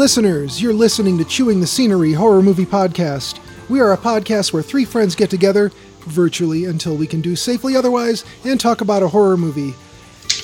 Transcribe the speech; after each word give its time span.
listeners, 0.00 0.62
you're 0.62 0.72
listening 0.72 1.18
to 1.18 1.26
Chewing 1.26 1.60
the 1.60 1.66
Scenery 1.66 2.14
Horror 2.14 2.40
Movie 2.40 2.64
Podcast. 2.64 3.38
We 3.68 3.80
are 3.80 3.92
a 3.92 3.98
podcast 3.98 4.50
where 4.50 4.62
three 4.62 4.86
friends 4.86 5.14
get 5.14 5.28
together, 5.28 5.70
virtually 6.06 6.64
until 6.64 6.96
we 6.96 7.06
can 7.06 7.20
do 7.20 7.36
safely 7.36 7.76
otherwise, 7.76 8.24
and 8.42 8.58
talk 8.58 8.80
about 8.80 9.02
a 9.02 9.08
horror 9.08 9.36
movie. 9.36 9.74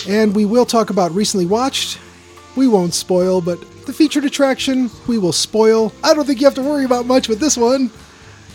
And 0.06 0.37
we 0.37 0.45
will 0.45 0.66
talk 0.66 0.91
about 0.91 1.11
recently 1.12 1.47
watched. 1.47 1.98
We 2.55 2.69
won't 2.69 2.92
spoil, 2.92 3.41
but 3.41 3.58
the 3.86 3.95
featured 3.95 4.27
attraction, 4.27 4.91
we 5.06 5.17
will 5.17 5.33
spoil. 5.33 5.91
I 6.05 6.12
don't 6.12 6.27
think 6.27 6.42
you 6.42 6.47
have 6.47 6.55
to 6.56 6.62
worry 6.62 6.84
about 6.84 7.06
much 7.06 7.27
with 7.27 7.41
this 7.41 7.56
one. 7.56 7.91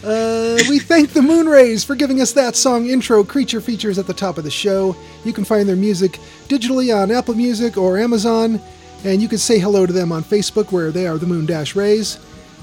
Uh, 0.04 0.60
we 0.70 0.78
thank 0.78 1.14
the 1.14 1.22
Moonrays 1.22 1.84
for 1.84 1.96
giving 1.96 2.22
us 2.22 2.32
that 2.34 2.56
song 2.56 2.86
intro 2.88 3.24
creature 3.24 3.60
features 3.60 3.98
at 3.98 4.06
the 4.06 4.14
top 4.14 4.38
of 4.38 4.44
the 4.44 4.52
show. 4.52 4.96
You 5.26 5.34
can 5.34 5.46
find 5.46 5.68
their 5.68 5.76
music 5.76 6.20
digitally 6.48 6.96
on 6.96 7.10
Apple 7.10 7.34
Music 7.34 7.76
or 7.76 7.98
Amazon, 7.98 8.62
and 9.04 9.22
you 9.22 9.28
can 9.28 9.38
say 9.38 9.60
hello 9.60 9.86
to 9.86 9.94
them 9.94 10.12
on 10.12 10.24
Facebook 10.24 10.72
where 10.72 10.92
they 10.92 11.08
are 11.08 11.18
the 11.18 11.26
Moon 11.26 11.46
Dash 11.46 11.76
Rays. 11.76 12.20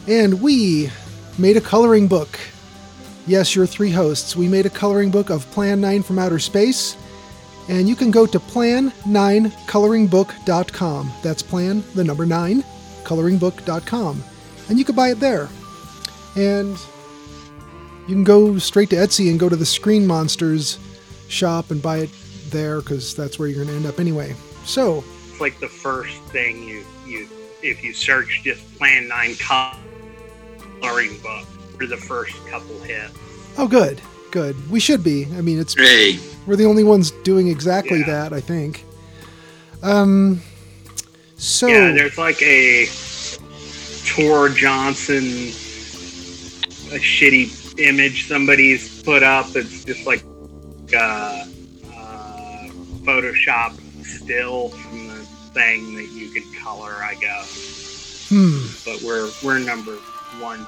And 0.06 0.40
we 0.40 0.90
made 1.36 1.56
a 1.56 1.60
coloring 1.60 2.06
book. 2.08 2.38
Yes, 3.26 3.54
your 3.54 3.66
three 3.66 3.90
hosts. 3.90 4.36
We 4.36 4.48
made 4.48 4.66
a 4.66 4.70
coloring 4.70 5.10
book 5.10 5.30
of 5.30 5.48
Plan 5.50 5.80
9 5.80 6.02
from 6.02 6.18
Outer 6.18 6.38
Space, 6.38 6.96
and 7.68 7.88
you 7.88 7.94
can 7.94 8.10
go 8.10 8.26
to 8.26 8.40
plan9coloringbook.com. 8.40 11.12
That's 11.22 11.42
plan, 11.42 11.84
the 11.94 12.04
number 12.04 12.24
9, 12.24 12.64
coloringbook.com. 13.04 14.24
And 14.68 14.78
you 14.78 14.84
can 14.84 14.94
buy 14.94 15.10
it 15.10 15.20
there. 15.20 15.50
And 16.36 16.78
you 18.06 18.14
can 18.14 18.24
go 18.24 18.58
straight 18.58 18.88
to 18.90 18.96
Etsy 18.96 19.30
and 19.30 19.38
go 19.38 19.50
to 19.50 19.56
the 19.56 19.66
Screen 19.66 20.06
Monsters 20.06 20.78
shop 21.28 21.70
and 21.70 21.82
buy 21.82 21.98
it 21.98 22.10
there 22.48 22.80
because 22.80 23.14
that's 23.14 23.38
where 23.38 23.48
you're 23.48 23.62
going 23.62 23.68
to 23.68 23.74
end 23.74 23.86
up 23.86 24.00
anyway. 24.00 24.34
So, 24.64 25.04
It's 25.38 25.40
like 25.40 25.60
the 25.60 25.68
first 25.68 26.16
thing 26.32 26.64
you 26.64 26.84
you 27.06 27.28
if 27.62 27.84
you 27.84 27.92
search 27.92 28.40
just 28.42 28.76
Plan 28.76 29.06
Nine 29.06 29.36
coloring 29.36 31.16
book 31.20 31.46
for 31.78 31.86
the 31.86 31.96
first 31.96 32.34
couple 32.48 32.76
hits. 32.80 33.12
oh, 33.56 33.68
good, 33.68 34.00
good. 34.32 34.56
We 34.68 34.80
should 34.80 35.04
be. 35.04 35.26
I 35.36 35.40
mean, 35.40 35.60
it's 35.60 35.74
Hey, 35.74 36.18
we're 36.44 36.56
the 36.56 36.64
only 36.66 36.82
ones 36.82 37.12
doing 37.22 37.46
exactly 37.46 38.00
Yeah. 38.00 38.06
that. 38.28 38.32
I 38.32 38.40
think. 38.40 38.84
Um. 39.80 40.42
So 41.36 41.68
Yeah, 41.68 41.92
there's 41.92 42.18
like 42.18 42.42
a 42.42 42.88
Tor 44.06 44.48
Johnson, 44.48 45.22
a 45.22 46.98
shitty 46.98 47.78
image 47.78 48.26
somebody's 48.26 49.04
put 49.04 49.22
up. 49.22 49.54
It's 49.54 49.84
just 49.84 50.04
like 50.04 50.24
uh, 50.92 51.44
uh, 51.94 52.66
Photoshop 53.04 53.78
still 54.04 54.70
from 54.70 55.06
the 55.07 55.07
thing 55.58 55.94
that 55.96 56.08
you 56.10 56.28
could 56.30 56.44
color, 56.62 56.94
I 57.02 57.14
guess. 57.14 58.26
hmm. 58.30 58.58
But 58.84 59.02
we're 59.02 59.28
we're 59.44 59.58
number 59.58 59.96
one, 60.40 60.64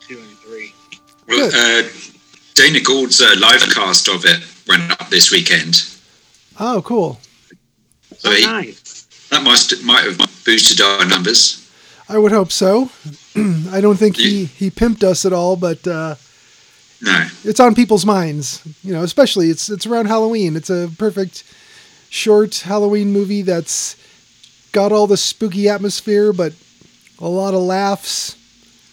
two, 0.00 0.18
and 0.18 0.38
three. 0.38 0.74
well, 1.28 1.50
uh, 1.54 1.88
Dana 2.54 2.80
Gould's 2.80 3.20
uh, 3.20 3.34
live 3.40 3.62
cast 3.72 4.08
of 4.08 4.24
it 4.24 4.40
went 4.68 4.90
up 4.90 5.08
this 5.08 5.30
weekend. 5.30 5.82
Oh, 6.58 6.82
cool. 6.84 7.20
So 8.18 8.30
Oh, 8.30 8.34
he, 8.34 8.46
nice. 8.46 9.06
that 9.30 9.42
must 9.42 9.82
might 9.84 10.04
have 10.04 10.18
boosted 10.44 10.80
our 10.80 11.04
numbers. 11.06 11.60
I 12.08 12.18
would 12.18 12.32
hope 12.32 12.52
so. 12.52 12.90
I 13.70 13.80
don't 13.80 13.96
think 13.98 14.16
he 14.16 14.44
he 14.46 14.70
pimped 14.70 15.02
us 15.02 15.24
at 15.24 15.32
all, 15.32 15.56
but 15.56 15.86
uh, 15.86 16.14
No, 17.00 17.26
it's 17.44 17.60
on 17.60 17.74
people's 17.74 18.06
minds. 18.06 18.60
You 18.82 18.92
know, 18.92 19.02
especially 19.02 19.50
it's 19.50 19.68
it's 19.70 19.86
around 19.86 20.06
Halloween. 20.06 20.54
It's 20.56 20.70
a 20.70 20.88
perfect 20.98 21.44
short 22.18 22.60
Halloween 22.60 23.12
movie 23.12 23.42
that's 23.42 23.96
got 24.70 24.92
all 24.92 25.08
the 25.08 25.16
spooky 25.16 25.68
atmosphere, 25.68 26.32
but 26.32 26.52
a 27.18 27.28
lot 27.28 27.54
of 27.54 27.60
laughs, 27.62 28.36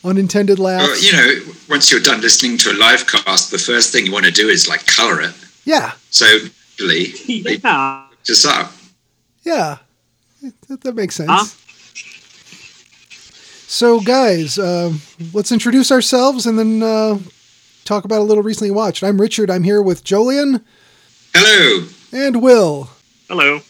unintended 0.03 0.57
laughs. 0.57 0.87
well, 0.87 0.99
you 0.99 1.11
know, 1.13 1.53
once 1.69 1.91
you're 1.91 2.01
done 2.01 2.19
listening 2.21 2.57
to 2.57 2.71
a 2.71 2.73
live 2.77 3.05
cast, 3.05 3.51
the 3.51 3.59
first 3.59 3.91
thing 3.91 4.05
you 4.07 4.11
want 4.11 4.25
to 4.25 4.31
do 4.31 4.49
is 4.49 4.67
like 4.67 4.85
color 4.87 5.21
it. 5.21 5.33
yeah, 5.65 5.91
So 6.09 6.25
really, 6.79 7.05
they 7.43 7.57
Yeah. 7.63 8.05
just 8.23 8.43
up. 8.45 8.71
yeah, 9.43 9.77
that, 10.67 10.81
that 10.81 10.95
makes 10.95 11.15
sense. 11.15 11.29
Huh? 11.31 11.45
So, 13.67 14.01
guys, 14.01 14.57
uh, 14.59 14.93
let's 15.33 15.51
introduce 15.51 15.91
ourselves 15.91 16.45
and 16.45 16.59
then 16.59 16.83
uh, 16.83 17.19
talk 17.85 18.03
about 18.03 18.19
a 18.19 18.23
little 18.23 18.43
recently 18.43 18.71
watched. 18.71 19.01
I'm 19.03 19.21
Richard. 19.21 19.49
I'm 19.49 19.63
here 19.63 19.81
with 19.81 20.03
Jolyon 20.03 20.61
Hello. 21.33 21.87
and 22.11 22.41
Will. 22.41 22.89
Hello. 23.31 23.61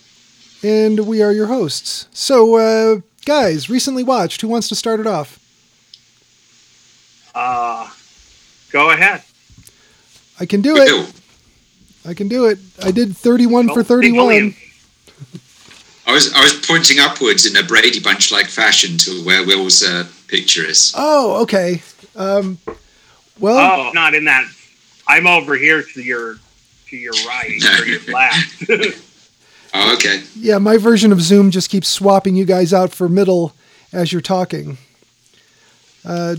and 0.64 1.06
we 1.06 1.22
are 1.22 1.32
your 1.32 1.46
hosts. 1.46 2.08
So, 2.12 2.56
uh, 2.56 3.02
guys, 3.28 3.70
recently 3.70 4.02
watched. 4.04 4.42
Who 4.42 4.48
wants 4.48 4.68
to 4.70 4.76
start 4.76 5.00
it 5.00 5.06
off? 5.06 5.38
Uh, 7.36 7.88
go 8.72 8.90
ahead. 8.90 9.22
I 10.40 10.48
can 10.48 10.62
do 10.62 10.76
it. 10.78 11.14
I 12.08 12.16
can 12.16 12.28
do 12.28 12.48
it. 12.48 12.58
I 12.84 12.90
did 12.90 13.16
31 13.16 13.68
for 13.68 13.82
Oh, 13.82 13.84
31. 13.84 14.56
I 16.08 16.12
was 16.12 16.34
I 16.34 16.42
was 16.44 16.54
pointing 16.66 16.98
upwards 16.98 17.46
in 17.46 17.56
a 17.56 17.62
Brady 17.64 18.00
Bunch 18.00 18.32
like 18.32 18.48
fashion 18.48 18.98
to 18.98 19.24
where 19.24 19.46
Will's 19.46 19.84
uh, 19.84 20.08
picture 20.28 20.66
is. 20.66 20.92
Oh, 20.98 21.44
okay. 21.44 21.84
Um, 22.16 22.58
well, 23.40 23.90
Oh, 23.90 23.92
not 23.92 24.16
in 24.16 24.26
that. 24.26 24.46
I'm 25.08 25.28
over 25.28 25.56
here 25.56 25.84
to 25.84 26.02
your 26.02 26.38
to 26.90 26.98
your 26.98 27.14
right 27.28 27.62
or 27.80 27.86
your 27.86 28.02
left. 28.12 29.04
Oh, 29.74 29.94
okay. 29.94 30.24
yeah, 30.36 30.58
my 30.58 30.78
version 30.78 31.12
of 31.12 31.22
Zoom 31.22 31.50
just 31.52 31.70
keeps 31.70 31.88
swapping 31.88 32.36
you 32.36 32.46
guys 32.46 32.74
out 32.74 32.92
for 32.92 33.08
middle 33.08 33.54
as 33.94 34.12
you're 34.12 34.22
talking. 34.22 34.78
Uh, 36.04 36.36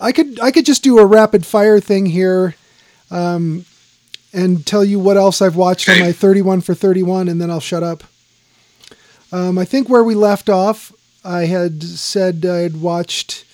I 0.00 0.12
could 0.12 0.40
I 0.40 0.50
could 0.50 0.64
just 0.66 0.82
do 0.82 0.98
a 0.98 1.06
rapid 1.06 1.46
fire 1.46 1.80
thing 1.80 2.06
here, 2.06 2.54
um, 3.10 3.64
and 4.32 4.64
tell 4.66 4.84
you 4.84 4.98
what 4.98 5.16
else 5.16 5.40
I've 5.42 5.56
watched 5.56 5.88
on 5.88 6.00
my 6.00 6.12
31 6.12 6.60
for 6.62 6.74
31, 6.74 7.28
and 7.28 7.40
then 7.40 7.50
I'll 7.50 7.60
shut 7.60 7.82
up. 7.82 8.04
Um, 9.32 9.58
I 9.58 9.64
think 9.64 9.88
where 9.88 10.02
we 10.02 10.14
left 10.14 10.48
off, 10.48 10.92
I 11.24 11.46
had 11.46 11.82
said 11.82 12.44
I 12.44 12.58
had 12.58 12.80
watched 12.80 13.44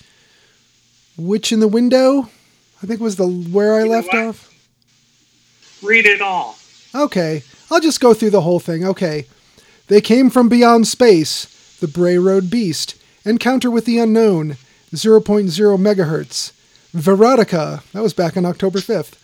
Witch 1.17 1.51
in 1.51 1.59
the 1.59 1.67
Window. 1.67 2.29
I 2.81 2.85
think 2.85 2.99
was 2.99 3.15
the 3.15 3.27
where 3.27 3.75
I 3.75 3.83
You 3.83 3.89
left 3.89 4.13
off. 4.13 4.53
Read 5.83 6.05
it 6.05 6.21
all. 6.21 6.57
Okay, 6.95 7.43
I'll 7.69 7.79
just 7.79 7.99
go 7.99 8.13
through 8.13 8.31
the 8.31 8.41
whole 8.41 8.59
thing. 8.59 8.85
Okay. 8.85 9.25
They 9.87 10.01
came 10.01 10.29
from 10.29 10.49
beyond 10.49 10.87
space, 10.87 11.45
the 11.79 11.87
Bray 11.87 12.17
Road 12.17 12.49
Beast, 12.49 12.95
Encounter 13.23 13.71
with 13.71 13.85
the 13.85 13.99
Unknown, 13.99 14.57
0.0 14.93 15.21
megahertz, 15.77 16.51
Verotica, 16.93 17.83
that 17.91 18.03
was 18.03 18.13
back 18.13 18.35
on 18.37 18.45
October 18.45 18.79
5th, 18.79 19.15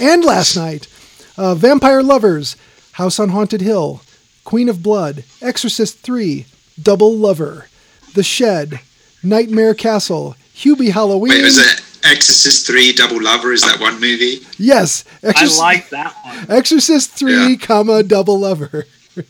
and 0.00 0.24
last 0.24 0.56
night, 0.56 0.88
uh, 1.36 1.54
Vampire 1.54 2.02
Lovers, 2.02 2.56
House 2.92 3.18
on 3.18 3.30
Haunted 3.30 3.60
Hill, 3.60 4.02
Queen 4.44 4.68
of 4.68 4.82
Blood, 4.82 5.24
Exorcist 5.42 5.98
3, 6.00 6.46
Double 6.82 7.14
Lover, 7.14 7.68
The 8.14 8.22
Shed, 8.22 8.80
Nightmare 9.22 9.74
Castle, 9.74 10.34
Hubie 10.54 10.92
Halloween. 10.92 11.30
Wait, 11.32 11.44
was 11.44 11.58
it 11.58 11.89
Exorcist 12.04 12.66
Three 12.66 12.92
Double 12.92 13.22
Lover? 13.22 13.52
Is 13.52 13.62
that 13.62 13.80
one 13.80 13.94
movie? 14.00 14.40
Yes, 14.58 15.04
I 15.22 15.46
like 15.58 15.90
that 15.90 16.14
one. 16.24 16.58
Exorcist 16.58 17.10
3, 17.12 17.32
Yeah. 17.32 17.56
comma, 17.56 18.02
Double 18.02 18.38
Lover. 18.38 18.86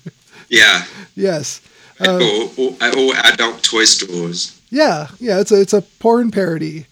Yeah. 0.48 0.84
Yes. 1.14 1.60
or, 2.00 2.20
or, 2.58 2.74
or 2.80 3.14
adult 3.24 3.62
toy 3.62 3.84
stores. 3.84 4.60
Yeah, 4.68 5.06
yeah, 5.20 5.38
it's 5.40 5.52
a 5.52 5.60
it's 5.60 5.72
a 5.72 5.82
porn 5.82 6.32
parody. 6.32 6.86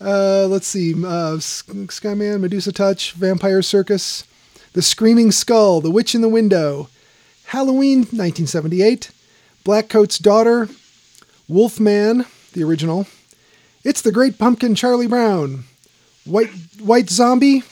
Uh, 0.00 0.46
let's 0.48 0.66
see, 0.66 0.92
uh, 0.94 1.36
Skyman, 1.38 2.40
Medusa 2.40 2.72
Touch, 2.72 3.12
Vampire 3.12 3.62
Circus, 3.62 4.24
The 4.72 4.82
Screaming 4.82 5.30
Skull, 5.30 5.80
The 5.80 5.90
Witch 5.92 6.14
in 6.16 6.22
the 6.22 6.28
Window, 6.28 6.88
Halloween 7.46 7.98
1978, 7.98 9.10
Blackcoat's 9.64 10.18
Daughter, 10.18 10.68
Wolfman, 11.48 12.26
the 12.52 12.64
original, 12.64 13.06
It's 13.84 14.00
the 14.00 14.12
Great 14.12 14.38
Pumpkin, 14.38 14.74
Charlie 14.74 15.06
Brown, 15.06 15.64
White 16.24 16.48
White 16.80 17.10
Zombie, 17.10 17.64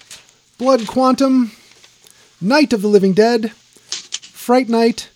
Blood 0.58 0.86
Quantum, 0.86 1.52
Night 2.38 2.74
of 2.74 2.82
the 2.82 2.88
Living 2.88 3.14
Dead, 3.14 3.50
Fright 3.52 4.68
Night, 4.68 5.08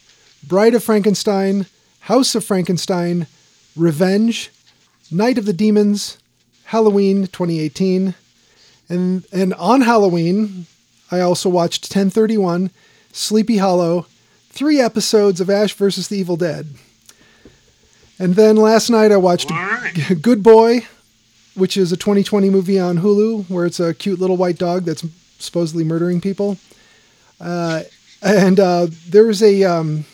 Bride 0.43 0.72
of 0.72 0.82
Frankenstein, 0.82 1.66
House 2.00 2.34
of 2.34 2.46
Frankenstein, 2.46 3.26
Revenge, 3.76 4.50
Night 5.10 5.37
of 5.37 5.44
the 5.44 5.52
Demons, 5.52 6.16
Halloween 6.64 7.26
2018, 7.26 8.14
and 8.88 9.26
and 9.31 9.52
on 9.54 9.82
Halloween, 9.82 10.64
I 11.10 11.20
also 11.20 11.50
watched 11.50 11.84
1031, 11.84 12.70
Sleepy 13.12 13.58
Hollow, 13.58 14.06
three 14.48 14.81
episodes 14.81 15.43
of 15.43 15.50
Ash 15.50 15.75
versus 15.75 16.08
the 16.08 16.16
Evil 16.16 16.38
Dead. 16.38 16.69
And 18.18 18.34
then 18.34 18.56
last 18.56 18.90
night 18.90 19.12
I 19.12 19.16
watched 19.16 19.50
right. 19.50 20.16
Good 20.22 20.42
Boy, 20.42 20.86
which 21.54 21.76
is 21.76 21.92
a 21.92 21.96
2020 21.96 22.50
movie 22.50 22.80
on 22.80 22.98
Hulu 22.98 23.48
where 23.50 23.66
it's 23.66 23.80
a 23.80 23.94
cute 23.94 24.18
little 24.18 24.36
white 24.36 24.58
dog 24.58 24.84
that's 24.84 25.04
supposedly 25.38 25.84
murdering 25.84 26.20
people. 26.20 26.56
Uh, 27.40 27.82
and 28.22 28.58
uh, 28.58 28.86
there's 29.08 29.42
a 29.42 29.64
um, 29.64 30.06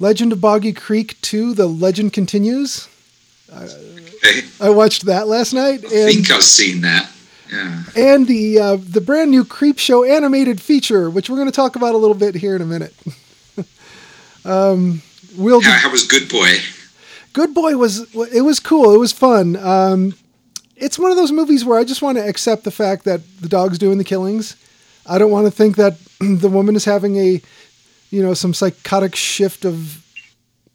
Legend 0.00 0.32
of 0.32 0.40
Boggy 0.40 0.72
Creek 0.72 1.20
2, 1.22 1.54
The 1.54 1.66
Legend 1.66 2.12
Continues. 2.12 2.88
I 3.54 3.68
I 4.60 4.70
watched 4.70 5.06
that 5.06 5.28
last 5.28 5.52
night. 5.52 5.82
And, 5.82 5.90
think 5.90 6.30
I've 6.30 6.42
seen 6.42 6.82
that. 6.82 7.10
Yeah. 7.50 7.82
and 7.96 8.26
the 8.26 8.58
uh, 8.58 8.76
the 8.76 9.00
brand 9.00 9.30
new 9.30 9.42
Creepshow 9.42 10.06
animated 10.06 10.60
feature, 10.60 11.08
which 11.08 11.30
we're 11.30 11.36
going 11.36 11.48
to 11.48 11.52
talk 11.52 11.76
about 11.76 11.94
a 11.94 11.96
little 11.96 12.16
bit 12.16 12.34
here 12.34 12.54
in 12.54 12.60
a 12.60 12.66
minute. 12.66 12.94
um, 14.44 15.00
we'll 15.34 15.62
How, 15.62 15.78
how 15.78 15.90
was 15.90 16.06
Good 16.06 16.28
Boy? 16.28 16.56
Good 17.32 17.54
Boy 17.54 17.76
was 17.76 18.14
it 18.14 18.42
was 18.42 18.60
cool. 18.60 18.94
It 18.94 18.98
was 18.98 19.12
fun. 19.12 19.56
Um, 19.56 20.14
it's 20.76 20.98
one 20.98 21.10
of 21.10 21.16
those 21.16 21.32
movies 21.32 21.64
where 21.64 21.78
I 21.78 21.84
just 21.84 22.02
want 22.02 22.18
to 22.18 22.26
accept 22.26 22.64
the 22.64 22.70
fact 22.70 23.04
that 23.04 23.20
the 23.40 23.48
dog's 23.48 23.78
doing 23.78 23.98
the 23.98 24.04
killings. 24.04 24.56
I 25.06 25.18
don't 25.18 25.30
want 25.30 25.46
to 25.46 25.50
think 25.50 25.76
that 25.76 25.98
the 26.20 26.48
woman 26.48 26.76
is 26.76 26.84
having 26.84 27.16
a, 27.16 27.40
you 28.10 28.22
know, 28.22 28.34
some 28.34 28.54
psychotic 28.54 29.16
shift 29.16 29.64
of 29.64 30.04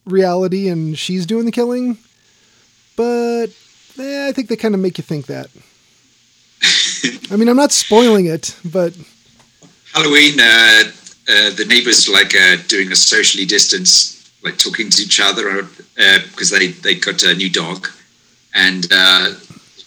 reality 0.05 0.67
and 0.67 0.97
she's 0.97 1.25
doing 1.25 1.45
the 1.45 1.51
killing. 1.51 1.97
But 2.95 3.47
eh, 3.99 4.27
I 4.27 4.31
think 4.33 4.49
they 4.49 4.55
kind 4.55 4.75
of 4.75 4.81
make 4.81 4.97
you 4.97 5.03
think 5.03 5.27
that. 5.27 5.47
I 7.31 7.35
mean, 7.35 7.47
I'm 7.47 7.57
not 7.57 7.71
spoiling 7.71 8.25
it, 8.25 8.55
but 8.63 8.95
Halloween, 9.93 10.39
uh, 10.39 10.83
uh, 11.29 11.49
the 11.51 11.65
neighbors 11.67 12.09
like 12.09 12.35
uh, 12.35 12.57
doing 12.67 12.91
a 12.91 12.95
socially 12.95 13.45
distance, 13.45 14.12
like 14.43 14.57
talking 14.57 14.89
to 14.89 15.01
each 15.01 15.19
other 15.19 15.59
uh, 15.61 16.19
because 16.31 16.49
they 16.49 16.67
they 16.67 16.95
got 16.95 17.23
a 17.23 17.33
new 17.35 17.49
dog, 17.49 17.87
and 18.53 18.85
uh, 18.91 19.33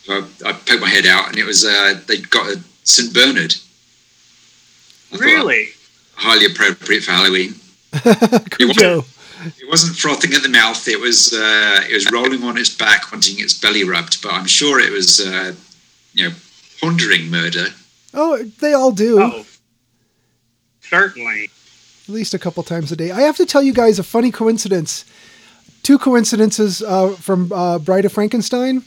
I, 0.09 0.25
I 0.45 0.53
poked 0.53 0.81
my 0.81 0.89
head 0.89 1.07
out, 1.07 1.29
and 1.29 1.37
it 1.39 1.45
was 1.45 1.65
uh, 1.65 2.01
they 2.07 2.19
got 2.19 2.47
a 2.53 2.61
Saint 2.85 3.13
Bernard. 3.13 3.55
I 5.13 5.17
thought, 5.17 5.21
Really? 5.21 5.69
highly 6.15 6.47
appropriate 6.47 7.05
for 7.05 7.13
Halloween. 7.13 7.55
Cujo. 8.51 9.05
It 9.59 9.69
wasn't 9.69 9.97
frothing 9.97 10.33
at 10.35 10.43
the 10.43 10.49
mouth. 10.49 10.89
It 10.89 10.99
was 10.99 11.33
uh, 11.33 11.81
it 11.89 11.95
was 11.95 12.11
rolling 12.11 12.43
on 12.43 12.57
its 12.57 12.75
back, 12.75 13.13
wanting 13.13 13.39
its 13.39 13.55
belly 13.55 13.85
rubbed. 13.85 14.21
But 14.23 14.33
I'm 14.33 14.47
sure 14.47 14.81
it 14.81 14.91
was 14.91 15.21
uh, 15.21 15.55
you 16.15 16.29
know 16.29 16.35
pondering 16.81 17.31
murder. 17.31 17.67
Oh, 18.15 18.43
they 18.61 18.73
all 18.73 18.93
do. 18.93 19.21
Oh, 19.21 19.45
certainly. 20.81 21.51
At 22.09 22.15
least 22.15 22.35
a 22.35 22.39
couple 22.39 22.63
times 22.63 22.93
a 22.93 22.97
day. 22.97 23.11
I 23.11 23.23
have 23.23 23.37
to 23.37 23.47
tell 23.47 23.63
you 23.63 23.73
guys 23.73 23.99
a 23.99 24.05
funny 24.05 24.31
coincidence. 24.31 25.05
Two 25.83 25.99
coincidences 25.99 26.83
uh, 26.83 27.11
from 27.11 27.53
uh, 27.53 27.79
Bride 27.79 28.05
of 28.05 28.13
Frankenstein. 28.13 28.85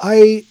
I 0.00 0.44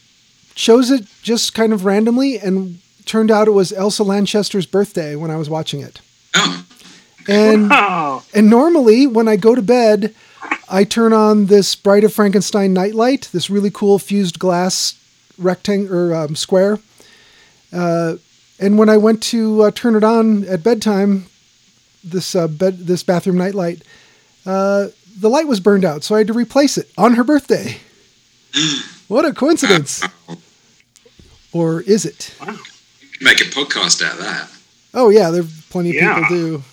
chose 0.55 0.89
it 0.89 1.05
just 1.21 1.53
kind 1.53 1.73
of 1.73 1.85
randomly, 1.85 2.39
and 2.39 2.79
turned 3.05 3.31
out 3.31 3.47
it 3.47 3.51
was 3.51 3.71
Elsa 3.71 4.03
Lanchester's 4.03 4.65
birthday 4.65 5.15
when 5.15 5.29
I 5.31 5.37
was 5.37 5.49
watching 5.49 5.81
it. 5.81 6.01
Oh, 6.35 6.65
And 7.27 7.69
Oh, 7.71 8.23
and 8.33 8.49
normally 8.49 9.07
when 9.07 9.27
I 9.27 9.35
go 9.37 9.55
to 9.55 9.61
bed, 9.61 10.13
I 10.69 10.83
turn 10.83 11.13
on 11.13 11.45
this 11.45 11.75
Bride 11.75 12.03
of 12.03 12.13
Frankenstein 12.13 12.73
nightlight, 12.73 13.29
this 13.31 13.49
really 13.49 13.71
cool 13.71 13.99
fused 13.99 14.39
glass 14.39 14.99
rectangle 15.37 15.95
or 15.95 16.15
um, 16.15 16.35
square. 16.35 16.79
Uh, 17.71 18.17
and 18.59 18.77
when 18.77 18.89
I 18.89 18.97
went 18.97 19.23
to 19.23 19.63
uh, 19.63 19.71
turn 19.71 19.95
it 19.95 20.03
on 20.03 20.43
at 20.45 20.63
bedtime, 20.63 21.25
this 22.03 22.35
uh, 22.35 22.47
bed 22.47 22.79
this 22.79 23.03
bathroom 23.03 23.37
nightlight, 23.37 23.81
uh, 24.45 24.87
the 25.19 25.29
light 25.29 25.47
was 25.47 25.59
burned 25.59 25.85
out, 25.85 26.03
so 26.03 26.15
I 26.15 26.19
had 26.19 26.27
to 26.27 26.33
replace 26.33 26.77
it 26.77 26.89
on 26.97 27.13
her 27.13 27.23
birthday. 27.23 27.77
what 29.07 29.25
a 29.25 29.33
coincidence! 29.33 30.03
Or 31.51 31.81
is 31.81 32.05
it? 32.05 32.33
wow. 32.39 32.57
make 33.21 33.39
a 33.41 33.45
podcast 33.45 34.03
out 34.05 34.13
of 34.13 34.19
that. 34.19 34.49
Oh 34.93 35.09
yeah, 35.09 35.29
there 35.29 35.41
are 35.43 35.47
plenty 35.69 35.89
of 35.89 35.95
Yeah. 35.95 36.15
people 36.27 36.29
do. 36.37 36.63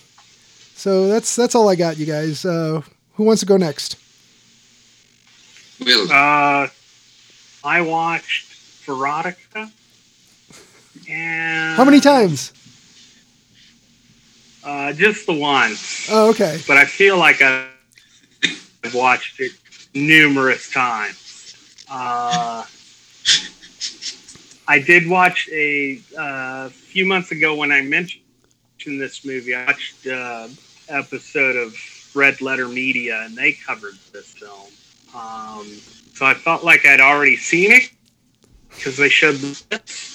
So 0.75 1.07
that's 1.07 1.35
that's 1.35 1.53
all 1.55 1.69
I 1.69 1.75
got, 1.75 1.97
you 1.97 2.05
guys. 2.05 2.43
Uh, 2.45 2.81
who 3.15 3.23
wants 3.23 3.39
to 3.41 3.45
go 3.45 3.57
next? 3.57 3.97
Will 5.79 6.11
Uh, 6.11 6.67
I 7.63 7.81
watched 7.81 8.51
Verotica. 8.85 9.71
And 11.09 11.77
How 11.77 11.85
many 11.85 11.99
times? 11.99 12.51
Uh, 14.63 14.93
just 14.93 15.25
the 15.25 15.33
one. 15.33 15.73
Oh, 16.09 16.29
okay. 16.29 16.59
But 16.67 16.77
I 16.77 16.85
feel 16.85 17.17
like 17.17 17.41
I've 17.41 17.69
watched 18.93 19.39
it 19.39 19.51
numerous 19.93 20.71
times. 20.71 21.55
Uh, 21.89 22.65
I 24.67 24.79
did 24.79 25.09
watch 25.09 25.49
a 25.51 25.99
uh, 26.17 26.69
few 26.69 27.05
months 27.05 27.31
ago 27.31 27.55
when 27.55 27.71
I 27.71 27.81
mentioned 27.81 28.21
this 28.85 29.25
movie. 29.25 29.53
I 29.55 29.65
watched 29.65 30.07
uh, 30.07 30.47
episode 30.87 31.55
of 31.55 31.75
Red 32.13 32.41
Letter 32.41 32.67
Media, 32.67 33.23
and 33.25 33.35
they 33.35 33.53
covered 33.53 33.95
this 34.13 34.33
film. 34.33 34.69
Um, 35.15 35.67
so 36.13 36.25
I 36.25 36.33
felt 36.33 36.63
like 36.63 36.85
I'd 36.85 37.01
already 37.01 37.35
seen 37.35 37.71
it 37.71 37.91
because 38.69 38.97
they 38.97 39.09
showed 39.09 39.35
this. 39.35 40.10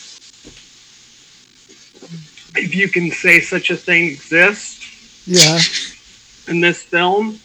If 2.58 2.75
you 2.75 2.88
can 2.88 3.11
say 3.11 3.40
such 3.40 3.71
a 3.71 3.76
thing 3.76 4.07
exists 4.07 4.83
Yeah. 5.26 5.59
in 6.52 6.61
this 6.61 6.83
film. 6.83 7.38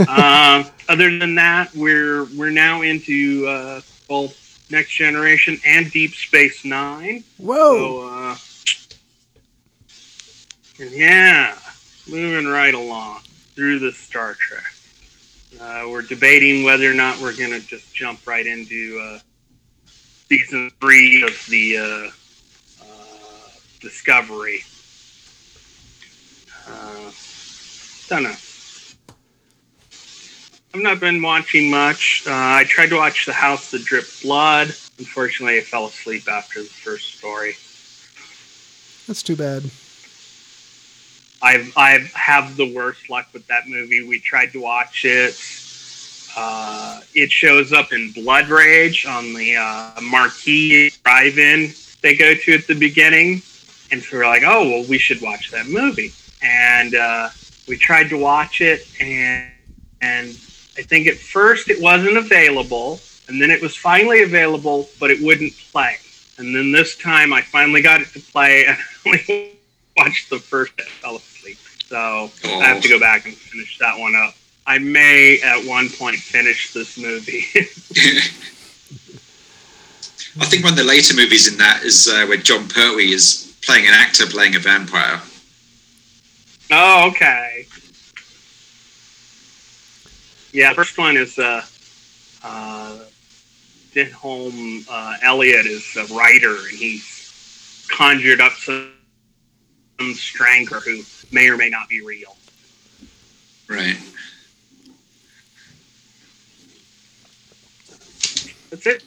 uh, 0.00 0.64
other 0.88 1.18
than 1.18 1.34
that, 1.36 1.74
we're 1.74 2.24
we're 2.36 2.50
now 2.50 2.82
into 2.82 3.46
uh, 3.48 3.80
both 4.08 4.36
Next 4.70 4.90
Generation 4.92 5.58
and 5.64 5.90
Deep 5.90 6.14
Space 6.14 6.64
Nine. 6.64 7.24
Whoa. 7.38 8.02
So, 8.02 8.08
uh, 8.08 8.36
yeah, 10.90 11.56
moving 12.08 12.46
right 12.50 12.74
along 12.74 13.20
through 13.54 13.80
the 13.80 13.92
Star 13.92 14.34
Trek. 14.34 14.64
Uh, 15.60 15.86
we're 15.90 16.02
debating 16.02 16.64
whether 16.64 16.90
or 16.90 16.94
not 16.94 17.18
we're 17.20 17.36
going 17.36 17.50
to 17.50 17.60
just 17.66 17.92
jump 17.94 18.26
right 18.26 18.46
into 18.46 18.98
uh, 19.02 19.18
season 20.28 20.70
three 20.80 21.22
of 21.22 21.44
the 21.48 21.76
uh, 21.76 22.10
Discovery. 23.80 24.62
Uh, 26.68 27.10
don't 28.08 28.22
know. 28.24 28.34
I've 30.72 30.82
not 30.82 31.00
been 31.00 31.20
watching 31.22 31.70
much. 31.70 32.24
Uh, 32.26 32.30
I 32.32 32.64
tried 32.64 32.90
to 32.90 32.96
watch 32.96 33.26
The 33.26 33.32
House 33.32 33.70
That 33.70 33.84
Dripped 33.84 34.22
Blood. 34.22 34.68
Unfortunately, 34.98 35.58
I 35.58 35.62
fell 35.62 35.86
asleep 35.86 36.28
after 36.28 36.62
the 36.62 36.68
first 36.68 37.18
story. 37.18 37.56
That's 39.06 39.22
too 39.22 39.34
bad. 39.34 39.64
I've 41.42 41.72
I 41.76 42.10
have 42.14 42.56
the 42.56 42.72
worst 42.72 43.08
luck 43.08 43.28
with 43.32 43.46
that 43.46 43.66
movie. 43.66 44.06
We 44.06 44.20
tried 44.20 44.52
to 44.52 44.60
watch 44.60 45.04
it. 45.04 45.40
Uh, 46.36 47.00
it 47.14 47.32
shows 47.32 47.72
up 47.72 47.92
in 47.92 48.12
Blood 48.12 48.48
Rage 48.48 49.06
on 49.06 49.32
the 49.32 49.56
uh, 49.56 50.00
marquee 50.00 50.90
drive-in 51.02 51.72
they 52.02 52.16
go 52.16 52.34
to 52.34 52.54
at 52.54 52.66
the 52.66 52.74
beginning, 52.74 53.42
and 53.90 54.02
so 54.02 54.18
we're 54.18 54.26
like, 54.26 54.42
oh 54.44 54.68
well, 54.68 54.84
we 54.88 54.98
should 54.98 55.20
watch 55.20 55.50
that 55.50 55.66
movie. 55.66 56.12
And 56.42 56.94
uh, 56.94 57.28
we 57.68 57.76
tried 57.76 58.08
to 58.10 58.18
watch 58.18 58.60
it, 58.60 58.86
and 59.00 59.50
and 60.00 60.28
I 60.78 60.82
think 60.82 61.06
at 61.06 61.16
first 61.16 61.68
it 61.68 61.80
wasn't 61.80 62.16
available, 62.16 63.00
and 63.28 63.40
then 63.40 63.50
it 63.50 63.60
was 63.60 63.76
finally 63.76 64.22
available, 64.22 64.88
but 64.98 65.10
it 65.10 65.22
wouldn't 65.22 65.52
play. 65.72 65.96
And 66.38 66.54
then 66.54 66.72
this 66.72 66.96
time 66.96 67.32
I 67.32 67.42
finally 67.42 67.82
got 67.82 68.00
it 68.00 68.08
to 68.14 68.20
play, 68.20 68.64
and 68.66 68.78
I 69.06 69.52
watched 69.96 70.30
the 70.30 70.38
first. 70.38 70.72
I 70.78 70.84
fell 70.84 71.16
asleep, 71.16 71.58
so 71.86 72.30
I 72.44 72.64
have 72.64 72.82
to 72.82 72.88
go 72.88 72.98
back 72.98 73.26
and 73.26 73.34
finish 73.34 73.78
that 73.78 73.98
one 73.98 74.14
up. 74.14 74.34
I 74.66 74.78
may 74.78 75.40
at 75.42 75.66
one 75.66 75.88
point 75.90 76.16
finish 76.16 76.72
this 76.72 76.96
movie. 76.96 77.44
I 80.38 80.44
think 80.44 80.62
one 80.62 80.74
of 80.74 80.78
the 80.78 80.84
later 80.84 81.14
movies 81.14 81.50
in 81.50 81.58
that 81.58 81.82
is 81.82 82.08
uh, 82.08 82.24
where 82.26 82.36
Jon 82.36 82.68
Pertwee 82.68 83.12
is 83.12 83.49
playing 83.62 83.86
an 83.86 83.94
actor 83.94 84.26
playing 84.26 84.56
a 84.56 84.58
vampire. 84.58 85.20
oh, 86.70 87.08
okay. 87.08 87.66
Yeah, 90.52 90.72
first 90.72 90.98
one 90.98 91.16
is 91.16 91.38
uh, 91.38 91.62
uh, 92.42 92.98
Denholm 93.94 94.84
uh, 94.90 95.16
Elliott 95.22 95.66
is 95.66 95.96
a 95.96 96.04
writer, 96.14 96.56
and 96.56 96.76
he's 96.76 97.86
conjured 97.90 98.40
up 98.40 98.52
some, 98.52 98.90
some 99.98 100.14
stranger 100.14 100.80
who 100.80 101.02
may 101.30 101.48
or 101.48 101.56
may 101.56 101.68
not 101.68 101.88
be 101.88 102.00
real. 102.00 102.36
Right. 103.68 103.96
That's 108.70 108.86
it 108.86 109.04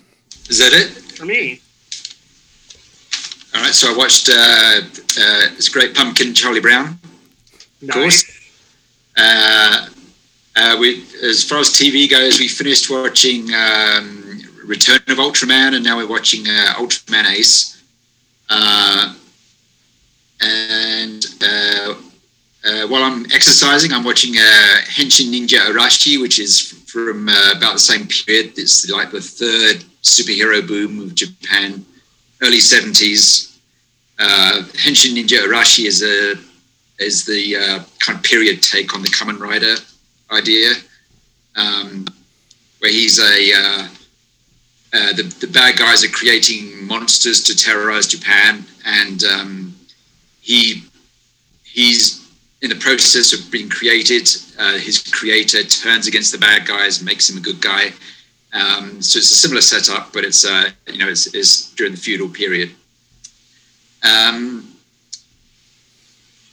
Is 0.50 0.58
that 0.60 0.74
it? 0.74 0.90
for 1.18 1.26
me. 1.26 1.62
All 3.56 3.62
right. 3.62 3.74
So 3.74 3.94
I 3.94 3.98
watched 3.98 4.30
uh, 4.30 4.82
uh, 5.22 5.56
this 5.56 5.70
great 5.70 5.94
pumpkin, 5.94 6.34
Charlie 6.34 6.60
Brown. 6.60 7.00
Nice. 7.82 7.94
course. 7.94 8.50
Uh, 9.18 9.88
uh, 10.56 10.78
we, 10.80 11.04
as 11.24 11.44
far 11.44 11.60
as 11.60 11.70
TV 11.70 12.10
goes, 12.10 12.40
we 12.40 12.48
finished 12.48 12.90
watching 12.90 13.54
um, 13.54 14.42
Return 14.66 15.02
of 15.08 15.18
Ultraman, 15.18 15.76
and 15.76 15.84
now 15.84 15.98
we're 15.98 16.08
watching 16.08 16.48
uh, 16.48 16.74
Ultraman 16.78 17.30
Ace. 17.32 17.84
Uh, 18.50 19.16
and 20.42 21.26
uh, 21.44 21.96
uh, 22.66 22.88
while 22.88 23.04
I'm 23.04 23.26
exercising, 23.32 23.92
I'm 23.92 24.04
watching 24.04 24.36
uh, 24.38 24.78
Henshin 24.86 25.32
Ninja 25.32 25.60
Arashi, 25.68 26.22
which 26.22 26.40
is 26.40 26.72
from 26.88 27.30
uh, 27.30 27.54
about 27.56 27.74
the 27.74 27.80
same 27.80 28.08
period. 28.08 28.54
It's 28.58 28.90
like 28.90 29.12
the 29.12 29.22
third 29.22 29.84
superhero 30.02 30.66
boom 30.66 31.00
of 31.00 31.16
Japan, 31.16 31.86
early 32.44 32.58
70s. 32.58 33.58
Uh, 34.20 34.64
Henshin 34.74 35.16
Ninja 35.16 35.40
Arashi 35.46 35.86
is 35.86 36.04
a 36.04 36.36
is 37.00 37.26
the 37.26 37.56
uh, 37.56 37.84
kind 38.00 38.18
of 38.18 38.24
period 38.24 38.62
take 38.62 38.94
on 38.94 39.02
the 39.02 39.08
Kamen 39.08 39.40
Rider 39.40 39.76
idea, 40.32 40.74
um, 41.56 42.06
where 42.80 42.92
he's 42.92 43.20
a 43.20 43.54
uh, 43.56 43.88
uh, 44.94 45.14
the 45.14 45.24
the 45.40 45.48
bad 45.48 45.78
guys 45.78 46.04
are 46.04 46.10
creating 46.10 46.86
monsters 46.86 47.42
to 47.44 47.56
terrorize 47.56 48.08
Japan, 48.08 48.64
and 48.86 49.24
um, 49.24 49.76
he 50.42 50.84
he's 51.64 52.30
in 52.62 52.70
the 52.70 52.76
process 52.76 53.34
of 53.34 53.52
being 53.52 53.70
created. 53.70 54.30
Uh, 54.60 54.78
his 54.78 55.00
creator 55.00 55.64
turns 55.64 56.08
against 56.08 56.32
the 56.32 56.38
bad 56.38 56.68
guys, 56.68 57.02
makes 57.02 57.30
him 57.30 57.38
a 57.38 57.42
good 57.42 57.60
guy. 57.60 57.92
Um, 58.54 59.02
so 59.02 59.18
it's 59.18 59.32
a 59.32 59.36
similar 59.36 59.62
setup, 59.62 60.14
but 60.14 60.24
it's 60.24 60.46
uh, 60.46 60.70
you 60.88 61.00
know 61.00 61.10
it's, 61.10 61.34
it's 61.34 61.74
during 61.74 61.94
the 61.94 62.00
feudal 62.00 62.30
period. 62.30 62.72
Um, 64.04 64.72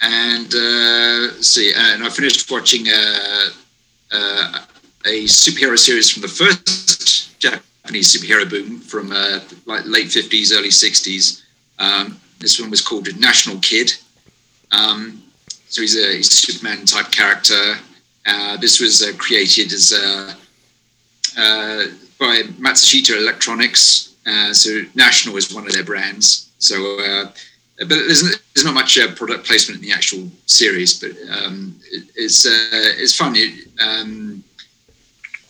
and 0.02 0.54
uh, 0.54 1.42
see, 1.42 1.72
and 1.76 2.02
I 2.02 2.08
finished 2.08 2.50
watching 2.50 2.88
uh, 2.88 3.48
uh, 4.12 4.58
a 5.04 5.24
superhero 5.24 5.78
series 5.78 6.10
from 6.10 6.22
the 6.22 6.28
first 6.28 7.38
Japanese 7.38 8.16
superhero 8.16 8.48
boom 8.48 8.80
from 8.80 9.12
uh, 9.12 9.40
like 9.66 9.84
late 9.84 10.10
fifties, 10.10 10.52
early 10.56 10.70
sixties. 10.70 11.44
Um, 11.78 12.18
this 12.38 12.58
one 12.58 12.70
was 12.70 12.80
called 12.80 13.08
National 13.18 13.58
Kid. 13.58 13.92
Um, 14.72 15.22
so 15.68 15.82
he's 15.82 15.96
a, 15.96 16.16
he's 16.16 16.28
a 16.28 16.52
Superman 16.52 16.86
type 16.86 17.10
character. 17.12 17.74
Uh, 18.24 18.56
this 18.56 18.80
was 18.80 19.04
created 19.18 19.72
as 19.72 19.92
uh, 19.92 20.34
by 21.36 22.42
Matsushita 22.58 23.16
Electronics. 23.16 24.14
Uh, 24.26 24.52
so 24.52 24.82
National 24.94 25.36
is 25.36 25.52
one 25.52 25.66
of 25.66 25.72
their 25.72 25.84
brands. 25.84 26.50
So, 26.58 27.00
uh, 27.00 27.24
but 27.78 27.88
there's, 27.88 28.22
there's 28.54 28.64
not 28.64 28.74
much 28.74 28.98
uh, 28.98 29.12
product 29.14 29.46
placement 29.46 29.80
in 29.80 29.86
the 29.88 29.92
actual 29.94 30.28
series, 30.46 31.00
but 31.00 31.12
um, 31.34 31.74
it, 31.90 32.04
it's 32.14 32.44
uh, 32.46 32.50
it's 33.02 33.16
fun. 33.16 33.34
You, 33.34 33.52
um, 33.80 34.44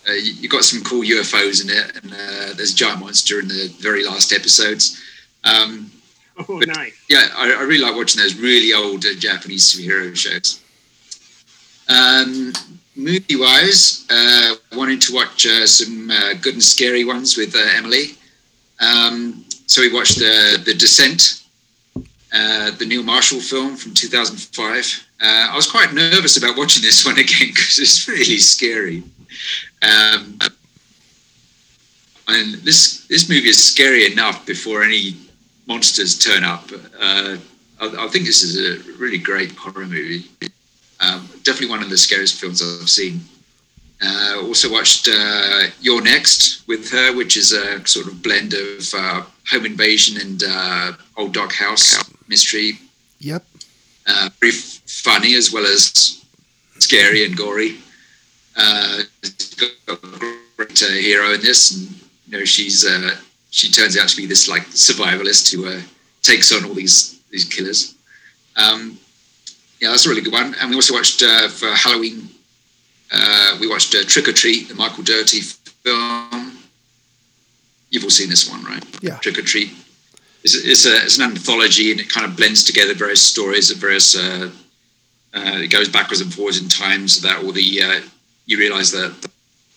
uh, 0.08 0.12
you 0.12 0.48
got 0.48 0.62
some 0.64 0.82
cool 0.84 1.02
UFOs 1.02 1.62
in 1.64 1.70
it, 1.70 1.96
and 2.02 2.12
uh, 2.12 2.54
there's 2.54 2.72
a 2.72 2.76
giant 2.76 3.00
monster 3.00 3.40
in 3.40 3.48
the 3.48 3.74
very 3.80 4.04
last 4.04 4.32
episodes. 4.32 5.00
Um, 5.44 5.90
Oh, 6.48 6.58
But- 6.58 6.68
nice. 6.68 6.94
yeah, 7.10 7.26
I, 7.36 7.52
I 7.52 7.62
really 7.62 7.84
like 7.84 7.94
watching 7.96 8.22
those 8.22 8.34
really 8.34 8.72
old 8.72 9.04
uh, 9.04 9.14
Japanese 9.18 9.64
superhero 9.74 10.16
shows. 10.16 10.62
Um, 11.88 12.52
movie 12.96 13.36
wise, 13.36 14.06
uh, 14.10 14.54
wanting 14.76 14.98
to 15.00 15.14
watch 15.14 15.46
uh, 15.46 15.66
some 15.66 16.10
uh, 16.10 16.34
good 16.34 16.54
and 16.54 16.62
scary 16.62 17.04
ones 17.04 17.36
with 17.36 17.54
uh, 17.54 17.58
Emily. 17.74 18.16
Um, 18.80 19.44
so 19.66 19.80
we 19.80 19.92
watched 19.92 20.18
the 20.18 20.60
the 20.64 20.74
Descent, 20.74 21.42
uh, 22.32 22.70
the 22.72 22.86
Neil 22.86 23.02
Marshall 23.02 23.40
film 23.40 23.76
from 23.76 23.94
2005. 23.94 25.06
Uh, 25.22 25.48
I 25.52 25.56
was 25.56 25.70
quite 25.70 25.92
nervous 25.92 26.36
about 26.36 26.56
watching 26.56 26.82
this 26.82 27.04
one 27.04 27.18
again 27.24 27.48
because 27.48 27.78
it's 27.78 28.08
really 28.08 28.38
scary. 28.38 29.02
Um, 29.82 30.38
and 32.28 32.54
this 32.62 33.06
this 33.06 33.28
movie 33.28 33.48
is 33.48 33.62
scary 33.62 34.10
enough 34.10 34.46
before 34.46 34.82
any 34.82 35.16
monsters 35.66 36.18
turn 36.18 36.44
up. 36.44 36.70
I, 37.00 37.38
I 37.80 38.08
think 38.08 38.26
this 38.26 38.42
is 38.42 38.56
a 38.58 38.98
really 38.98 39.18
great 39.18 39.52
horror 39.52 39.86
movie. 39.86 40.24
Um, 41.00 41.28
definitely 41.42 41.70
one 41.70 41.82
of 41.82 41.90
the 41.90 41.98
scariest 41.98 42.40
films 42.40 42.62
I've 42.62 42.88
seen. 42.88 43.20
Uh, 44.02 44.40
also 44.42 44.70
watched 44.70 45.08
uh, 45.12 45.64
You're 45.80 46.02
Next 46.02 46.66
with 46.66 46.90
her, 46.90 47.14
which 47.14 47.36
is 47.36 47.52
a 47.52 47.86
sort 47.86 48.06
of 48.06 48.22
blend 48.22 48.54
of 48.54 48.94
uh, 48.94 49.22
home 49.50 49.66
invasion 49.66 50.20
and 50.20 50.42
uh, 50.46 50.92
old 51.16 51.34
dark 51.34 51.52
house 51.52 52.02
mystery. 52.28 52.78
Yep. 53.18 53.44
Uh, 54.06 54.30
very 54.40 54.52
f- 54.52 54.80
funny 54.86 55.34
as 55.34 55.52
well 55.52 55.66
as 55.66 56.24
scary 56.78 57.24
and 57.24 57.36
gory. 57.36 57.78
Uh, 58.56 59.02
got 59.56 59.70
a 59.88 60.18
great 60.56 60.82
uh, 60.82 60.86
hero 60.86 61.32
in 61.34 61.40
this, 61.40 61.72
and 61.74 61.90
you 62.26 62.38
know 62.38 62.44
she's 62.44 62.86
uh, 62.86 63.16
she 63.50 63.70
turns 63.70 63.98
out 63.98 64.08
to 64.08 64.16
be 64.16 64.26
this 64.26 64.48
like 64.48 64.66
survivalist 64.68 65.52
who 65.52 65.66
uh, 65.68 65.80
takes 66.22 66.52
on 66.52 66.64
all 66.64 66.74
these 66.74 67.20
these 67.30 67.44
killers. 67.44 67.94
Um, 68.56 68.98
yeah, 69.80 69.90
that's 69.90 70.06
a 70.06 70.08
really 70.08 70.20
good 70.20 70.32
one. 70.32 70.54
And 70.60 70.70
we 70.70 70.76
also 70.76 70.94
watched 70.94 71.22
uh, 71.22 71.48
for 71.48 71.68
Halloween. 71.68 72.28
Uh, 73.12 73.56
we 73.60 73.68
watched 73.68 73.94
uh, 73.94 74.04
Trick 74.04 74.28
'r 74.28 74.34
Treat, 74.34 74.68
the 74.68 74.74
Michael 74.74 75.02
Dougherty 75.02 75.40
film. 75.40 76.58
You've 77.90 78.04
all 78.04 78.10
seen 78.10 78.28
this 78.28 78.48
one, 78.48 78.62
right? 78.64 78.84
Yeah. 79.02 79.16
Trick 79.16 79.38
'r 79.38 79.42
Treat. 79.42 79.72
It's, 80.44 80.54
it's, 80.54 80.86
a, 80.86 80.96
it's 81.02 81.18
an 81.18 81.24
anthology, 81.24 81.90
and 81.90 82.00
it 82.00 82.08
kind 82.08 82.24
of 82.24 82.36
blends 82.36 82.64
together 82.64 82.94
various 82.94 83.22
stories 83.22 83.70
of 83.70 83.78
various. 83.78 84.16
Uh, 84.16 84.50
uh, 85.32 85.58
it 85.58 85.70
goes 85.70 85.88
backwards 85.88 86.20
and 86.20 86.32
forwards 86.32 86.60
in 86.60 86.68
time, 86.68 87.08
so 87.08 87.26
that 87.26 87.42
all 87.42 87.52
the 87.52 87.82
uh, 87.82 88.00
you 88.46 88.58
realise 88.58 88.90
that 88.90 89.28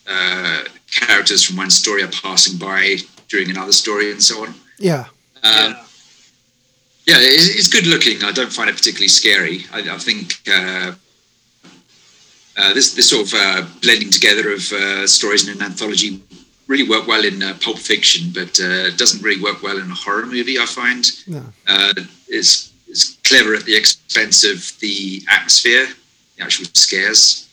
uh, 0.07 0.63
characters 0.91 1.43
from 1.43 1.57
one 1.57 1.69
story 1.69 2.03
are 2.03 2.10
passing 2.10 2.57
by 2.57 2.98
during 3.29 3.50
another 3.50 3.72
story, 3.72 4.12
and 4.12 4.22
so 4.22 4.43
on. 4.45 4.53
Yeah. 4.79 5.05
Um, 5.43 5.74
yeah. 5.74 5.83
Yeah, 7.05 7.17
it's, 7.19 7.48
it's 7.55 7.67
good 7.67 7.88
looking. 7.88 8.24
I 8.24 8.31
don't 8.31 8.51
find 8.51 8.69
it 8.69 8.75
particularly 8.75 9.07
scary. 9.10 9.65
I, 9.74 9.79
I 9.95 9.98
think 9.98 10.36
uh, 10.50 10.93
uh, 12.57 12.74
this 12.74 12.93
this 12.93 13.10
sort 13.10 13.27
of 13.27 13.33
uh, 13.36 13.67
blending 13.81 14.10
together 14.12 14.51
of 14.53 14.72
uh, 14.72 15.07
stories 15.07 15.48
in 15.48 15.55
an 15.55 15.62
anthology 15.62 16.22
really 16.67 16.88
work 16.88 17.07
well 17.07 17.25
in 17.25 17.43
uh, 17.43 17.53
Pulp 17.62 17.77
Fiction, 17.77 18.31
but 18.33 18.57
uh, 18.60 18.88
it 18.89 18.98
doesn't 18.98 19.22
really 19.22 19.41
work 19.41 19.62
well 19.62 19.77
in 19.77 19.91
a 19.91 19.95
horror 19.95 20.25
movie. 20.25 20.57
I 20.57 20.65
find 20.65 21.05
No. 21.27 21.43
uh, 21.67 21.93
it's 22.27 22.72
it's 22.88 23.17
clever 23.27 23.55
at 23.55 23.65
the 23.65 23.75
expense 23.75 24.43
of 24.43 24.79
the 24.79 25.22
atmosphere, 25.29 25.88
the 26.38 26.43
actual 26.43 26.65
scares. 26.74 27.50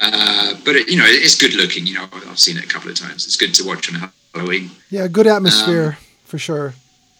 Uh, 0.00 0.54
but 0.64 0.76
it, 0.76 0.88
you 0.88 0.96
know, 0.96 1.06
it's 1.06 1.34
good 1.34 1.54
looking. 1.54 1.86
You 1.86 1.94
know, 1.94 2.06
I've 2.12 2.38
seen 2.38 2.56
it 2.58 2.64
a 2.64 2.68
couple 2.68 2.90
of 2.90 2.96
times. 2.96 3.26
It's 3.26 3.34
good 3.36 3.54
to 3.54 3.64
watch 3.66 3.92
on 3.92 4.10
Halloween. 4.34 4.70
Yeah. 4.90 5.08
Good 5.08 5.26
atmosphere 5.26 5.98
for 6.24 6.38
sure. 6.38 6.74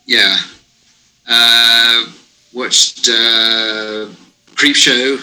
Yeah. 0.07 0.37
Uh, 1.29 2.07
watched 2.55 3.07
uh, 3.11 4.07
Creepshow, 4.55 5.21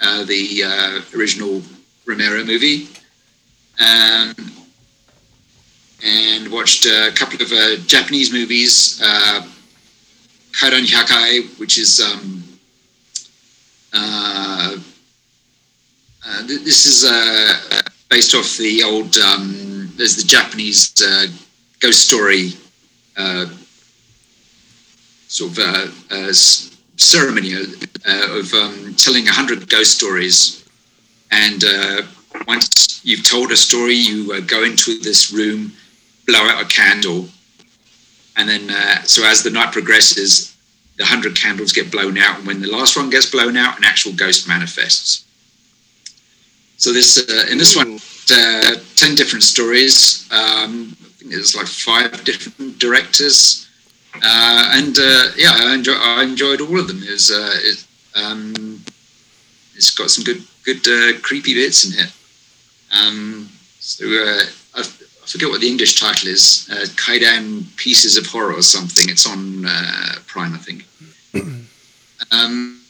uh, 0.00 0.24
the 0.24 0.64
uh, 0.64 1.00
original 1.16 1.62
Romero 2.06 2.42
movie, 2.42 2.88
um, 3.80 4.34
and 6.04 6.50
watched 6.50 6.86
a 6.86 7.12
couple 7.14 7.40
of 7.40 7.52
uh, 7.52 7.76
Japanese 7.86 8.32
movies. 8.32 9.00
Uh, 9.02 9.46
Kairan 10.50 10.86
Hyakai, 10.86 11.58
which 11.58 11.78
is 11.78 12.00
um, 12.00 12.42
uh, 13.92 14.76
th- 16.46 16.62
this 16.62 16.84
is 16.86 17.04
based 18.08 18.34
off 18.34 18.56
the 18.56 18.82
old. 18.82 19.16
Um, 19.18 19.88
there's 19.96 20.16
the 20.16 20.24
Japanese 20.24 20.90
ghost 21.80 22.08
story 22.08 22.54
sort 25.28 25.52
of 25.52 25.58
uh, 25.58 25.86
uh, 26.10 26.32
ceremony 26.96 27.54
uh, 27.54 28.38
of 28.38 28.52
um, 28.54 28.94
telling 28.96 29.26
a 29.26 29.32
hundred 29.32 29.68
ghost 29.68 29.96
stories, 29.96 30.64
and 31.30 31.64
uh, 31.64 32.02
once 32.46 33.04
you've 33.04 33.28
told 33.28 33.50
a 33.52 33.56
story, 33.56 33.94
you 33.94 34.32
uh, 34.32 34.40
go 34.40 34.64
into 34.64 34.98
this 35.00 35.32
room, 35.32 35.72
blow 36.26 36.40
out 36.40 36.62
a 36.62 36.66
candle, 36.66 37.28
and 38.36 38.48
then 38.48 38.70
uh, 38.70 39.02
so 39.02 39.24
as 39.24 39.42
the 39.42 39.50
night 39.50 39.72
progresses, 39.72 40.56
the 40.96 41.04
hundred 41.04 41.36
candles 41.36 41.72
get 41.72 41.90
blown 41.90 42.16
out, 42.18 42.38
and 42.38 42.46
when 42.46 42.60
the 42.60 42.70
last 42.70 42.96
one 42.96 43.10
gets 43.10 43.30
blown 43.30 43.56
out, 43.56 43.78
an 43.78 43.84
actual 43.84 44.12
ghost 44.12 44.48
manifests. 44.48 45.24
So 46.76 46.92
this 46.92 47.18
uh, 47.18 47.50
in 47.50 47.58
this 47.58 47.76
one, 47.76 47.98
uh, 48.30 48.76
ten 48.96 49.14
different 49.14 49.42
stories. 49.42 50.28
Um, 50.30 50.96
I 51.00 51.06
think 51.16 51.30
there's 51.32 51.56
like 51.56 51.66
five 51.66 52.24
different 52.24 52.78
directors, 52.78 53.63
uh, 54.22 54.70
and 54.74 54.96
uh, 54.98 55.30
yeah, 55.36 55.52
I, 55.52 55.74
enjoy, 55.74 55.94
I 55.94 56.22
enjoyed 56.22 56.60
all 56.60 56.78
of 56.78 56.88
them. 56.88 57.02
It 57.02 57.10
was, 57.10 57.30
uh, 57.30 57.54
it, 57.56 57.84
um, 58.14 58.82
it's 59.74 59.90
got 59.90 60.10
some 60.10 60.24
good, 60.24 60.42
good 60.64 60.86
uh, 60.86 61.18
creepy 61.20 61.54
bits 61.54 61.84
in 61.84 62.04
it. 62.04 62.12
Um, 62.94 63.48
so 63.80 64.06
uh, 64.06 64.42
I, 64.76 64.82
forget 65.26 65.48
what 65.48 65.60
the 65.60 65.68
English 65.68 65.98
title 65.98 66.28
is. 66.28 66.68
Uh, 66.70 66.86
Kaidan 66.96 67.64
Pieces 67.76 68.16
of 68.16 68.26
Horror 68.26 68.54
or 68.54 68.62
something. 68.62 69.08
It's 69.08 69.26
on 69.26 69.64
uh, 69.66 70.16
Prime, 70.26 70.54
I 70.54 70.58
think. 70.58 70.86
um, 72.30 72.80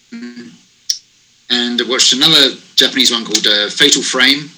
and 1.50 1.80
I 1.80 1.84
watched 1.88 2.12
another 2.12 2.56
Japanese 2.74 3.12
one 3.12 3.24
called 3.24 3.46
uh, 3.46 3.70
Fatal 3.70 4.02
Frame. 4.02 4.50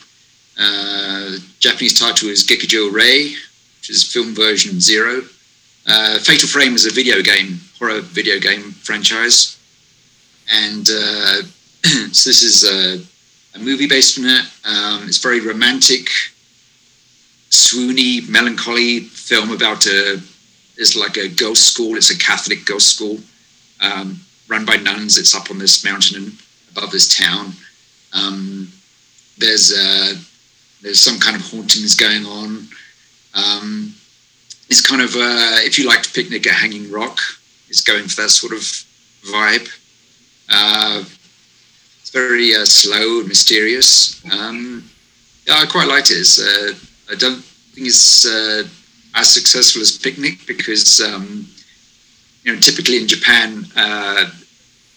Uh, 0.59 1.37
Japanese 1.59 1.99
title 1.99 2.29
is 2.29 2.47
Gekijo 2.47 2.93
Rei, 2.93 3.35
which 3.79 3.91
is 3.91 4.03
film 4.03 4.35
version 4.35 4.81
zero. 4.81 5.23
Uh, 5.87 6.19
Fatal 6.19 6.49
Frame 6.49 6.75
is 6.75 6.85
a 6.85 6.91
video 6.91 7.23
game, 7.23 7.61
horror 7.79 8.01
video 8.01 8.41
game 8.41 8.73
franchise, 8.73 9.57
and 10.53 10.89
uh, 10.91 11.43
so 12.13 12.29
this 12.31 12.43
is 12.43 12.65
a, 12.65 13.57
a, 13.57 13.63
movie 13.63 13.87
based 13.87 14.19
on 14.19 14.25
it. 14.25 14.45
Um, 14.65 15.07
it's 15.07 15.19
very 15.19 15.41
romantic, 15.41 16.09
swoony, 17.51 18.29
melancholy 18.29 19.01
film 19.01 19.53
about 19.53 19.87
a 19.87 20.21
it's 20.77 20.97
like 20.97 21.17
a 21.17 21.29
ghost 21.29 21.73
school. 21.73 21.97
It's 21.97 22.11
a 22.11 22.19
Catholic 22.19 22.65
ghost 22.67 22.95
school 22.95 23.19
um, 23.81 24.21
run 24.49 24.65
by 24.65 24.77
nuns. 24.77 25.19
It's 25.19 25.35
up 25.35 25.51
on 25.51 25.59
this 25.59 25.85
mountain 25.85 26.23
and 26.23 26.33
above 26.71 26.91
this 26.91 27.17
town. 27.17 27.53
Um, 28.13 28.73
there's 29.39 29.73
uh, 29.73 30.15
there's 30.83 31.01
some 31.01 31.19
kind 31.21 31.37
of 31.37 31.43
hauntings 31.43 31.95
going 31.95 32.27
on. 32.27 32.69
Um, 33.35 33.95
it's 34.69 34.87
kind 34.87 35.03
of 35.03 35.15
uh, 35.15 35.63
if 35.65 35.79
you 35.79 35.87
liked 35.87 36.15
Picnic 36.15 36.47
at 36.47 36.55
Hanging 36.55 36.91
Rock, 36.91 37.19
it's 37.69 37.83
going 37.83 38.05
for 38.09 38.23
that 38.23 38.31
sort 38.31 38.53
of 38.53 38.61
vibe. 38.61 39.69
Uh, 40.49 41.05
it's 42.01 42.11
very 42.11 42.55
uh, 42.55 42.65
slow 42.65 43.21
and 43.21 43.29
mysterious. 43.29 44.25
Um, 44.33 44.89
yeah, 45.47 45.55
I 45.59 45.67
quite 45.67 45.89
liked 45.89 46.11
it. 46.11 46.27
Uh, 46.39 46.75
I 47.13 47.17
don't 47.17 47.43
think 47.43 47.87
it's 47.87 48.27
uh, 48.27 48.65
as 49.15 49.33
successful 49.33 49.83
as 49.83 49.97
Picnic 49.97 50.47
because 50.47 51.01
um, 51.01 51.47
you 52.43 52.53
know 52.53 52.61
typically 52.61 53.01
in 53.01 53.09
Japan, 53.09 53.65
uh, 53.77 54.31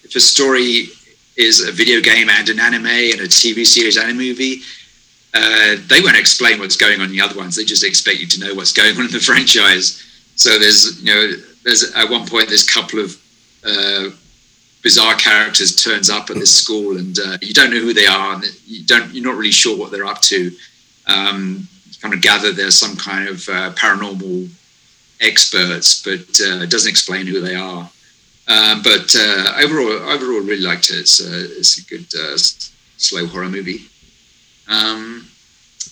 if 0.03 0.15
a 0.15 0.19
story 0.19 0.87
is 1.37 1.67
a 1.67 1.71
video 1.71 2.01
game 2.01 2.29
and 2.29 2.49
an 2.49 2.59
anime 2.59 2.85
and 2.85 3.21
a 3.21 3.27
TV 3.27 3.65
series 3.65 3.97
and 3.97 4.11
a 4.11 4.13
movie, 4.13 4.61
uh, 5.33 5.75
they 5.87 6.01
won't 6.01 6.17
explain 6.17 6.59
what's 6.59 6.75
going 6.75 6.99
on 6.99 7.07
in 7.07 7.11
the 7.11 7.21
other 7.21 7.37
ones. 7.37 7.55
They 7.55 7.63
just 7.63 7.83
expect 7.83 8.19
you 8.19 8.27
to 8.27 8.39
know 8.39 8.55
what's 8.55 8.73
going 8.73 8.95
on 8.97 9.05
in 9.05 9.11
the 9.11 9.19
franchise. 9.19 10.03
So 10.35 10.57
there's, 10.57 11.01
you 11.03 11.13
know, 11.13 11.31
there's 11.63 11.93
at 11.95 12.09
one 12.09 12.27
point 12.27 12.49
this 12.49 12.71
couple 12.71 12.99
of 12.99 13.15
uh, 13.63 14.09
bizarre 14.81 15.15
characters 15.15 15.75
turns 15.75 16.09
up 16.09 16.29
at 16.29 16.37
this 16.37 16.55
school, 16.55 16.97
and 16.97 17.17
uh, 17.19 17.37
you 17.41 17.53
don't 17.53 17.69
know 17.69 17.79
who 17.79 17.93
they 17.93 18.07
are, 18.07 18.35
and 18.35 18.45
you 18.65 18.83
don't, 18.85 19.13
you're 19.13 19.25
not 19.25 19.35
really 19.35 19.51
sure 19.51 19.77
what 19.77 19.91
they're 19.91 20.05
up 20.05 20.21
to. 20.21 20.51
Um, 21.05 21.67
you 21.85 21.93
kind 22.01 22.13
of 22.13 22.21
gather 22.21 22.51
there's 22.51 22.77
some 22.77 22.95
kind 22.95 23.27
of 23.27 23.47
uh, 23.49 23.71
paranormal 23.73 24.49
experts, 25.21 26.01
but 26.01 26.39
uh, 26.41 26.63
it 26.63 26.71
doesn't 26.71 26.89
explain 26.89 27.27
who 27.27 27.41
they 27.41 27.55
are. 27.55 27.89
Um, 28.47 28.81
but 28.81 29.13
uh, 29.15 29.53
overall, 29.63 30.09
overall, 30.09 30.39
really 30.39 30.61
liked 30.61 30.89
it. 30.89 30.95
It's, 30.95 31.19
it's 31.19 31.77
a 31.77 31.83
good 31.83 32.07
slow 32.97 33.27
horror 33.27 33.49
movie. 33.49 33.81
Um, 34.69 35.27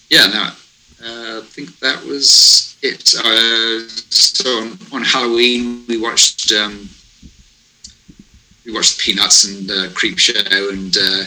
yeah, 0.09 0.27
no, 0.27 0.43
uh, 1.03 1.39
I 1.39 1.41
think 1.45 1.77
that 1.79 2.03
was 2.03 2.77
it. 2.81 3.13
Uh, 3.17 3.87
so 4.09 4.61
on, 4.61 4.79
on, 4.93 5.03
Halloween, 5.03 5.83
we 5.87 5.97
watched 5.99 6.53
um, 6.53 6.87
we 8.65 8.71
watched 8.71 8.99
Peanuts 8.99 9.45
and 9.45 9.69
uh, 9.69 9.87
Creepshow, 9.89 10.71
and 10.71 10.95
uh, 10.95 11.23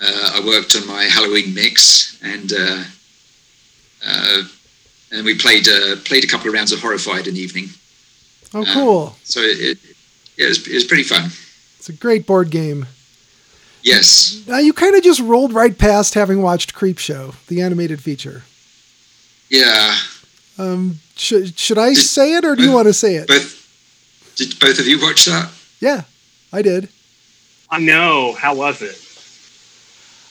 uh, 0.00 0.40
I 0.40 0.42
worked 0.44 0.74
on 0.74 0.86
my 0.86 1.04
Halloween 1.04 1.54
mix, 1.54 2.18
and 2.22 2.52
uh, 2.52 2.82
and 5.12 5.24
we 5.24 5.36
played 5.38 5.66
played 6.04 6.24
a 6.24 6.26
couple 6.26 6.48
of 6.48 6.54
rounds 6.54 6.72
of 6.72 6.80
Horrified 6.80 7.28
in 7.28 7.34
the 7.34 7.40
evening. 7.40 7.68
Oh, 8.54 8.64
cool! 8.74 9.16
So 9.22 9.40
it, 9.40 9.60
it, 9.60 9.78
yeah, 10.36 10.46
it 10.46 10.48
was, 10.48 10.66
it 10.66 10.74
was 10.74 10.84
pretty 10.84 11.04
fun. 11.04 11.30
It's 11.78 11.88
a 11.88 11.92
great 11.92 12.26
board 12.26 12.50
game. 12.50 12.86
Yes. 13.82 14.44
Now 14.46 14.58
you 14.58 14.72
kind 14.72 14.94
of 14.94 15.02
just 15.02 15.20
rolled 15.20 15.52
right 15.52 15.76
past 15.76 16.14
having 16.14 16.40
watched 16.40 16.74
Creepshow, 16.74 17.34
the 17.46 17.62
animated 17.62 18.00
feature. 18.00 18.42
Yeah. 19.48 19.96
Um, 20.58 21.00
should 21.16 21.58
should 21.58 21.78
I 21.78 21.90
did, 21.90 21.98
say 21.98 22.34
it 22.34 22.44
or 22.44 22.54
do 22.54 22.62
you 22.62 22.72
want 22.72 22.86
to 22.86 22.92
say 22.92 23.16
it? 23.16 23.28
Both. 23.28 23.58
Did 24.36 24.58
both 24.58 24.78
of 24.78 24.86
you 24.86 25.00
watch 25.00 25.24
that? 25.26 25.50
Yeah, 25.80 26.02
I 26.52 26.62
did. 26.62 26.88
I 27.70 27.80
know. 27.80 28.34
How 28.34 28.54
was 28.54 28.82
it? 28.82 28.98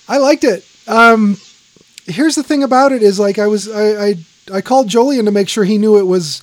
I 0.08 0.18
liked 0.18 0.44
it. 0.44 0.66
Um, 0.88 1.38
here's 2.06 2.36
the 2.36 2.44
thing 2.44 2.64
about 2.64 2.92
it 2.92 3.02
is 3.04 3.20
like 3.20 3.40
I 3.40 3.48
was 3.48 3.70
I 3.70 4.06
I, 4.06 4.16
I 4.54 4.62
called 4.62 4.90
Jolyon 4.90 5.26
to 5.26 5.32
make 5.32 5.50
sure 5.50 5.64
he 5.64 5.78
knew 5.78 5.98
it 5.98 6.08
was 6.08 6.42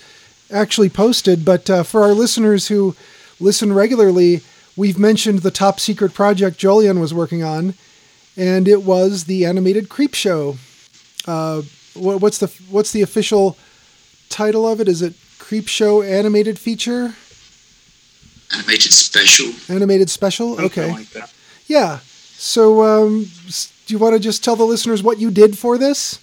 actually 0.50 0.88
posted, 0.88 1.44
but 1.44 1.68
uh, 1.70 1.82
for 1.82 2.02
our 2.02 2.12
listeners 2.12 2.68
who 2.68 2.96
listen 3.40 3.72
regularly 3.72 4.42
we've 4.78 4.98
mentioned 4.98 5.40
the 5.40 5.50
top 5.50 5.80
secret 5.80 6.14
project 6.14 6.58
Jolyon 6.58 7.00
was 7.00 7.12
working 7.12 7.42
on, 7.42 7.74
and 8.36 8.68
it 8.68 8.84
was 8.84 9.24
the 9.24 9.44
animated 9.44 9.88
Creepshow. 9.88 10.56
Uh, 11.26 11.62
what, 11.94 12.22
what's 12.22 12.38
the 12.38 12.46
what's 12.70 12.92
the 12.92 13.02
official 13.02 13.58
title 14.30 14.66
of 14.66 14.80
it? 14.80 14.88
Is 14.88 15.02
it 15.02 15.14
Creepshow 15.38 16.08
animated 16.08 16.58
feature? 16.58 17.14
Animated 18.54 18.92
special. 18.92 19.52
Animated 19.74 20.08
special. 20.08 20.58
Okay. 20.60 20.90
Like 20.92 21.08
yeah. 21.66 21.98
So, 22.40 22.82
um, 22.82 23.26
do 23.86 23.94
you 23.94 23.98
want 23.98 24.14
to 24.14 24.20
just 24.20 24.44
tell 24.44 24.54
the 24.54 24.64
listeners 24.64 25.02
what 25.02 25.18
you 25.18 25.30
did 25.30 25.58
for 25.58 25.76
this? 25.76 26.20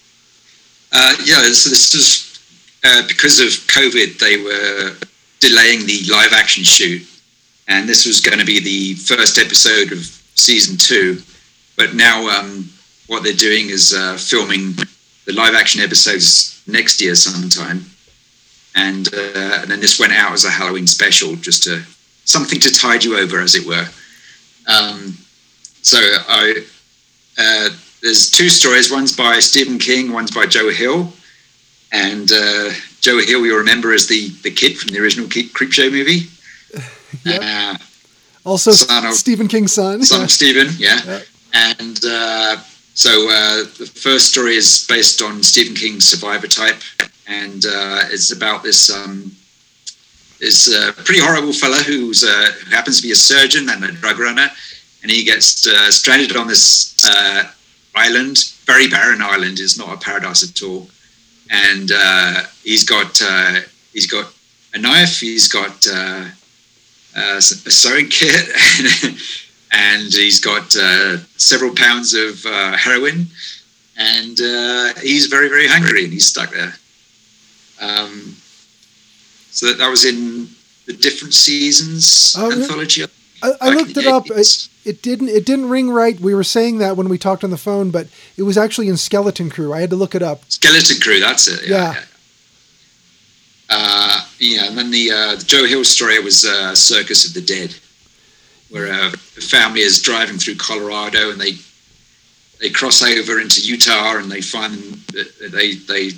Uh, 0.92 1.14
yeah. 1.26 1.42
So 1.52 1.70
this 1.70 1.94
is 1.94 2.40
uh, 2.84 3.04
because 3.08 3.40
of 3.40 3.48
COVID. 3.68 4.18
They 4.18 4.38
were 4.38 4.96
delaying 5.42 5.86
the 5.86 6.02
live 6.10 6.32
action 6.32 6.64
shoot 6.64 7.06
and 7.68 7.88
this 7.88 8.06
was 8.06 8.22
going 8.22 8.40
to 8.40 8.46
be 8.46 8.60
the 8.60 8.94
first 8.96 9.38
episode 9.38 9.92
of 9.92 10.00
season 10.36 10.78
two. 10.78 11.22
But 11.78 11.96
now, 11.96 12.28
um, 12.28 12.70
what 13.08 13.24
they're 13.24 13.34
doing 13.34 13.70
is 13.70 13.94
uh, 13.94 14.18
filming 14.18 14.74
the 15.26 15.34
live 15.34 15.56
action 15.56 15.82
episodes 15.82 16.62
next 16.68 17.02
year 17.02 17.16
sometime, 17.16 17.86
and, 18.76 19.08
uh, 19.14 19.62
and 19.62 19.72
then 19.72 19.80
this 19.80 20.00
went 20.00 20.14
out 20.14 20.34
as 20.34 20.46
a 20.46 20.50
Halloween 20.50 20.88
special, 20.88 21.36
just 21.36 21.64
to 21.64 21.84
something 22.26 22.60
to 22.60 22.74
tide 22.74 23.04
you 23.04 23.18
over, 23.18 23.40
as 23.42 23.56
it 23.56 23.66
were. 23.66 23.88
Um, 24.68 25.18
so 25.82 26.00
I 26.00 26.66
uh, 27.38 27.70
there's 28.02 28.30
two 28.30 28.50
stories. 28.50 28.92
One's 28.92 29.16
by 29.16 29.40
Stephen 29.40 29.80
King. 29.80 30.12
One's 30.12 30.32
by 30.32 30.46
Joe 30.46 30.70
Hill. 30.70 31.12
And 31.92 32.32
uh, 32.32 32.72
Joe 33.02 33.20
Hill, 33.20 33.46
you'll 33.46 33.60
remember 33.60 33.94
as 33.94 34.08
the 34.08 34.30
the 34.44 34.52
kid 34.52 34.78
from 34.78 34.94
the 34.94 35.00
original 35.00 35.28
Creepshow 35.28 35.92
movie. 35.92 36.28
Yep. 37.24 37.42
Uh, 37.42 37.78
also, 38.46 38.72
son 38.72 39.06
of, 39.06 39.14
Stephen 39.14 39.48
King's 39.48 39.74
son. 39.74 40.04
Son 40.04 40.24
of 40.24 40.32
Stephen, 40.32 40.70
yeah. 40.78 41.00
Yep. 41.06 41.26
And 41.56 42.02
uh, 42.06 42.58
so 42.96 43.30
uh, 43.30 43.64
the 43.78 43.90
first 43.94 44.32
story 44.32 44.56
is 44.56 44.86
based 44.88 45.22
on 45.22 45.42
Stephen 45.42 45.74
King's 45.74 46.06
Survivor 46.06 46.48
Type, 46.48 46.82
and 47.28 47.66
uh, 47.66 48.04
it's 48.12 48.32
about 48.32 48.62
this 48.62 48.90
um, 48.90 49.32
this 50.40 50.74
uh, 50.74 50.92
pretty 51.04 51.22
horrible 51.22 51.54
fella 51.54 51.78
who's 51.78 52.24
uh, 52.24 52.52
who 52.64 52.76
happens 52.76 52.98
to 52.98 53.04
be 53.04 53.12
a 53.12 53.16
surgeon 53.16 53.70
and 53.70 53.84
a 53.86 53.92
drug 53.92 54.20
runner, 54.20 54.50
and 55.02 55.12
he 55.12 55.24
gets 55.24 55.66
uh, 55.66 55.90
stranded 55.92 56.36
on 56.36 56.48
this 56.48 56.94
island, 57.96 58.54
very 58.66 58.88
barren 58.88 59.22
island. 59.22 59.60
It's 59.60 59.78
not 59.78 59.94
a 59.94 59.98
paradise 59.98 60.44
at 60.50 60.62
all, 60.62 60.90
and 61.50 61.90
he's 62.64 62.84
got 62.84 63.22
he's 63.94 64.08
got 64.08 64.32
a 64.74 64.78
knife. 64.78 65.20
He's 65.20 65.48
got 65.48 65.86
uh, 67.16 67.38
a 67.38 67.42
sewing 67.42 68.08
kit, 68.10 68.50
and 69.72 70.04
he's 70.04 70.40
got 70.40 70.76
uh, 70.76 71.18
several 71.38 71.74
pounds 71.74 72.14
of 72.14 72.46
uh, 72.46 72.76
heroin, 72.76 73.28
and 73.98 74.40
uh, 74.42 74.94
he's 75.02 75.28
very, 75.28 75.50
very 75.50 75.68
hungry, 75.68 76.04
and 76.04 76.14
he's 76.14 76.28
stuck 76.28 76.52
there. 76.52 76.74
Um, 77.82 78.36
so 79.52 79.68
that, 79.68 79.78
that 79.78 79.90
was 79.90 80.06
in 80.06 80.50
the 80.86 80.94
different 80.94 81.34
seasons 81.34 82.36
oh, 82.38 82.52
anthology. 82.52 83.04
I, 83.42 83.52
I 83.62 83.70
looked 83.70 83.98
it 83.98 84.08
up. 84.08 84.30
It, 84.30 84.70
it, 84.86 85.02
didn't. 85.02 85.30
It 85.30 85.46
didn't 85.46 85.70
ring 85.70 85.90
right. 85.90 86.20
We 86.20 86.34
were 86.34 86.44
saying 86.44 86.80
that 86.80 86.98
when 86.98 87.10
we 87.10 87.18
talked 87.18 87.44
on 87.44 87.50
the 87.50 87.58
phone, 87.58 87.92
but 87.92 88.08
it 88.38 88.44
was 88.44 88.58
actually 88.58 88.88
in 88.88 88.98
Skeleton 88.98 89.50
Crew. 89.50 89.74
I 89.74 89.82
had 89.82 89.90
to 89.92 89.96
look 89.96 90.16
it 90.16 90.24
up. 90.24 90.44
Skeleton 90.50 91.02
Crew. 91.02 91.20
That's 91.20 91.48
it. 91.48 91.68
yeah. 91.68 91.76
yeah. 91.76 91.94
yeah. 91.94 92.04
Uh, 93.70 94.22
yeah, 94.40 94.68
and 94.68 94.78
then 94.78 94.92
the, 94.92 95.12
uh, 95.12 95.36
the 95.36 95.46
Joe 95.46 95.66
Hill 95.66 95.84
story 95.84 96.20
was 96.20 96.46
uh, 96.46 96.76
Circus 96.76 97.28
of 97.28 97.34
the 97.34 97.42
Dead, 97.42 97.76
where 98.70 98.88
a 98.88 99.12
family 99.12 99.82
is 99.82 100.02
driving 100.02 100.38
through 100.38 100.56
Colorado 100.56 101.32
and 101.32 101.40
they 101.40 101.54
they 102.62 102.70
cross 102.70 103.04
over 103.04 103.40
into 103.40 103.62
Utah 103.62 104.18
and 104.18 104.32
they 104.32 104.42
find 104.42 104.74
they 105.52 105.74
they 105.76 106.12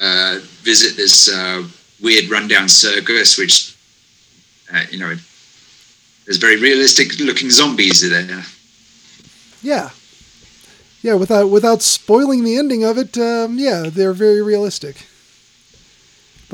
uh, 0.00 0.38
visit 0.62 0.96
this 0.96 1.28
uh, 1.28 1.66
weird 2.00 2.30
rundown 2.30 2.68
circus, 2.68 3.38
which 3.38 3.74
uh, 4.72 4.84
you 4.90 4.98
know, 4.98 5.14
there's 6.24 6.38
very 6.38 6.56
realistic 6.60 7.18
looking 7.18 7.50
zombies 7.50 8.08
there. 8.08 8.44
Yeah, 9.62 9.90
yeah. 11.02 11.14
Without 11.14 11.48
without 11.48 11.82
spoiling 11.82 12.44
the 12.44 12.56
ending 12.56 12.84
of 12.84 12.98
it, 12.98 13.16
um, 13.18 13.58
yeah, 13.58 13.84
they're 13.88 14.12
very 14.12 14.42
realistic. 14.42 15.06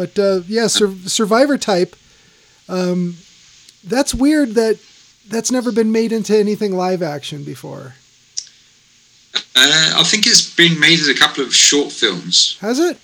But 0.00 0.18
uh, 0.18 0.40
yeah, 0.48 0.66
sur- 0.68 0.96
Survivor 1.04 1.58
type. 1.58 1.94
Um, 2.70 3.18
that's 3.84 4.14
weird 4.14 4.54
that 4.54 4.78
that's 5.28 5.50
never 5.50 5.70
been 5.72 5.92
made 5.92 6.10
into 6.10 6.34
anything 6.34 6.74
live 6.74 7.02
action 7.02 7.44
before. 7.44 7.96
Uh, 9.34 9.92
I 10.00 10.02
think 10.04 10.26
it's 10.26 10.54
been 10.54 10.80
made 10.80 11.00
as 11.00 11.08
a 11.08 11.14
couple 11.14 11.44
of 11.44 11.54
short 11.54 11.92
films. 11.92 12.56
Has 12.60 12.78
it? 12.78 12.96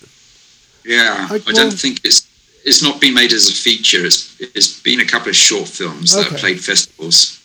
Yeah, 0.87 1.27
I- 1.31 1.35
I, 1.35 1.53
don't 1.53 1.79
think 1.79 2.01
it's 2.03 2.27
it's 2.65 2.83
not 2.83 2.99
been 2.99 3.13
made 3.13 3.35
as 3.35 3.51
a 3.51 3.53
feature. 3.53 4.07
It's 4.07 4.35
it's 4.41 4.81
been 4.81 5.01
a 5.01 5.05
couple 5.05 5.29
of 5.29 5.37
short 5.37 5.69
films 5.69 6.15
that 6.15 6.29
have 6.31 6.41
played 6.41 6.65
festivals. 6.65 7.39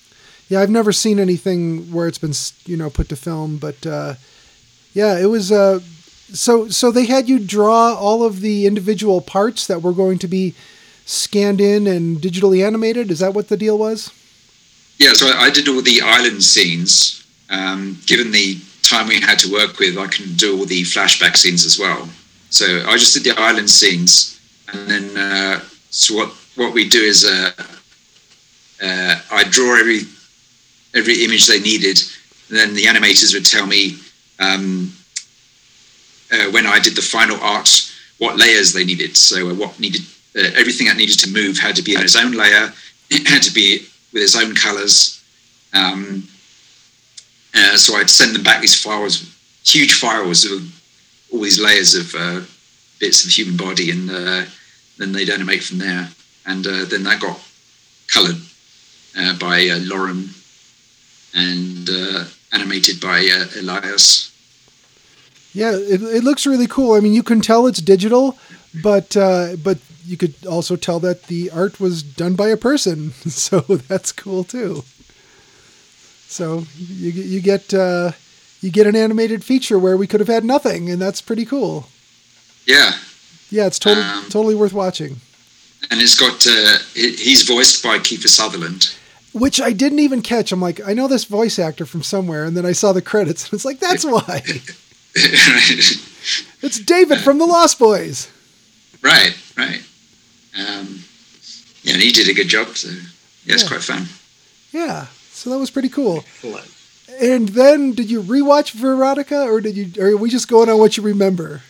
Yeah, 0.48 0.62
I've 0.62 0.70
never 0.70 0.94
seen 0.94 1.20
anything 1.20 1.92
where 1.92 2.08
it's 2.08 2.20
been 2.20 2.34
you 2.66 2.78
know 2.78 2.90
put 2.90 3.10
to 3.10 3.18
film, 3.18 3.58
but 3.58 3.86
uh, 3.86 4.14
yeah, 4.94 5.20
it 5.20 5.28
was. 5.28 5.52
Uh, 5.52 5.82
so 6.34 6.70
so 6.70 6.92
they 6.92 7.06
had 7.06 7.30
you 7.30 7.40
draw 7.40 7.94
all 7.94 8.24
of 8.24 8.42
the 8.42 8.66
individual 8.66 9.22
parts 9.22 9.68
that 9.68 9.82
were 9.82 9.94
going 9.94 10.20
to 10.20 10.28
be 10.28 10.54
scanned 11.06 11.62
in 11.62 11.88
and 11.88 12.18
digitally 12.18 12.66
animated. 12.66 13.12
Is 13.12 13.20
that 13.20 13.34
what 13.34 13.50
the 13.50 13.58
deal 13.58 13.78
was? 13.78 14.12
Yeah, 14.98 15.14
so 15.14 15.28
I, 15.28 15.46
I 15.46 15.50
did 15.50 15.68
all 15.68 15.82
the 15.82 16.02
island 16.02 16.44
scenes. 16.44 17.26
Um, 17.50 18.00
given 18.06 18.32
the 18.32 18.60
time 18.84 19.08
we 19.08 19.20
had 19.20 19.40
to 19.40 19.52
work 19.52 19.80
with, 19.80 19.98
I 19.98 20.08
can 20.08 20.36
do 20.36 20.60
all 20.60 20.66
the 20.66 20.84
flashback 20.84 21.36
scenes 21.36 21.66
as 21.66 21.78
well. 21.78 22.08
So 22.50 22.84
I 22.88 22.98
just 22.98 23.14
did 23.14 23.24
the 23.24 23.40
island 23.40 23.70
scenes, 23.70 24.40
and 24.72 24.90
then 24.90 25.18
uh, 25.18 25.62
so 25.90 26.16
what 26.16 26.30
what 26.56 26.74
we 26.74 26.88
do 26.88 27.02
is 27.02 27.26
uh, 27.26 27.52
uh, 28.82 29.16
I 29.32 29.44
draw 29.46 29.80
every 29.80 30.02
every 30.94 31.24
image 31.24 31.48
they 31.48 31.60
needed, 31.60 32.02
and 32.50 32.58
then 32.58 32.74
the 32.74 32.86
animators 32.86 33.34
would 33.34 33.46
tell 33.46 33.66
me 33.66 33.98
um, 34.40 34.94
uh, 36.32 36.52
when 36.52 36.66
I 36.66 36.80
did 36.80 36.96
the 36.96 37.02
final 37.02 37.38
art 37.42 37.92
what 38.18 38.38
layers 38.38 38.74
they 38.74 38.84
needed. 38.84 39.18
So 39.18 39.50
uh, 39.50 39.54
what 39.54 39.80
needed 39.80 40.02
uh, 40.36 40.52
everything 40.56 40.88
that 40.88 40.98
needed 40.98 41.20
to 41.20 41.30
move 41.30 41.58
had 41.58 41.76
to 41.76 41.82
be 41.82 41.96
on 41.98 42.04
its 42.04 42.16
own 42.16 42.32
layer. 42.32 42.72
It 43.10 43.28
had 43.34 43.42
to 43.44 43.54
be 43.54 43.80
with 44.14 44.24
its 44.24 44.36
own 44.36 44.56
colors. 44.56 45.24
Um, 45.74 46.28
uh, 47.54 47.78
so 47.78 47.96
I'd 47.96 48.10
send 48.10 48.36
them 48.36 48.44
back 48.44 48.62
these 48.62 48.82
files, 48.82 49.26
huge 49.66 49.94
files 49.94 50.46
of 50.46 50.62
all 51.32 51.42
these 51.42 51.62
layers 51.62 51.96
of 51.96 52.48
bits 53.00 53.26
of 53.26 53.32
human 53.32 53.58
body, 53.58 53.92
and 53.92 54.10
then 54.98 55.12
they'd 55.12 55.30
animate 55.30 55.64
from 55.64 55.80
there. 55.80 56.08
And 56.46 56.64
then 56.64 57.04
that 57.04 57.20
got 57.20 57.40
coloured 58.08 58.38
uh, 59.18 59.38
by 59.38 59.68
uh, 59.68 59.80
Lauren 59.82 60.30
and 61.34 61.90
uh, 61.90 62.26
animated 62.54 63.00
by 63.00 63.20
Elias. 63.58 64.31
Yeah, 65.54 65.72
it, 65.76 66.02
it 66.02 66.24
looks 66.24 66.46
really 66.48 66.68
cool. 66.68 66.94
I 66.94 67.00
mean, 67.02 67.14
you 67.14 67.24
can 67.24 67.42
tell 67.42 67.68
it's 67.68 67.82
digital, 67.82 68.38
but 68.84 69.18
uh, 69.18 69.56
but 69.64 69.80
you 70.06 70.18
could 70.18 70.34
also 70.46 70.76
tell 70.76 71.00
that 71.02 71.24
the 71.24 71.50
art 71.52 71.80
was 71.80 72.02
done 72.04 72.36
by 72.36 72.48
a 72.50 72.58
person, 72.58 73.12
so 73.28 73.60
that's 73.62 74.12
cool 74.12 74.44
too. 74.44 74.84
So 76.28 76.66
you 76.78 77.12
get- 77.12 77.26
you 77.26 77.42
get 77.42 77.74
uh, 77.74 78.12
you 78.62 78.72
get 78.72 78.88
an 78.88 78.96
animated 78.96 79.44
feature 79.44 79.78
where 79.78 79.98
we 79.98 80.08
could 80.08 80.20
have 80.20 80.30
had 80.30 80.46
nothing, 80.46 80.90
and 80.90 81.02
that's 81.02 81.22
pretty 81.22 81.46
cool. 81.46 81.88
Yeah, 82.66 82.94
Yeah, 83.50 83.66
it's 83.68 83.80
totally 83.80 84.06
Um, 84.06 84.24
totally 84.30 84.56
worth 84.56 84.72
watching. 84.74 85.20
and 85.90 86.00
it's 86.00 86.16
got 86.18 86.46
uh, 86.48 86.78
he's 86.94 87.42
voiced 87.44 87.84
by 87.84 87.98
Kiefer 88.00 88.30
Sutherland. 88.30 88.94
Which 89.34 89.60
I 89.62 89.72
didn't 89.74 90.00
even 90.00 90.22
catch. 90.22 90.52
I'm 90.52 90.62
like, 90.62 90.80
I 90.86 90.94
know 90.94 91.08
this 91.08 91.24
voice 91.24 91.58
actor 91.58 91.86
from 91.86 92.04
somewhere, 92.04 92.44
and 92.46 92.56
then 92.56 92.66
I 92.66 92.74
saw 92.74 92.94
the 92.94 93.02
credits, 93.02 93.46
and 93.46 93.54
it's 93.54 93.66
like, 93.66 93.80
that's 93.80 94.06
why. 94.06 94.44
It's 96.64 96.78
David 96.80 97.20
from 97.22 97.40
the 97.40 97.46
Lost 97.46 97.80
Boys. 97.80 98.30
right, 99.02 99.36
right. 99.58 99.82
Um, 100.56 101.00
yeah, 101.82 101.94
and 101.94 102.02
he 102.02 102.12
did 102.12 102.28
a 102.30 102.34
good 102.34 102.48
job. 102.48 102.78
So 102.78 102.90
yeah, 102.90 103.54
it's 103.56 103.64
Yeah. 103.64 103.68
quite 103.70 103.82
fun. 103.84 104.08
Yeah, 104.72 105.08
so 105.34 105.50
that 105.50 105.58
was 105.58 105.72
pretty 105.72 105.90
cool. 105.90 106.24
And 107.20 107.50
then, 107.50 107.94
did 107.94 108.12
you 108.12 108.22
rewatch 108.22 108.74
Verotica, 108.74 109.46
or 109.48 109.60
did 109.60 109.76
you? 109.76 109.92
Or 110.00 110.10
are 110.12 110.18
we 110.18 110.30
just 110.30 110.48
going 110.48 110.70
on 110.70 110.78
what 110.78 110.96
you 110.98 111.04
remember? 111.04 111.64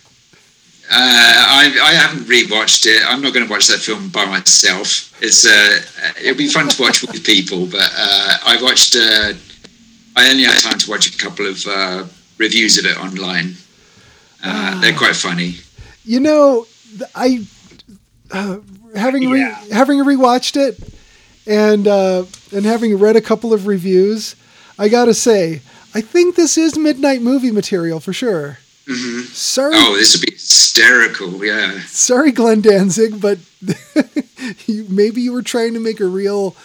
Uh, 0.90 0.94
I, 0.94 1.64
I 1.82 1.94
haven't 1.94 2.24
rewatched 2.28 2.84
it. 2.86 3.00
I'm 3.08 3.22
not 3.22 3.32
going 3.32 3.46
to 3.46 3.50
watch 3.50 3.68
that 3.68 3.78
film 3.80 4.10
by 4.10 4.26
myself. 4.26 5.10
It's 5.22 5.46
uh, 5.46 5.80
it'll 6.20 6.36
be 6.36 6.48
fun 6.48 6.68
to 6.68 6.82
watch 6.82 7.00
with 7.00 7.24
people, 7.24 7.64
but 7.66 7.90
uh, 7.96 8.36
I 8.44 8.60
watched. 8.62 8.94
Uh, 8.94 9.32
I 10.16 10.30
only 10.30 10.44
had 10.44 10.58
time 10.60 10.78
to 10.78 10.90
watch 10.90 11.06
a 11.08 11.16
couple 11.16 11.46
of 11.46 11.66
uh, 11.66 12.04
reviews 12.42 12.76
of 12.78 12.84
it 12.84 12.96
online. 12.98 13.54
Uh, 14.44 14.80
They're 14.80 14.96
quite 14.96 15.16
funny. 15.16 15.56
You 16.04 16.20
know, 16.20 16.66
I 17.14 17.46
uh, 18.30 18.58
having 18.94 19.30
re- 19.30 19.40
Yeah. 19.40 19.64
having 19.72 19.98
rewatched 20.00 20.56
it, 20.56 20.74
and 21.46 21.86
uh, 21.86 22.24
and 22.54 22.64
having 22.64 22.98
read 22.98 23.16
a 23.16 23.20
couple 23.20 23.52
of 23.52 23.66
reviews, 23.66 24.34
I 24.78 24.88
gotta 24.88 25.14
say, 25.14 25.60
I 25.94 26.00
think 26.00 26.34
this 26.34 26.58
is 26.58 26.76
midnight 26.76 27.22
movie 27.22 27.52
material 27.52 28.00
for 28.00 28.12
sure. 28.12 28.58
hmm 28.86 29.20
Sorry, 29.32 29.74
Oh, 29.76 29.94
this 29.96 30.14
would 30.16 30.26
be 30.26 30.32
hysterical. 30.32 31.44
Yeah. 31.44 31.80
sorry, 31.86 32.32
Glenn 32.32 32.60
Danzig, 32.62 33.20
but 33.20 33.38
you, 34.66 34.86
maybe 34.88 35.20
you 35.22 35.32
were 35.32 35.42
trying 35.42 35.74
to 35.74 35.80
make 35.80 36.00
a 36.00 36.06
real 36.06 36.56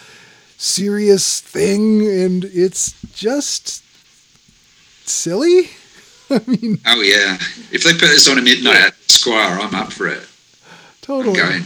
serious 0.56 1.40
thing, 1.40 2.02
and 2.06 2.44
it's 2.44 2.94
just 3.14 3.84
silly. 5.08 5.70
I 6.30 6.40
mean, 6.46 6.78
Oh 6.86 7.00
yeah. 7.00 7.36
If 7.72 7.84
they 7.84 7.92
put 7.92 8.08
this 8.08 8.28
on 8.28 8.38
a 8.38 8.42
midnight 8.42 8.76
at 8.76 8.94
Squire, 9.06 9.58
I'm 9.60 9.74
up 9.74 9.92
for 9.92 10.08
it. 10.08 10.20
I'm 10.20 10.68
totally. 11.00 11.36
going. 11.38 11.62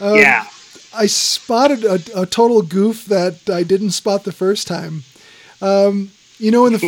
Um, 0.00 0.16
yeah. 0.18 0.46
I 0.94 1.06
spotted 1.06 1.84
a, 1.84 2.22
a 2.22 2.26
total 2.26 2.62
goof 2.62 3.04
that 3.06 3.48
I 3.50 3.62
didn't 3.62 3.90
spot 3.90 4.24
the 4.24 4.32
first 4.32 4.66
time. 4.66 5.04
Um, 5.60 6.10
you 6.38 6.50
know, 6.50 6.66
in 6.66 6.72
the 6.74 6.78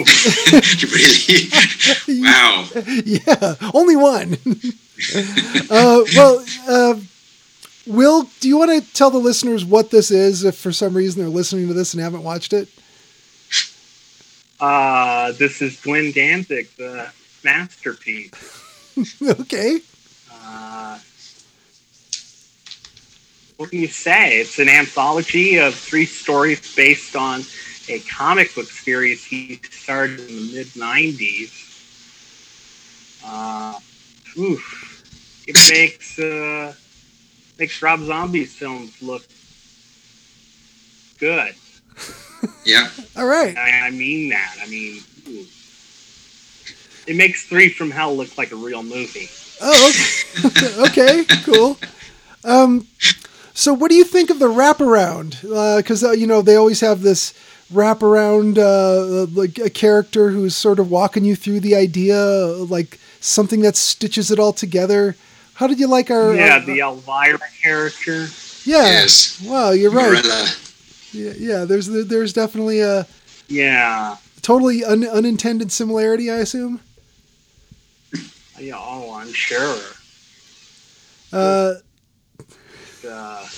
really? 2.07 2.22
wow. 2.22 2.66
yeah, 3.05 3.55
only 3.74 3.96
one. 3.96 4.37
uh, 5.70 6.03
well, 6.14 6.44
uh, 6.68 6.94
Will, 7.87 8.29
do 8.40 8.48
you 8.48 8.57
want 8.57 8.70
to 8.70 8.92
tell 8.92 9.11
the 9.11 9.18
listeners 9.18 9.64
what 9.64 9.90
this 9.90 10.11
is? 10.11 10.44
If 10.44 10.57
for 10.57 10.70
some 10.70 10.96
reason 10.96 11.20
they're 11.20 11.31
listening 11.31 11.66
to 11.68 11.74
this 11.74 11.94
and 11.94 12.03
haven't 12.03 12.22
watched 12.22 12.53
it, 12.53 12.68
Uh, 14.61 15.33
this 15.33 15.62
is 15.62 15.81
Glenn 15.81 16.12
Danzig, 16.12 16.68
the 16.77 17.11
masterpiece. 17.42 18.31
okay. 19.23 19.81
Uh, 20.31 20.99
what 23.57 23.70
can 23.70 23.81
you 23.81 23.88
say? 23.88 24.40
It's 24.40 24.59
an 24.59 24.68
anthology 24.68 25.57
of 25.57 25.75
three 25.75 26.05
stories 26.05 26.75
based 26.77 27.16
on 27.16 27.42
a 27.88 28.01
comic 28.01 28.55
book 28.55 28.66
series 28.66 29.25
he 29.25 29.61
started 29.70 30.20
in 30.20 30.27
the 30.27 30.53
mid 30.53 30.66
90s. 30.68 31.66
Uh, 33.25 33.79
oof. 34.38 35.44
It 35.46 35.57
makes, 35.70 36.18
uh, 36.18 36.75
makes 37.59 37.81
Rob 37.81 38.01
Zombie's 38.01 38.55
films 38.55 39.01
look 39.01 39.25
good. 41.18 41.55
Yeah. 42.64 42.88
All 43.16 43.26
right. 43.26 43.57
I, 43.57 43.87
I 43.87 43.90
mean 43.90 44.31
that. 44.31 44.57
I 44.62 44.68
mean, 44.68 45.00
ooh. 45.29 45.46
it 47.07 47.16
makes 47.16 47.46
Three 47.46 47.68
from 47.68 47.90
Hell 47.90 48.16
look 48.16 48.37
like 48.38 48.53
a 48.53 48.57
real 48.57 48.83
movie. 48.83 49.29
Oh, 49.61 49.92
okay. 50.46 51.24
okay, 51.24 51.24
cool. 51.44 51.79
Um, 52.44 52.87
so, 53.53 53.74
what 53.74 53.90
do 53.90 53.94
you 53.94 54.05
think 54.05 54.31
of 54.31 54.38
the 54.38 54.48
wraparound? 54.48 55.42
Because 55.76 56.03
uh, 56.03 56.12
you 56.12 56.26
know 56.26 56.40
they 56.42 56.57
always 56.57 56.81
have 56.81 57.03
this 57.03 57.35
wraparound, 57.72 58.59
uh, 58.59 59.26
like 59.33 59.59
a 59.59 59.70
character 59.70 60.31
who's 60.31 60.57
sort 60.57 60.79
of 60.79 60.90
walking 60.90 61.24
you 61.24 61.37
through 61.37 61.61
the 61.61 61.76
idea, 61.76 62.16
like 62.24 62.98
something 63.20 63.61
that 63.61 63.76
stitches 63.76 64.31
it 64.31 64.38
all 64.38 64.53
together. 64.53 65.16
How 65.55 65.66
did 65.66 65.79
you 65.79 65.88
like 65.88 66.11
our? 66.11 66.35
yeah, 66.35 66.57
uh, 66.57 66.64
the 66.64 66.79
Elvira 66.79 67.38
character. 67.62 68.29
yeah. 68.64 68.85
Yes. 68.85 69.42
Wow, 69.44 69.72
you're 69.72 69.90
right. 69.90 70.24
Morella. 70.24 70.46
Yeah, 71.12 71.33
yeah. 71.37 71.64
There's 71.64 71.87
there's 71.87 72.33
definitely 72.33 72.81
a 72.81 73.07
Yeah. 73.49 74.16
totally 74.42 74.85
un, 74.85 75.05
unintended 75.07 75.73
similarity, 75.73 76.31
I 76.31 76.37
assume. 76.38 76.81
Yeah, 78.59 78.77
oh, 78.79 79.14
I'm 79.14 79.33
sure. 79.33 79.79
Uh, 81.33 81.75
Uh, 83.09 83.49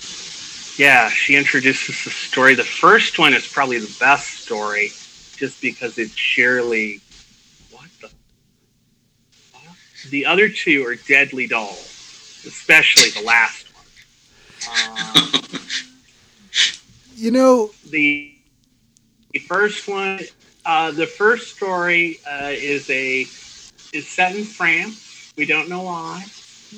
yeah, 0.78 1.08
she 1.10 1.34
introduces 1.34 2.04
the 2.04 2.10
story. 2.10 2.54
The 2.54 2.62
first 2.62 3.18
one 3.18 3.34
is 3.34 3.44
probably 3.48 3.78
the 3.80 3.92
best 3.98 4.28
story, 4.44 4.88
just 5.36 5.60
because 5.60 5.98
it's 5.98 6.14
sheerly. 6.14 7.00
What 7.72 7.86
the? 8.00 8.08
fuck? 9.52 9.74
The 10.10 10.24
other 10.24 10.48
two 10.48 10.86
are 10.86 10.94
deadly 10.94 11.48
dull, 11.48 11.72
especially 12.46 13.10
the 13.20 13.26
last 13.26 13.66
one. 13.74 13.82
Um, 15.18 15.32
You 17.22 17.30
know, 17.30 17.70
the, 17.88 18.32
the 19.32 19.38
first 19.38 19.86
one, 19.86 20.18
uh, 20.66 20.90
the 20.90 21.06
first 21.06 21.54
story 21.54 22.18
uh, 22.28 22.50
is 22.50 22.90
a 22.90 23.26
is 23.92 24.08
set 24.08 24.34
in 24.34 24.42
France. 24.44 25.30
We 25.36 25.46
don't 25.46 25.68
know 25.68 25.82
why. 25.82 26.26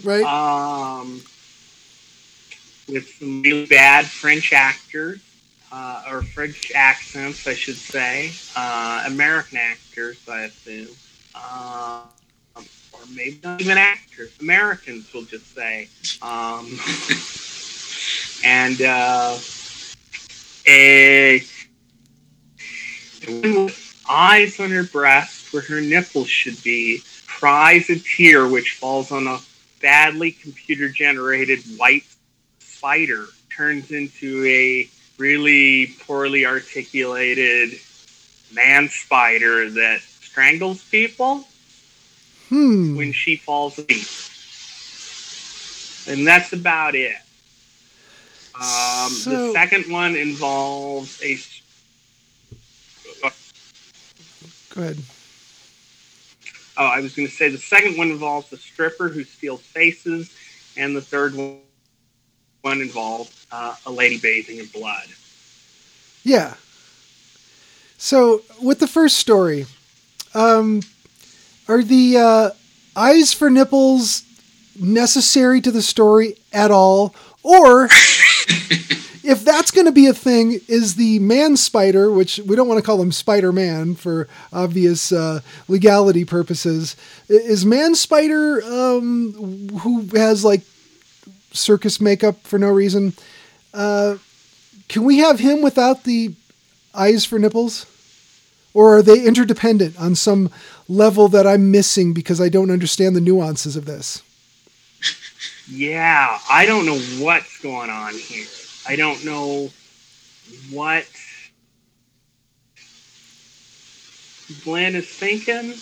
right? 0.04 0.22
Um, 0.22 1.22
with 2.88 3.08
some 3.08 3.40
really 3.40 3.64
bad 3.64 4.04
French 4.04 4.52
actors, 4.52 5.20
uh, 5.72 6.02
or 6.10 6.22
French 6.22 6.70
accents, 6.74 7.46
I 7.46 7.54
should 7.54 7.78
say. 7.78 8.32
Uh, 8.54 9.04
American 9.06 9.56
actors, 9.56 10.18
I 10.28 10.42
assume. 10.42 10.94
Um, 11.34 12.02
or 12.92 13.00
maybe 13.08 13.40
not 13.42 13.62
even 13.62 13.78
actors. 13.78 14.30
Americans, 14.40 15.08
we'll 15.14 15.24
just 15.24 15.54
say. 15.54 15.88
Um, 16.20 16.78
and 18.44 18.82
uh, 18.82 19.38
a, 20.66 21.42
a 23.26 23.30
woman 23.30 23.64
with 23.64 24.04
eyes 24.08 24.58
on 24.60 24.70
her 24.70 24.84
breast 24.84 25.52
where 25.52 25.62
her 25.62 25.80
nipples 25.80 26.28
should 26.28 26.62
be 26.62 27.02
cries 27.26 27.88
a 27.90 27.98
tear 27.98 28.48
which 28.48 28.72
falls 28.72 29.10
on 29.10 29.26
a 29.26 29.38
badly 29.80 30.32
computer 30.32 30.88
generated 30.88 31.60
white 31.76 32.04
spider 32.58 33.26
turns 33.50 33.90
into 33.90 34.44
a 34.46 34.88
really 35.18 35.94
poorly 36.06 36.44
articulated 36.46 37.70
man 38.52 38.88
spider 38.88 39.70
that 39.70 40.00
strangles 40.00 40.82
people 40.90 41.44
Hmm. 42.48 42.96
when 42.96 43.12
she 43.12 43.36
falls 43.36 43.78
asleep. 43.78 44.06
And 46.06 46.26
that's 46.26 46.52
about 46.52 46.94
it. 46.94 47.16
Um, 48.54 49.10
So- 49.10 49.48
the 49.48 49.52
second 49.52 49.90
one 49.90 50.16
involves 50.16 51.20
a. 51.22 51.38
Go 54.74 54.82
ahead. 54.82 54.98
Oh, 56.76 56.86
I 56.86 57.00
was 57.00 57.14
going 57.14 57.28
to 57.28 57.34
say 57.34 57.48
the 57.48 57.58
second 57.58 57.96
one 57.96 58.10
involves 58.10 58.52
a 58.52 58.56
stripper 58.56 59.08
who 59.08 59.22
steals 59.22 59.60
faces, 59.60 60.30
and 60.76 60.96
the 60.96 61.00
third 61.00 61.34
one 61.34 61.58
one 62.62 62.80
involves 62.80 63.30
uh, 63.52 63.74
a 63.84 63.90
lady 63.92 64.18
bathing 64.18 64.58
in 64.58 64.66
blood. 64.66 65.06
Yeah. 66.24 66.54
So 67.98 68.42
with 68.60 68.78
the 68.78 68.86
first 68.86 69.18
story, 69.18 69.66
um, 70.32 70.80
are 71.68 71.82
the 71.82 72.16
uh, 72.16 72.50
eyes 72.96 73.34
for 73.34 73.50
nipples 73.50 74.22
necessary 74.80 75.60
to 75.60 75.70
the 75.70 75.82
story 75.82 76.36
at 76.52 76.70
all, 76.70 77.14
or 77.42 77.88
if 79.24 79.44
that's 79.44 79.70
going 79.70 79.86
to 79.86 79.92
be 79.92 80.06
a 80.06 80.14
thing, 80.14 80.60
is 80.68 80.96
the 80.96 81.18
man 81.18 81.56
spider, 81.56 82.10
which 82.10 82.38
we 82.46 82.56
don't 82.56 82.68
want 82.68 82.78
to 82.78 82.86
call 82.86 83.00
him 83.00 83.12
Spider 83.12 83.52
Man 83.52 83.94
for 83.94 84.28
obvious 84.52 85.12
uh, 85.12 85.40
legality 85.68 86.24
purposes, 86.24 86.96
is 87.28 87.64
man 87.64 87.94
spider 87.94 88.62
um, 88.64 89.68
who 89.80 90.06
has 90.16 90.44
like 90.44 90.62
circus 91.52 92.00
makeup 92.00 92.42
for 92.42 92.58
no 92.58 92.68
reason? 92.68 93.14
Uh, 93.72 94.16
can 94.88 95.04
we 95.04 95.18
have 95.18 95.38
him 95.40 95.62
without 95.62 96.04
the 96.04 96.34
eyes 96.94 97.24
for 97.24 97.38
nipples? 97.38 97.86
Or 98.74 98.98
are 98.98 99.02
they 99.02 99.24
interdependent 99.24 99.98
on 100.00 100.16
some 100.16 100.50
level 100.88 101.28
that 101.28 101.46
I'm 101.46 101.70
missing 101.70 102.12
because 102.12 102.40
I 102.40 102.48
don't 102.48 102.72
understand 102.72 103.14
the 103.14 103.20
nuances 103.20 103.76
of 103.76 103.84
this? 103.84 104.20
Yeah, 105.68 106.38
I 106.50 106.66
don't 106.66 106.86
know 106.86 106.98
what's 107.24 107.58
going 107.60 107.90
on 107.90 108.14
here. 108.14 108.46
I 108.86 108.96
don't 108.96 109.24
know 109.24 109.70
what 110.70 111.06
Glenn 114.62 114.94
is 114.94 115.08
thinking. 115.08 115.74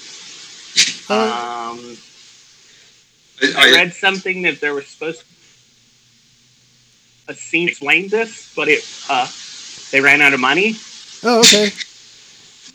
Uh, 1.11 1.73
Um, 1.73 1.97
I, 3.43 3.55
I 3.57 3.69
I, 3.69 3.73
read 3.73 3.93
something 3.93 4.43
that 4.43 4.61
there 4.61 4.75
was 4.75 4.87
supposed 4.87 5.21
to 5.21 5.27
a 7.29 7.35
scene 7.35 7.69
explained 7.69 8.11
this, 8.11 8.53
but 8.55 8.69
it 8.69 8.85
uh, 9.09 9.27
they 9.91 10.01
ran 10.01 10.21
out 10.21 10.33
of 10.33 10.41
money, 10.41 10.75
oh, 11.23 11.41
okay. 11.41 11.71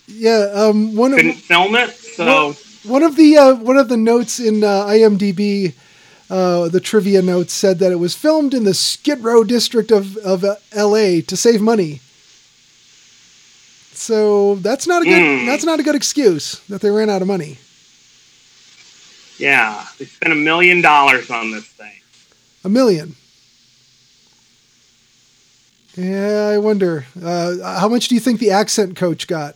Yeah, 0.07 0.49
um, 0.53 0.95
one 0.95 1.11
of, 1.13 1.17
couldn't 1.17 1.33
film 1.35 1.75
it, 1.75 1.91
so 1.91 2.25
Well- 2.25 2.53
one 2.83 3.03
of 3.03 3.15
the 3.17 3.35
uh, 3.37 3.55
one 3.55 3.77
of 3.77 3.89
the 3.89 3.97
notes 3.97 4.39
in 4.39 4.63
uh, 4.63 4.85
IMDb, 4.85 5.73
uh, 6.29 6.67
the 6.69 6.79
trivia 6.81 7.21
notes 7.21 7.53
said 7.53 7.79
that 7.79 7.91
it 7.91 7.95
was 7.99 8.13
filmed 8.15 8.53
in 8.53 8.63
the 8.65 8.73
Skid 8.73 9.23
Row 9.23 9.43
district 9.43 9.91
of 9.91 10.17
of 10.17 10.43
uh, 10.43 10.55
L.A. 10.73 11.21
to 11.21 11.37
save 11.37 11.61
money. 11.61 12.01
So 13.93 14.55
that's 14.55 14.85
not 14.87 15.01
a 15.01 15.05
good 15.05 15.39
Hmm. 15.41 15.45
that's 15.45 15.63
not 15.63 15.79
a 15.79 15.83
good 15.83 15.95
excuse 15.95 16.59
that 16.69 16.81
they 16.81 16.89
ran 16.91 17.09
out 17.09 17.21
of 17.21 17.27
money. 17.27 17.57
yeah, 19.39 19.85
they 19.99 20.05
spent 20.05 20.33
a 20.33 20.35
million 20.35 20.81
dollars 20.81 21.29
on 21.31 21.51
this 21.51 21.65
thing. 21.65 21.93
A 22.63 22.69
million. 22.69 23.15
Yeah, 25.95 26.49
I 26.53 26.57
wonder. 26.59 27.05
Uh, 27.19 27.79
how 27.79 27.87
much 27.87 28.07
do 28.07 28.15
you 28.15 28.21
think 28.21 28.39
the 28.39 28.51
accent 28.51 28.95
coach 28.95 29.27
got? 29.27 29.55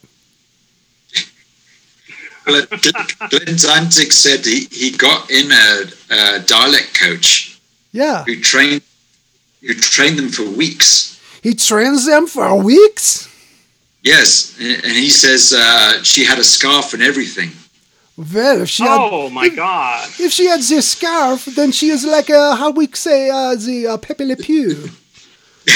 Well, 2.45 2.65
Glenn 2.67 3.30
Glenn 3.30 3.56
Danzig 3.58 4.12
said 4.12 4.45
he, 4.45 4.65
he 4.71 4.91
got 4.91 5.30
in 5.30 5.51
a, 5.51 5.84
a 6.10 6.39
dialect 6.39 6.99
coach 6.99 7.60
Yeah, 7.91 8.23
who 8.23 8.36
trained 8.41 8.82
who 9.62 9.73
trained 9.75 10.17
them 10.19 10.30
for 10.30 10.43
weeks. 10.43 11.19
he 11.43 11.54
trains 11.54 12.06
them 12.06 12.27
for 12.27 12.56
weeks. 12.56 13.27
Yes, 14.04 14.56
and 14.60 14.82
he 14.97 15.10
says 15.12 15.54
uh, 15.56 16.01
she 16.04 16.25
had 16.25 16.39
a 16.39 16.43
scarf 16.43 16.93
and 16.93 17.04
everything. 17.04 17.51
Well, 18.17 18.62
if 18.62 18.69
she 18.69 18.84
had, 18.84 18.97
oh 18.99 19.30
my 19.30 19.45
if, 19.45 19.56
god! 19.56 20.10
if 20.19 20.32
she 20.32 20.45
had 20.47 20.60
the 20.62 20.82
scarf, 20.82 21.45
then 21.45 21.71
she 21.71 21.89
is 21.89 22.04
like 22.06 22.30
uh, 22.30 22.56
how 22.56 22.71
we 22.71 22.88
say 22.93 23.30
uh, 23.30 23.56
the 23.56 23.88
uh, 23.88 23.97
Pepe 23.97 24.25
Le 24.25 24.36
Pew. 24.36 24.89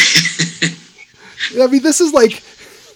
I 1.62 1.67
mean, 1.67 1.82
this 1.84 2.01
is 2.01 2.13
like 2.13 2.41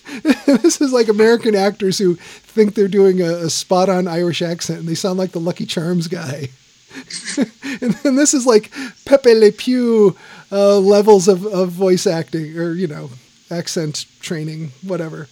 this 0.45 0.81
is 0.81 0.91
like 0.91 1.07
American 1.07 1.55
actors 1.55 1.97
who 1.97 2.15
think 2.15 2.73
they're 2.73 2.87
doing 2.87 3.21
a, 3.21 3.45
a 3.45 3.49
spot-on 3.49 4.07
Irish 4.07 4.41
accent 4.41 4.79
and 4.79 4.87
they 4.87 4.95
sound 4.95 5.19
like 5.19 5.31
the 5.31 5.39
Lucky 5.39 5.65
Charms 5.65 6.07
guy. 6.07 6.49
and 7.81 7.93
then 7.93 8.15
this 8.15 8.33
is 8.33 8.45
like 8.47 8.71
Pepe 9.05 9.33
Le 9.33 9.51
Pew 9.51 10.15
uh, 10.51 10.79
levels 10.79 11.27
of, 11.27 11.45
of 11.45 11.69
voice 11.69 12.07
acting 12.07 12.57
or 12.57 12.73
you 12.73 12.87
know 12.87 13.09
accent 13.51 14.05
training, 14.21 14.71
whatever. 14.81 15.27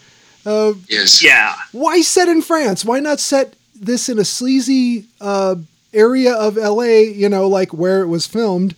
Uh, 0.46 0.74
Yes. 0.88 1.24
Yeah, 1.24 1.56
why 1.72 2.02
set 2.02 2.28
in 2.28 2.42
France? 2.42 2.86
Why 2.86 3.00
not 3.00 3.20
set 3.20 3.56
this 3.76 4.10
in 4.10 4.20
a 4.20 4.26
sleazy 4.26 5.06
uh, 5.20 5.56
area 5.94 6.34
of 6.34 6.56
LA, 6.58 6.84
you 6.84 7.30
know, 7.30 7.48
like 7.48 7.74
where 7.74 8.02
it 8.02 8.08
was 8.08 8.28
filmed? 8.28 8.76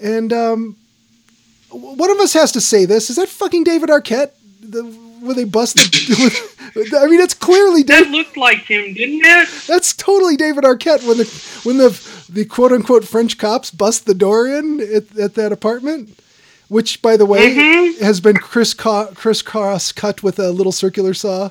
And 0.00 0.32
um, 0.32 0.76
one 1.70 2.10
of 2.10 2.18
us 2.18 2.32
has 2.32 2.52
to 2.52 2.60
say 2.60 2.84
this. 2.84 3.10
Is 3.10 3.16
that 3.16 3.28
fucking 3.28 3.64
David 3.64 3.90
Arquette? 3.90 4.30
The, 4.60 4.82
where 5.20 5.34
they 5.34 5.44
busted. 5.44 5.94
I 6.94 7.06
mean, 7.06 7.20
it's 7.20 7.34
clearly 7.34 7.82
that 7.84 8.04
David. 8.04 8.12
looked 8.12 8.36
like 8.36 8.58
him, 8.60 8.94
didn't 8.94 9.20
it? 9.24 9.48
That's 9.66 9.92
totally 9.94 10.36
David 10.36 10.64
Arquette 10.64 11.06
when 11.06 11.18
the 11.18 11.24
when 11.64 11.76
the 11.78 11.90
the 12.30 12.44
quote 12.44 12.72
unquote 12.72 13.04
French 13.04 13.36
cops 13.38 13.70
bust 13.70 14.06
the 14.06 14.14
door 14.14 14.46
in 14.48 14.80
at, 14.80 15.16
at 15.18 15.34
that 15.34 15.52
apartment, 15.52 16.18
which 16.68 17.00
by 17.02 17.16
the 17.16 17.26
way 17.26 17.54
Mhm. 17.54 17.98
has 18.00 18.20
been 18.20 18.36
criss 18.38 18.74
crisscross 18.74 19.92
cut 19.92 20.22
with 20.22 20.38
a 20.38 20.50
little 20.50 20.72
circular 20.72 21.14
saw. 21.14 21.50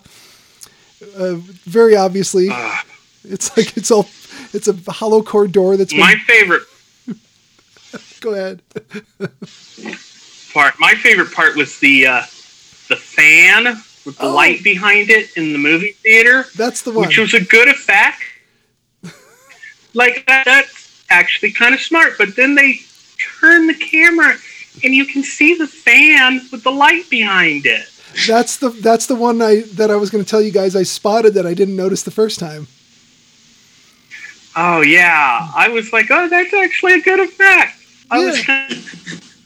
Uh, 1.17 1.35
very 1.65 1.95
obviously, 1.95 2.49
Ugh. 2.51 2.85
it's 3.23 3.55
like 3.55 3.77
it's 3.77 3.91
all 3.91 4.07
it's 4.53 4.67
a 4.67 4.91
hollow 4.91 5.21
core 5.21 5.47
door 5.47 5.77
that's 5.77 5.93
been. 5.93 5.99
my 6.01 6.15
favorite 6.27 6.63
go 8.21 8.33
ahead. 8.33 8.61
part. 10.53 10.75
My 10.79 10.93
favorite 10.95 11.31
part 11.31 11.55
was 11.55 11.79
the 11.79 12.07
uh, 12.07 12.23
the 12.89 12.95
fan 12.95 13.65
with 14.05 14.17
the 14.17 14.25
Oh. 14.25 14.33
light 14.35 14.63
behind 14.63 15.09
it 15.09 15.35
in 15.37 15.53
the 15.53 15.59
movie 15.59 15.93
theater, 16.03 16.45
That's 16.55 16.81
the 16.81 16.91
one. 16.91 17.07
which 17.07 17.17
was 17.17 17.33
a 17.33 17.39
good 17.41 17.67
effect. 17.69 18.21
like 19.93 20.25
that, 20.27 20.45
that's 20.45 21.03
actually 21.09 21.51
kind 21.51 21.73
of 21.73 21.81
smart. 21.81 22.17
But 22.17 22.35
then 22.35 22.55
they 22.55 22.79
turn 23.39 23.67
the 23.67 23.73
camera, 23.75 24.35
and 24.83 24.93
you 24.93 25.05
can 25.05 25.23
see 25.23 25.55
the 25.55 25.67
fan 25.67 26.41
with 26.51 26.63
the 26.63 26.71
light 26.71 27.09
behind 27.09 27.65
it. 27.65 27.85
That's 28.27 28.57
the 28.57 28.69
that's 28.69 29.05
the 29.07 29.15
one 29.15 29.41
I 29.41 29.61
that 29.73 29.89
I 29.89 29.95
was 29.95 30.09
going 30.11 30.23
to 30.23 30.29
tell 30.29 30.41
you 30.41 30.51
guys 30.51 30.75
I 30.75 30.83
spotted 30.83 31.33
that 31.33 31.47
I 31.47 31.53
didn't 31.55 31.75
notice 31.75 32.03
the 32.03 32.11
first 32.11 32.39
time. 32.39 32.67
Oh 34.55 34.81
yeah, 34.81 35.49
I 35.55 35.69
was 35.69 35.91
like, 35.91 36.11
oh, 36.11 36.27
that's 36.29 36.53
actually 36.53 36.93
a 36.93 37.01
good 37.01 37.19
effect. 37.19 37.75
I 38.11 38.19
was 38.19 38.37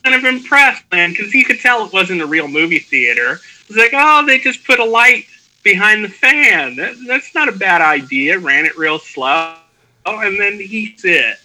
kind 0.08 0.26
of 0.26 0.34
impressed, 0.34 0.84
man, 0.92 1.12
because 1.12 1.34
you 1.34 1.44
could 1.44 1.60
tell 1.60 1.86
it 1.86 1.94
wasn't 1.94 2.22
a 2.22 2.26
real 2.26 2.48
movie 2.48 2.80
theater. 2.80 3.34
It 3.34 3.68
was 3.68 3.78
like, 3.78 3.92
oh, 3.94 4.26
they 4.26 4.40
just 4.40 4.66
put 4.66 4.80
a 4.80 4.86
light 4.86 5.26
behind 5.64 6.04
the 6.04 6.10
fan. 6.10 6.76
That, 6.78 6.96
that's 7.06 7.36
not 7.36 7.50
a 7.50 7.52
bad 7.52 7.82
idea. 7.82 8.40
Ran 8.40 8.66
it 8.66 8.78
real 8.78 9.00
slow, 9.00 9.56
oh, 10.06 10.20
and 10.20 10.40
then 10.40 10.60
heats 10.60 11.04
it. 11.04 11.38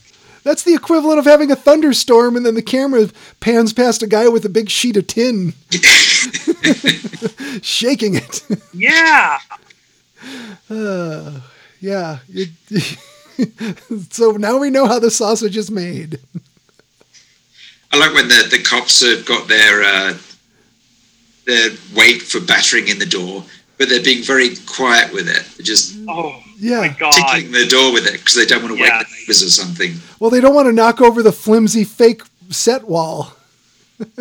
That's 0.45 0.65
the 0.65 0.75
equivalent 0.75 1.21
of 1.21 1.25
having 1.25 1.53
a 1.53 1.57
thunderstorm 1.57 2.37
and 2.37 2.45
then 2.45 2.57
the 2.57 2.63
camera 2.63 3.09
pans 3.39 3.73
past 3.73 4.03
a 4.03 4.09
guy 4.09 4.29
with 4.29 4.45
a 4.45 4.49
big 4.49 4.71
sheet 4.71 4.97
of 4.97 5.07
tin, 5.07 5.55
shaking 7.63 8.17
it. 8.17 8.43
Yeah. 8.73 9.39
Uh, 10.71 11.41
yeah. 11.81 12.19
So 14.11 14.33
now 14.33 14.59
we 14.59 14.71
know 14.71 14.87
how 14.87 15.01
the 15.01 15.11
sausage 15.11 15.57
is 15.57 15.69
made. 15.69 16.21
I 17.93 17.99
like 17.99 18.15
when 18.15 18.29
the, 18.29 18.47
the 18.51 18.63
cops 18.63 19.01
have 19.07 19.25
got 19.27 19.49
their 19.49 19.83
uh, 19.83 20.15
their 21.45 21.71
weight 21.95 22.23
for 22.23 22.41
battering 22.41 22.89
in 22.89 22.99
the 22.99 23.07
door, 23.07 23.45
but 23.79 23.89
they're 23.89 24.03
being 24.03 24.23
very 24.23 24.57
quiet 24.67 25.13
with 25.13 25.29
it. 25.29 25.45
They're 25.57 25.65
just 25.65 25.97
Oh 26.09 26.41
Yeah. 26.59 26.81
my 26.81 26.89
god. 26.89 27.13
tickling 27.13 27.53
the 27.53 27.67
door 27.67 27.93
with 27.93 28.07
it 28.07 28.13
because 28.13 28.35
they 28.35 28.47
don't 28.47 28.63
want 28.63 28.77
to 28.77 28.81
wake 28.83 28.91
the 28.93 29.07
neighbors 29.21 29.43
or 29.43 29.51
something. 29.51 29.95
Well, 30.21 30.31
they 30.31 30.41
don't 30.41 30.55
want 30.55 30.67
to 30.69 30.73
knock 30.73 31.01
over 31.01 31.23
the 31.23 31.33
flimsy 31.33 31.85
fake 31.85 32.23
set 32.51 32.85
wall. 32.89 33.35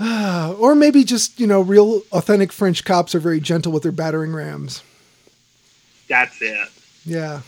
Ah, 0.00 0.52
or 0.60 0.76
maybe 0.76 1.02
just, 1.02 1.40
you 1.40 1.46
know, 1.48 1.60
real 1.60 2.02
authentic 2.12 2.52
French 2.52 2.84
cops 2.84 3.16
are 3.16 3.18
very 3.18 3.40
gentle 3.40 3.72
with 3.72 3.82
their 3.82 3.90
battering 3.90 4.32
rams. 4.32 4.80
That's 6.08 6.40
it. 6.40 6.68
Yeah. 7.04 7.40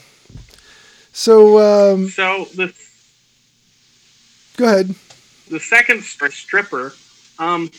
So, 1.13 1.93
um, 1.93 2.09
So 2.09 2.47
the 2.57 2.75
go 4.61 4.67
ahead. 4.67 4.95
the 5.49 5.59
second 5.61 6.03
stripper, 6.03 6.93
um, 7.39 7.71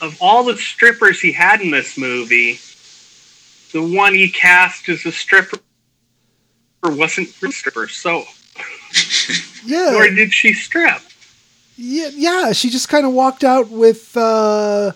of 0.00 0.16
all 0.20 0.44
the 0.44 0.56
strippers 0.56 1.20
he 1.20 1.30
had 1.32 1.60
in 1.60 1.70
this 1.70 1.96
movie, 1.96 2.58
the 3.72 3.82
one 3.96 4.14
he 4.14 4.28
cast 4.30 4.88
as 4.88 5.04
a 5.06 5.12
stripper 5.12 5.58
wasn't 6.84 7.28
a 7.42 7.52
stripper. 7.52 7.88
So 7.88 8.24
Yeah. 9.64 9.90
nor 9.92 10.08
did 10.08 10.32
she 10.32 10.52
strip. 10.54 11.00
Yeah, 11.76 12.10
yeah, 12.14 12.52
she 12.52 12.68
just 12.68 12.88
kind 12.88 13.06
of 13.06 13.12
walked 13.12 13.44
out 13.44 13.70
with 13.70 14.16
uh, 14.16 14.92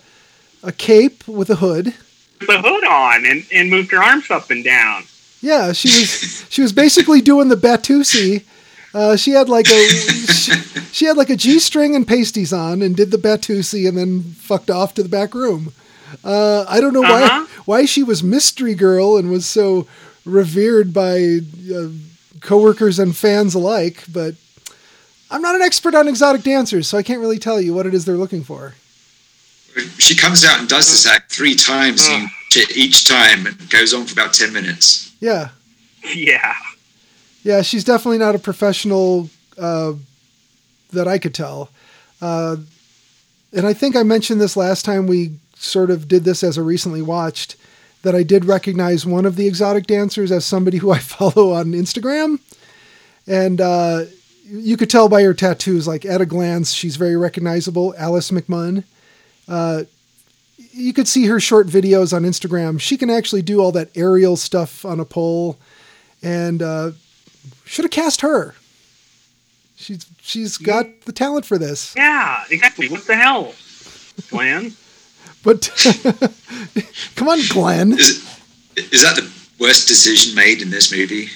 a 0.63 0.73
cape 0.73 1.27
with 1.27 1.49
a 1.51 1.57
hood. 1.57 1.95
The 2.41 2.61
hood 2.61 2.85
on 2.85 3.25
and, 3.25 3.47
and 3.53 3.71
moved 3.71 3.93
her 3.93 4.03
arms 4.03 4.31
up 4.31 4.51
and 4.51 4.63
down. 4.63 5.05
Yeah, 5.41 5.73
she 5.73 5.89
was 5.89 6.45
she 6.51 6.61
was 6.63 6.73
basically 6.73 7.21
doing 7.21 7.49
the 7.49 7.57
Batusi. 7.57 8.45
Uh, 8.97 9.15
she 9.17 9.33
had 9.33 9.49
like 9.49 9.69
a 9.69 9.89
she, 9.89 10.53
she 10.93 11.05
had 11.05 11.17
like 11.19 11.29
a 11.31 11.37
G 11.37 11.59
string 11.59 11.95
and 11.95 12.07
pasties 12.09 12.53
on, 12.53 12.81
and 12.83 12.97
did 12.97 13.11
the 13.11 13.19
Batusi, 13.19 13.87
and 13.87 13.97
then 13.97 14.23
fucked 14.23 14.71
off 14.71 14.95
to 14.95 15.03
the 15.03 15.09
back 15.09 15.35
room. 15.35 15.73
Uh, 16.25 16.65
I 16.69 16.81
don't 16.81 16.95
know 16.95 17.05
Uh-huh. 17.05 17.45
why 17.45 17.81
why 17.81 17.85
she 17.85 18.03
was 18.03 18.23
mystery 18.23 18.75
girl 18.75 19.17
and 19.19 19.31
was 19.31 19.45
so 19.45 19.87
revered 20.25 20.95
by 20.95 21.41
uh, 21.75 21.89
coworkers 22.41 22.99
and 22.99 23.15
fans 23.15 23.55
alike, 23.55 24.05
but 24.11 24.35
I'm 25.31 25.43
not 25.43 25.55
an 25.57 25.63
expert 25.63 25.95
on 25.95 26.09
exotic 26.09 26.43
dancers, 26.43 26.89
so 26.89 26.97
I 26.97 27.03
can't 27.03 27.21
really 27.21 27.39
tell 27.39 27.61
you 27.61 27.75
what 27.75 27.85
it 27.87 27.93
is 27.95 28.05
they're 28.07 28.17
looking 28.17 28.45
for. 28.45 28.75
She 29.99 30.17
comes 30.17 30.43
out 30.45 30.59
and 30.61 30.69
does 30.69 30.89
this 30.91 31.05
act 31.07 31.31
three 31.33 31.55
times 31.55 32.07
Ugh. 32.09 32.29
each, 32.57 32.77
each 32.77 33.05
time. 33.09 33.47
It 33.47 33.69
goes 33.69 33.93
on 33.93 34.07
for 34.07 34.15
about 34.15 34.33
10 34.33 34.53
minutes. 34.53 35.13
Yeah, 35.21 35.51
Yeah. 36.15 36.55
Yeah, 37.47 37.63
she's 37.63 37.85
definitely 37.85 38.19
not 38.19 38.35
a 38.35 38.41
professional 38.41 39.31
uh, 39.57 39.93
that 40.93 41.07
I 41.07 41.19
could 41.19 41.33
tell. 41.33 41.71
Uh, 42.21 42.57
and 43.53 43.65
I 43.65 43.73
think 43.73 43.95
I 43.95 44.03
mentioned 44.03 44.41
this 44.41 44.57
last 44.57 44.85
time 44.85 45.07
we 45.07 45.37
sort 45.55 45.93
of 45.93 46.09
did 46.09 46.25
this 46.25 46.43
as 46.43 46.57
a 46.57 46.63
recently 46.65 47.03
watched 47.03 47.55
that 48.03 48.17
I 48.17 48.25
did 48.25 48.47
recognize 48.47 49.07
one 49.07 49.25
of 49.25 49.37
the 49.37 49.47
exotic 49.47 49.87
dancers 49.87 50.33
as 50.33 50.45
somebody 50.45 50.79
who 50.79 50.91
I 50.91 50.99
follow 51.19 51.53
on 51.53 51.67
Instagram. 51.67 52.41
And 53.29 53.61
uh, 53.61 54.07
you 54.45 54.77
could 54.77 54.91
tell 54.91 55.09
by 55.09 55.23
her 55.23 55.33
tattoos, 55.33 55.87
like 55.87 56.05
at 56.05 56.21
a 56.21 56.27
glance, 56.27 56.73
she's 56.73 56.97
very 56.97 57.17
recognizable. 57.17 57.95
Alice 57.97 58.33
McMunn. 58.33 58.83
Uh, 59.47 59.85
you 60.73 60.93
could 60.93 61.07
see 61.07 61.27
her 61.27 61.39
short 61.39 61.69
videos 61.69 62.13
on 62.13 62.25
Instagram. 62.25 62.81
She 62.81 62.97
can 62.97 63.09
actually 63.09 63.43
do 63.43 63.61
all 63.61 63.71
that 63.71 63.97
aerial 63.97 64.35
stuff 64.35 64.85
on 64.85 64.99
a 64.99 65.05
pole. 65.05 65.57
And 66.25 66.61
uh, 66.61 66.91
should 67.65 67.85
have 67.85 67.93
cast 67.93 68.21
her. 68.21 68.55
She's 69.77 70.07
she's 70.23 70.57
got 70.57 70.87
the 71.03 71.13
talent 71.13 71.45
for 71.45 71.59
this. 71.59 71.95
Yeah, 71.97 72.45
exactly. 72.51 72.89
What 72.89 73.07
the 73.07 73.15
hell, 73.15 73.55
Glenn? 74.31 74.75
But 75.43 75.71
come 77.15 77.29
on, 77.29 77.39
Glenn. 77.49 77.93
Is, 77.93 78.41
is 78.77 79.03
that 79.03 79.17
the 79.17 79.31
worst 79.61 79.87
decision 79.87 80.35
made 80.35 80.63
in 80.63 80.71
this 80.71 80.91
movie? 80.91 81.29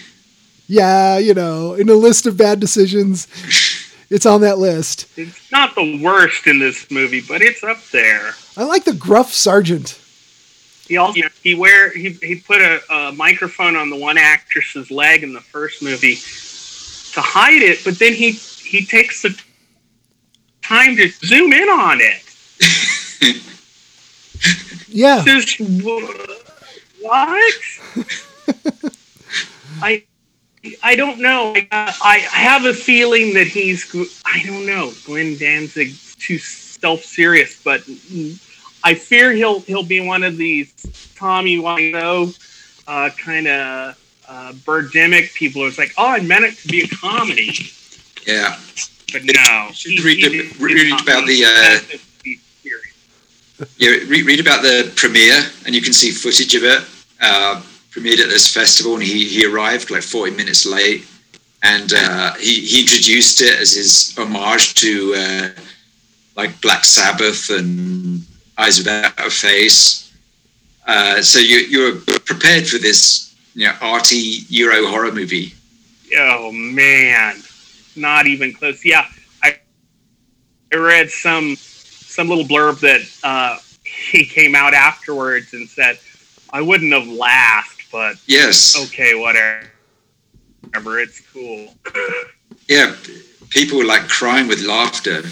Yeah, 0.66 1.18
you 1.18 1.34
know, 1.34 1.74
in 1.74 1.88
a 1.88 1.94
list 1.94 2.26
of 2.26 2.36
bad 2.36 2.60
decisions, 2.60 3.26
it's 4.10 4.26
on 4.26 4.40
that 4.40 4.58
list. 4.58 5.06
It's 5.16 5.50
not 5.52 5.74
the 5.74 6.00
worst 6.02 6.46
in 6.46 6.58
this 6.58 6.90
movie, 6.90 7.20
but 7.20 7.42
it's 7.42 7.62
up 7.62 7.82
there. 7.92 8.34
I 8.56 8.64
like 8.64 8.84
the 8.84 8.94
gruff 8.94 9.32
sergeant. 9.32 10.00
He 10.90 10.96
also 10.96 11.20
he 11.40 11.54
wear 11.54 11.92
he 11.92 12.10
he 12.14 12.34
put 12.34 12.60
a, 12.60 12.80
a 12.92 13.12
microphone 13.12 13.76
on 13.76 13.90
the 13.90 13.96
one 13.96 14.18
actress's 14.18 14.90
leg 14.90 15.22
in 15.22 15.32
the 15.32 15.40
first 15.40 15.84
movie 15.84 16.16
to 16.16 17.20
hide 17.20 17.62
it, 17.62 17.84
but 17.84 17.96
then 18.00 18.12
he 18.12 18.32
he 18.32 18.84
takes 18.84 19.22
the 19.22 19.40
time 20.62 20.96
to 20.96 21.08
zoom 21.08 21.52
in 21.52 21.68
on 21.68 22.00
it. 22.00 22.22
Yeah, 24.92 25.22
Just 25.24 25.60
what? 27.00 27.54
I 29.80 30.02
I 30.82 30.96
don't 30.96 31.20
know. 31.20 31.54
I, 31.70 31.94
I 32.02 32.18
have 32.18 32.64
a 32.64 32.74
feeling 32.74 33.34
that 33.34 33.46
he's 33.46 33.94
I 34.26 34.42
don't 34.44 34.66
know. 34.66 34.92
Glenn 35.04 35.36
Danzig's 35.36 36.16
too 36.16 36.38
self 36.38 37.04
serious, 37.04 37.62
but 37.62 37.82
I 38.82 38.94
fear 38.94 39.32
he'll 39.32 39.60
he'll 39.60 39.82
be 39.84 40.00
one 40.00 40.22
of 40.22 40.36
these 40.36 40.72
Tommy 41.16 41.56
Wiseau 41.58 42.36
uh, 42.88 43.10
kind 43.22 43.46
of 43.46 43.96
uh, 44.28 44.52
Birdemic 44.64 45.34
people. 45.34 45.66
It's 45.66 45.78
like, 45.78 45.92
oh, 45.98 46.06
I 46.08 46.20
meant 46.20 46.44
it 46.44 46.56
to 46.58 46.68
be 46.68 46.82
a 46.82 46.88
comedy, 46.88 47.52
Yeah. 48.26 48.56
but 49.12 49.22
no. 49.24 49.66
You 49.68 49.74
should 49.74 50.04
read 50.04 50.24
the- 50.24 50.30
did- 50.48 50.60
read 50.60 50.74
did 50.76 51.00
about 51.00 51.26
the, 51.26 51.44
uh, 51.44 51.48
that 51.48 51.82
to 51.90 51.98
be 52.24 52.38
serious. 52.62 53.70
Yeah, 53.78 53.90
read, 54.08 54.24
read 54.24 54.40
about 54.40 54.62
the 54.62 54.92
premiere, 54.96 55.40
and 55.66 55.74
you 55.74 55.82
can 55.82 55.92
see 55.92 56.10
footage 56.10 56.54
of 56.54 56.64
it. 56.64 56.82
Uh, 57.20 57.60
premiered 57.90 58.20
at 58.22 58.28
this 58.28 58.46
festival, 58.52 58.94
and 58.94 59.02
he, 59.02 59.24
he 59.28 59.44
arrived 59.44 59.90
like 59.90 60.02
40 60.02 60.36
minutes 60.36 60.64
late, 60.64 61.04
and 61.64 61.92
uh, 61.94 62.34
he, 62.34 62.60
he 62.64 62.80
introduced 62.82 63.40
it 63.42 63.58
as 63.60 63.72
his 63.74 64.14
homage 64.16 64.74
to 64.76 65.12
uh, 65.16 65.48
like 66.36 66.58
Black 66.62 66.84
Sabbath 66.84 67.50
and 67.50 68.24
Eyes 68.60 68.78
Without 68.78 69.18
a 69.18 69.30
Face. 69.30 70.12
Uh, 70.86 71.22
so 71.22 71.38
you 71.38 71.58
you're 71.58 71.96
prepared 71.96 72.66
for 72.68 72.78
this, 72.78 73.34
you 73.54 73.66
know, 73.66 73.74
arty 73.80 74.44
Euro 74.48 74.86
horror 74.86 75.12
movie. 75.12 75.54
Oh 76.16 76.52
man, 76.52 77.36
not 77.96 78.26
even 78.26 78.52
close. 78.52 78.84
Yeah, 78.84 79.06
I 79.42 79.58
I 80.72 80.76
read 80.76 81.10
some 81.10 81.56
some 81.56 82.28
little 82.28 82.44
blurb 82.44 82.80
that 82.80 83.02
uh, 83.22 83.58
he 83.84 84.24
came 84.24 84.54
out 84.54 84.74
afterwards 84.74 85.54
and 85.54 85.68
said, 85.68 85.98
"I 86.50 86.60
wouldn't 86.60 86.92
have 86.92 87.08
laughed, 87.08 87.90
but 87.90 88.16
Yes, 88.26 88.76
okay, 88.86 89.14
whatever. 89.14 89.68
It's 90.98 91.20
cool." 91.32 91.74
yeah, 92.68 92.94
people 93.48 93.78
were 93.78 93.84
like 93.84 94.08
crying 94.08 94.48
with 94.48 94.62
laughter 94.62 95.22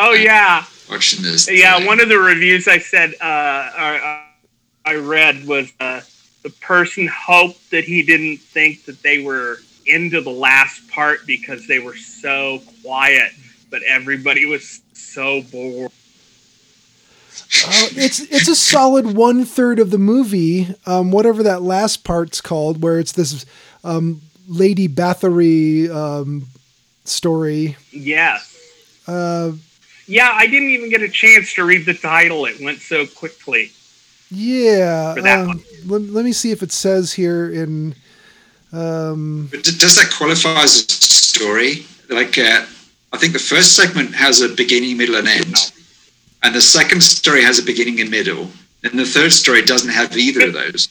Oh 0.00 0.12
yeah, 0.12 0.64
watching 0.90 1.22
this. 1.22 1.50
yeah. 1.50 1.86
One 1.86 2.00
of 2.00 2.08
the 2.08 2.18
reviews 2.18 2.68
I 2.68 2.78
said 2.78 3.14
uh, 3.14 3.24
I, 3.24 4.24
I 4.84 4.94
read 4.96 5.46
was 5.46 5.72
uh, 5.80 6.00
the 6.42 6.50
person 6.50 7.06
hoped 7.06 7.70
that 7.70 7.84
he 7.84 8.02
didn't 8.02 8.38
think 8.38 8.84
that 8.86 9.02
they 9.02 9.22
were 9.22 9.58
into 9.86 10.20
the 10.20 10.30
last 10.30 10.88
part 10.90 11.26
because 11.26 11.66
they 11.66 11.78
were 11.78 11.96
so 11.96 12.62
quiet, 12.82 13.32
but 13.70 13.82
everybody 13.82 14.44
was 14.44 14.80
so 14.92 15.42
bored. 15.42 15.90
uh, 17.66 17.88
it's 17.92 18.20
it's 18.20 18.48
a 18.48 18.54
solid 18.54 19.16
one 19.16 19.44
third 19.44 19.78
of 19.78 19.90
the 19.90 19.98
movie. 19.98 20.74
Um, 20.86 21.10
whatever 21.10 21.42
that 21.42 21.62
last 21.62 22.04
part's 22.04 22.40
called, 22.40 22.82
where 22.82 22.98
it's 22.98 23.12
this 23.12 23.46
um, 23.84 24.20
Lady 24.48 24.88
Bathory 24.88 25.90
um, 25.90 26.46
story. 27.04 27.76
Yes. 27.90 28.54
Uh, 29.06 29.52
Yeah, 30.08 30.30
I 30.32 30.46
didn't 30.46 30.70
even 30.70 30.88
get 30.88 31.02
a 31.02 31.08
chance 31.08 31.54
to 31.54 31.64
read 31.64 31.84
the 31.84 31.94
title. 31.94 32.46
It 32.46 32.60
went 32.60 32.80
so 32.80 33.06
quickly. 33.06 33.70
yeah. 34.30 35.14
For 35.14 35.22
that 35.22 35.40
um, 35.40 35.46
one. 35.48 35.62
let, 35.86 36.02
let 36.02 36.24
me 36.24 36.32
see 36.32 36.50
if 36.50 36.62
it 36.62 36.72
says 36.72 37.12
here 37.12 37.52
in. 37.52 37.94
Um, 38.72 39.48
But 39.50 39.62
d- 39.64 39.78
does 39.78 39.96
that 39.96 40.10
qualify 40.16 40.62
as 40.62 40.80
a 40.80 40.90
story? 40.90 41.86
Like, 42.08 42.36
uh, 42.38 42.64
I 43.12 43.16
think 43.18 43.32
the 43.34 43.38
first 43.38 43.76
segment 43.76 44.14
has 44.14 44.40
a 44.40 44.48
beginning, 44.48 44.96
middle, 44.96 45.16
and 45.16 45.28
end, 45.28 45.72
and 46.42 46.54
the 46.54 46.60
second 46.60 47.02
story 47.02 47.42
has 47.42 47.58
a 47.58 47.62
beginning 47.62 48.00
and 48.00 48.10
middle, 48.10 48.50
and 48.84 48.98
the 48.98 49.04
third 49.04 49.32
story 49.32 49.62
doesn't 49.62 49.90
have 49.90 50.16
either 50.16 50.46
of 50.48 50.52
those. 50.54 50.88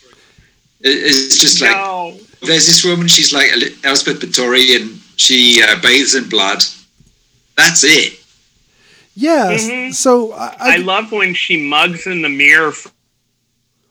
It's 0.82 1.38
just 1.38 1.59
like 1.61 1.76
no. 1.76 2.15
there's 2.41 2.68
this 2.68 2.86
woman, 2.86 3.07
she's 3.07 3.34
like 3.34 3.49
Elspeth 3.84 4.20
Bathory, 4.20 4.80
and 4.80 4.99
She 5.18 5.61
uh, 5.63 5.80
bathes 5.82 6.13
in 6.13 6.30
blood. 6.30 6.63
That's 7.57 7.84
it. 7.84 8.20
Yes. 9.20 9.68
Mhm. 9.68 9.93
So 9.95 10.34
I, 10.34 10.45
I, 10.59 10.74
I 10.74 10.78
love 10.78 11.11
when 11.11 11.34
she 11.34 11.68
mugs 11.68 12.05
in 12.05 12.22
the 12.22 12.30
mirror 12.30 12.72
for, 12.72 12.91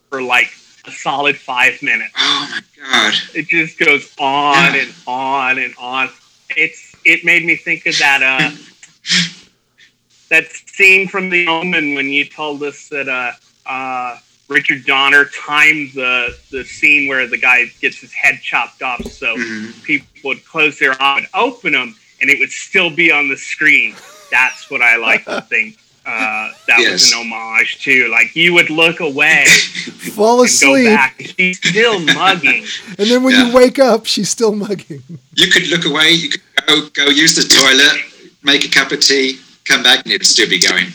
for 0.09 0.23
like 0.23 0.53
a 0.87 0.93
solid 0.93 1.37
five 1.37 1.83
minutes. 1.83 2.13
Oh 2.17 2.49
my 2.51 2.61
god. 2.81 3.15
It 3.35 3.49
just 3.49 3.77
goes 3.79 4.15
on 4.19 4.55
Yeah. 4.75 4.83
and 4.83 4.95
on 5.07 5.59
and 5.59 5.75
on. 5.79 6.11
It's 6.51 6.95
it 7.05 7.25
made 7.25 7.45
me 7.45 7.57
think 7.57 7.87
of 7.87 7.99
that 7.99 8.23
uh 8.23 8.57
that 10.31 10.47
scene 10.53 11.09
from 11.09 11.31
The 11.31 11.47
Omen 11.49 11.95
when 11.95 12.09
you 12.09 12.25
told 12.25 12.63
us 12.63 12.89
that 12.91 13.09
uh 13.09 13.33
uh 13.69 14.19
Richard 14.49 14.85
Donner 14.87 15.25
timed 15.25 15.93
the 15.95 16.37
the 16.53 16.65
scene 16.65 17.09
where 17.09 17.27
the 17.27 17.37
guy 17.39 17.65
gets 17.81 17.97
his 17.99 18.13
head 18.13 18.39
chopped 18.43 18.81
off 18.81 19.03
so 19.11 19.37
Mhm. 19.37 19.83
people 19.83 20.07
would 20.23 20.45
close 20.45 20.79
their 20.79 21.01
eyes 21.03 21.19
and 21.19 21.29
open 21.35 21.73
them 21.73 21.97
and 22.21 22.31
it 22.31 22.39
would 22.39 22.51
still 22.53 22.91
be 22.91 23.11
on 23.11 23.29
the 23.29 23.37
screen. 23.37 23.95
That's 24.31 24.71
what 24.71 24.83
I 24.83 24.97
like 24.97 25.25
to 25.27 25.41
think. 25.49 25.79
Uh, 26.09 26.53
that 26.69 26.79
Yes. 26.79 26.93
was 26.93 27.13
an 27.13 27.19
homage 27.19 27.83
to 27.83 28.07
like 28.09 28.37
you 28.37 28.55
would 28.55 28.71
look 28.71 29.01
away 29.01 29.45
fall 30.15 30.35
and 30.35 30.39
go 30.39 30.45
asleep, 30.45 30.87
back. 30.87 31.21
She's 31.37 31.59
still 31.59 31.99
mugging. 31.99 32.65
and 32.99 33.09
then 33.11 33.25
when 33.25 33.35
Yeah. 33.35 33.49
you 33.49 33.53
wake 33.53 33.81
up, 33.81 34.07
she's 34.07 34.31
still 34.31 34.53
mugging. 34.55 35.03
You 35.35 35.49
could 35.51 35.67
look 35.67 35.85
away. 35.85 36.11
You 36.13 36.29
could 36.29 36.43
go 36.67 36.89
go 36.91 37.05
use 37.07 37.35
the 37.35 37.43
toilet, 37.53 38.01
make 38.45 38.65
a 38.65 38.69
cup 38.69 38.93
of 38.93 39.01
tea, 39.01 39.41
come 39.65 39.83
back, 39.83 40.05
and 40.05 40.13
it'd 40.13 40.25
still 40.29 40.49
be 40.49 40.61
going. 40.61 40.93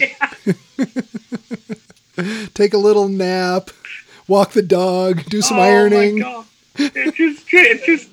Take 2.54 2.74
a 2.74 2.78
little 2.78 3.08
nap, 3.10 3.70
walk 4.28 4.52
the 4.52 4.62
dog, 4.62 5.26
do 5.26 5.42
some 5.42 5.58
oh 5.58 5.62
ironing. 5.62 6.20
My 6.20 6.22
God. 6.22 6.46
It 6.78 7.16
just 7.16 7.46
it 7.52 7.84
just 7.86 8.10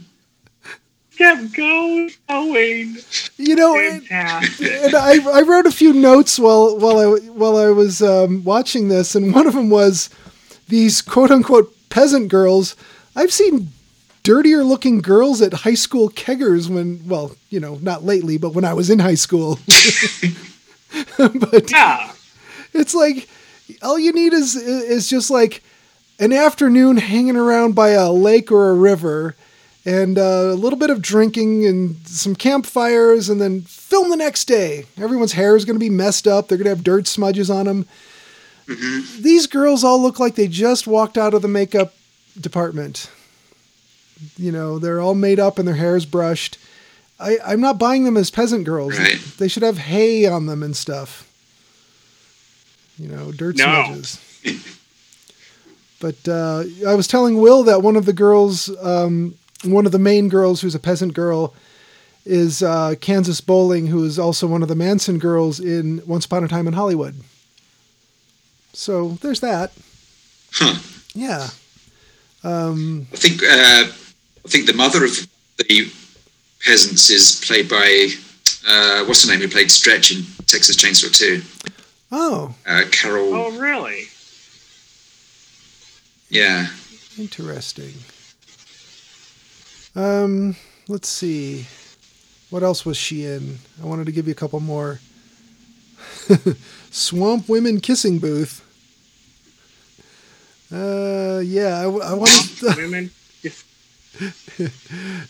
kept 1.17 1.53
going, 1.53 2.11
going. 2.29 2.97
You 3.41 3.55
know, 3.55 3.79
and, 3.79 4.03
and 4.11 4.95
I, 4.97 5.39
I 5.39 5.43
wrote 5.43 5.67
a 5.67 5.71
few 5.71 5.93
notes 5.93 6.39
while 6.39 6.77
while 6.77 6.99
I 6.99 7.19
while 7.29 7.57
I 7.57 7.69
was 7.71 8.03
um, 8.03 8.43
watching 8.45 8.89
this, 8.89 9.15
and 9.15 9.33
one 9.33 9.47
of 9.47 9.55
them 9.55 9.71
was 9.71 10.11
these 10.69 11.01
quote 11.01 11.31
unquote 11.31 11.73
peasant 11.89 12.29
girls. 12.29 12.75
I've 13.15 13.33
seen 13.33 13.69
dirtier 14.25 14.65
looking 14.65 15.01
girls 15.01 15.41
at 15.41 15.53
high 15.55 15.75
school 15.75 16.11
keggers 16.11 16.69
when, 16.69 17.01
well, 17.09 17.37
you 17.49 17.61
know, 17.61 17.77
not 17.81 18.05
lately, 18.05 18.37
but 18.39 18.55
when 18.55 18.65
I 18.65 18.75
was 18.75 18.91
in 18.91 18.99
high 18.99 19.15
school. 19.15 19.59
but 21.17 21.71
Yeah. 21.71 22.13
it's 22.75 22.95
like 22.95 23.29
all 23.83 23.99
you 23.99 24.13
need 24.13 24.33
is 24.33 24.57
is 24.57 25.09
just 25.09 25.31
like 25.31 25.63
an 26.19 26.33
afternoon 26.33 26.97
hanging 26.97 27.37
around 27.37 27.75
by 27.75 27.91
a 27.91 28.11
lake 28.11 28.51
or 28.51 28.71
a 28.71 28.75
river 28.75 29.37
and 29.89 30.19
uh, 30.19 30.51
a 30.53 30.55
little 30.55 30.79
bit 30.79 30.91
of 30.91 31.01
drinking 31.01 31.67
and 31.67 31.97
some 32.07 32.35
campfires 32.35 33.29
and 33.29 33.41
then 33.41 33.63
film 33.63 34.11
the 34.11 34.17
next 34.17 34.45
day. 34.45 34.85
Everyone's 35.01 35.33
hair 35.33 35.57
is 35.57 35.65
going 35.65 35.77
to 35.77 35.81
be 35.81 35.91
messed 35.91 36.27
up. 36.29 36.49
They're 36.49 36.59
going 36.59 36.67
to 36.67 36.71
have 36.77 36.85
dirt 36.85 37.07
smudges 37.07 37.51
on 37.51 37.67
them 37.67 37.87
these 39.21 39.47
girls 39.47 39.83
all 39.83 39.99
look 40.03 40.21
like 40.21 40.35
they 40.35 40.47
just 40.47 40.87
walked 40.87 41.17
out 41.17 41.33
of 41.33 41.41
the 41.41 41.49
makeup 41.49 41.95
department. 42.39 43.11
You 44.37 44.53
know 44.53 44.79
they're 44.79 45.01
all 45.01 45.15
made 45.15 45.41
up 45.41 45.59
and 45.59 45.67
their 45.67 45.75
hair 45.77 45.97
is 45.97 46.05
brushed. 46.05 46.59
I, 47.19 47.39
i'm 47.47 47.61
not 47.63 47.79
buying 47.79 48.05
them 48.05 48.19
as 48.19 48.31
peasant 48.31 48.65
girls. 48.67 48.99
Right. 48.99 49.19
they 49.39 49.49
should 49.49 49.63
have 49.63 49.79
hay 49.79 50.27
on 50.27 50.45
them 50.45 50.63
and 50.63 50.77
stuff. 50.77 51.25
You 52.99 53.09
know, 53.09 53.33
dirt 53.33 53.57
No. 53.57 53.65
smudges. 53.87 54.21
but 55.99 56.29
uh, 56.29 56.65
I 56.87 56.95
was 56.95 57.07
telling 57.09 57.41
Will 57.41 57.63
that 57.65 57.83
one 57.83 57.97
of 57.97 58.05
the 58.05 58.13
girls, 58.13 58.69
um, 58.85 59.35
one 59.65 59.87
of 59.87 59.93
the 59.93 59.99
main 59.99 60.29
girls, 60.29 60.61
who's 60.61 60.75
a 60.75 60.79
peasant 60.81 61.15
girl, 61.15 61.55
is 62.25 62.63
uh, 62.63 62.95
Kansas 63.01 63.41
Bowling, 63.41 63.87
who 63.89 64.05
is 64.05 64.19
also 64.19 64.47
one 64.47 64.63
of 64.63 64.69
the 64.69 64.75
Manson 64.75 65.19
girls 65.19 65.59
in 65.61 66.03
Once 66.07 66.27
Upon 66.27 66.45
a 66.45 66.49
Time 66.49 66.67
in 66.69 66.75
Hollywood. 66.75 67.15
So 68.73 69.11
there's 69.23 69.41
that. 69.41 69.73
Huh. 70.53 70.79
Yeah. 71.15 71.49
Um, 72.45 73.07
I 73.13 73.17
think 73.17 73.43
uh, 73.43 73.91
I 74.45 74.49
think 74.49 74.67
the 74.67 74.75
mother 74.75 75.05
of 75.05 75.27
the 75.57 75.91
peasants 76.65 77.11
is 77.11 77.43
played 77.45 77.69
by 77.69 78.09
uh, 78.69 79.05
what's 79.07 79.25
her 79.27 79.31
name? 79.33 79.41
Who 79.41 79.49
played 79.49 79.71
Stretch 79.71 80.13
in 80.13 80.23
Texas 80.47 80.77
Chainsaw 80.77 81.13
2? 81.15 81.43
oh, 82.13 82.55
Uh, 82.67 82.83
Carol. 82.93 83.35
Oh, 83.35 83.59
really? 83.59 84.05
Yeah. 86.31 86.69
interesting. 87.19 87.95
Um, 89.99 90.55
let's 90.87 91.09
see. 91.09 91.67
What 92.51 92.63
else 92.63 92.87
was 92.87 92.97
she 92.97 93.25
in? 93.25 93.59
I 93.83 93.87
wanted 93.87 94.07
to 94.07 94.13
give 94.13 94.27
you 94.29 94.33
a 94.33 94.37
couple 94.37 94.61
more. 94.61 95.01
Swamp 96.93 97.49
Women 97.49 97.81
Kissing 97.81 98.21
Booth. 98.21 98.65
Uh, 100.73 101.41
yeah, 101.45 101.81
I, 101.81 101.85
I 101.85 102.15
wanted. 102.15 102.77
Women. 102.77 103.11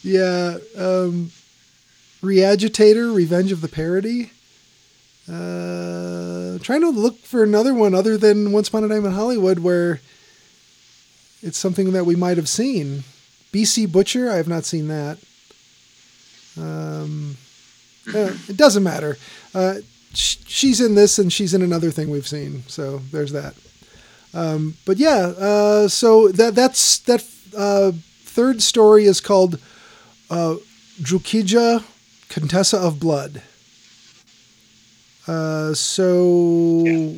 Yeah, 0.02 0.58
um, 0.76 1.30
Reagitator, 2.22 3.14
Revenge 3.14 3.52
of 3.52 3.62
the 3.62 3.68
Parody. 3.68 4.32
Uh, 5.26 6.58
trying 6.58 6.82
to 6.82 6.90
look 6.90 7.18
for 7.20 7.42
another 7.42 7.72
one 7.72 7.94
other 7.94 8.18
than 8.18 8.52
Once 8.52 8.68
Upon 8.68 8.84
a 8.84 8.88
Time 8.88 9.06
in 9.06 9.12
Hollywood 9.12 9.60
where 9.60 10.00
it's 11.42 11.56
something 11.56 11.92
that 11.92 12.04
we 12.04 12.16
might 12.16 12.36
have 12.36 12.50
seen. 12.50 13.04
BC 13.52 13.90
Butcher, 13.90 14.30
I 14.30 14.36
have 14.36 14.48
not 14.48 14.64
seen 14.64 14.88
that. 14.88 15.18
Um, 16.58 17.36
uh, 18.14 18.32
it 18.48 18.56
doesn't 18.56 18.82
matter. 18.82 19.16
Uh, 19.54 19.76
sh- 20.12 20.36
she's 20.46 20.80
in 20.80 20.94
this 20.94 21.18
and 21.18 21.32
she's 21.32 21.54
in 21.54 21.62
another 21.62 21.90
thing 21.90 22.10
we've 22.10 22.26
seen, 22.26 22.64
so 22.66 22.98
there's 23.12 23.32
that. 23.32 23.54
Um, 24.34 24.74
but 24.84 24.98
yeah, 24.98 25.32
uh, 25.38 25.88
so 25.88 26.28
that 26.28 26.54
that's 26.54 26.98
that 27.00 27.24
uh, 27.56 27.92
third 28.24 28.60
story 28.62 29.04
is 29.04 29.20
called 29.20 29.58
uh, 30.30 30.56
Drukija, 31.00 31.82
Contessa 32.28 32.76
of 32.78 33.00
Blood. 33.00 33.42
Uh, 35.26 35.74
so 35.74 36.82
Yeah. 36.84 37.12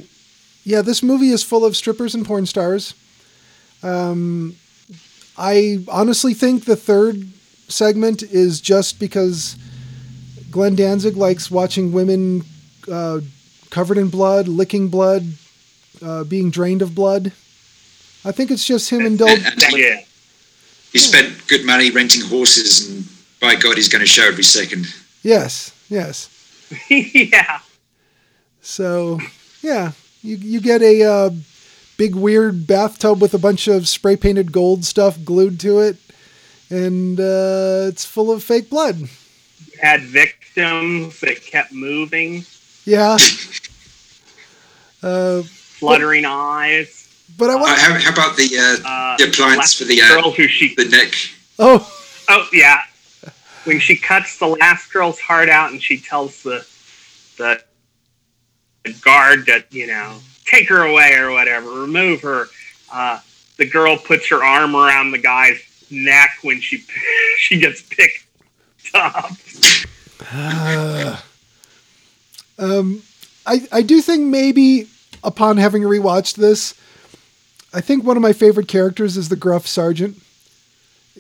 yeah, 0.65 0.83
this 0.83 1.03
movie 1.03 1.31
is 1.31 1.43
full 1.43 1.65
of 1.65 1.77
strippers 1.77 2.15
and 2.15 2.27
porn 2.27 2.47
stars. 2.47 2.95
Um, 3.83 4.57
I 5.41 5.83
honestly 5.89 6.35
think 6.35 6.67
the 6.67 6.77
third 6.77 7.27
segment 7.67 8.23
is 8.23 8.61
just 8.61 9.01
because 9.01 9.57
Glenn 10.51 10.77
Danzig 10.77 11.17
likes 11.17 11.51
watching 11.51 11.93
women 11.93 12.45
uh, 12.91 13.21
covered 13.71 13.97
in 13.97 14.11
blood, 14.11 14.49
licking 14.49 14.89
blood, 14.89 15.25
uh, 16.03 16.25
being 16.25 16.51
drained 16.51 16.83
of 16.83 16.95
blood. 16.95 17.33
I 18.23 18.33
think 18.33 18.51
it's 18.51 18.67
just 18.67 18.91
him 18.91 19.07
indulging. 19.07 19.47
And, 19.47 19.63
and 19.63 19.73
yeah. 19.79 20.01
he 20.93 20.99
spent 20.99 21.47
good 21.49 21.65
money 21.65 21.91
renting 21.91 22.29
horses, 22.29 22.91
and 22.91 23.07
by 23.41 23.55
God, 23.55 23.79
he's 23.79 23.89
going 23.89 24.01
to 24.01 24.07
show 24.07 24.29
every 24.29 24.45
second. 24.45 24.93
Yes, 25.23 25.73
yes. 25.89 26.29
yeah. 26.91 27.61
So, 28.61 29.19
yeah, 29.63 29.93
you 30.23 30.37
you 30.37 30.61
get 30.61 30.83
a 30.83 31.03
uh, 31.03 31.31
big 32.01 32.15
weird 32.15 32.67
bathtub 32.67 33.21
with 33.21 33.35
a 33.35 33.39
bunch 33.39 33.69
of 33.69 33.87
spray 33.87 34.17
painted 34.17 34.53
gold 34.53 34.87
stuff 34.87 35.23
glued 35.23 35.61
to 35.61 35.81
it, 35.81 35.99
and 36.71 37.21
uh, 37.21 37.85
it's 37.89 38.07
full 38.07 38.31
of 38.33 38.43
fake 38.43 38.71
blood. 38.71 38.97
Had 39.83 40.01
victims 40.05 41.21
that 41.21 41.43
kept 41.43 41.75
moving, 41.75 42.47
Yeah. 42.87 43.19
Uh, 45.03 45.43
fluttering 45.43 46.25
eyes. 46.27 47.09
but 47.39 47.49
I 47.51 47.55
Uh, 47.55 47.59
want. 47.59 47.79
how, 47.79 47.95
how 47.99 48.13
about 48.13 48.37
the 48.37 48.49
uh, 48.59 48.77
Uh, 48.87 49.17
the 49.17 49.25
appliance 49.29 49.59
last 49.59 49.79
for 49.79 49.85
the 49.85 50.01
uh, 50.03 50.09
girl 50.09 50.31
who 50.31 50.47
she 50.49 50.75
the 50.75 50.85
neck? 50.87 51.13
Oh, 51.59 51.91
Oh 52.29 52.47
yeah. 52.53 52.81
When 53.65 53.79
she 53.81 53.97
cuts 53.97 54.39
the 54.39 54.47
last 54.47 54.93
girl's 54.93 55.19
heart 55.19 55.49
out 55.49 55.71
and 55.73 55.83
she 55.83 55.99
tells 55.99 56.43
the 56.43 56.67
the, 57.39 57.63
the 58.85 58.93
guard 59.01 59.47
that, 59.47 59.73
you 59.73 59.87
know, 59.87 60.19
take 60.51 60.69
her 60.69 60.83
away 60.83 61.15
or 61.15 61.31
whatever, 61.31 61.71
remove 61.71 62.23
her. 62.23 62.47
Uh, 62.93 63.21
the 63.57 63.69
girl 63.69 63.97
puts 63.97 64.29
her 64.29 64.43
arm 64.43 64.75
around 64.75 65.13
the 65.13 65.19
guy's 65.19 65.61
neck 65.91 66.39
when 66.43 66.61
she 66.61 66.85
she 67.39 67.59
gets 67.59 67.83
picked 67.83 68.27
up. 68.95 69.31
um, 72.59 73.03
I 73.47 73.67
I 73.73 73.83
do 73.83 74.01
think 74.01 74.23
maybe 74.23 74.89
upon 75.23 75.59
having 75.59 75.83
rewatched 75.83 76.37
this, 76.37 76.75
I 77.73 77.81
think 77.81 78.05
one 78.05 78.17
of 78.17 78.23
my 78.23 78.33
favorite 78.33 78.69
characters 78.69 79.17
is 79.17 79.29
the 79.29 79.37
gruff 79.37 79.67
sergeant 79.67 80.21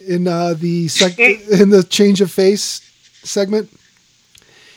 in 0.06 0.26
uh, 0.26 0.54
the 0.54 0.88
sec- 0.88 1.18
in 1.18 1.70
the 1.70 1.82
change 1.82 2.20
of 2.20 2.30
face 2.30 2.80
segment. 3.22 3.70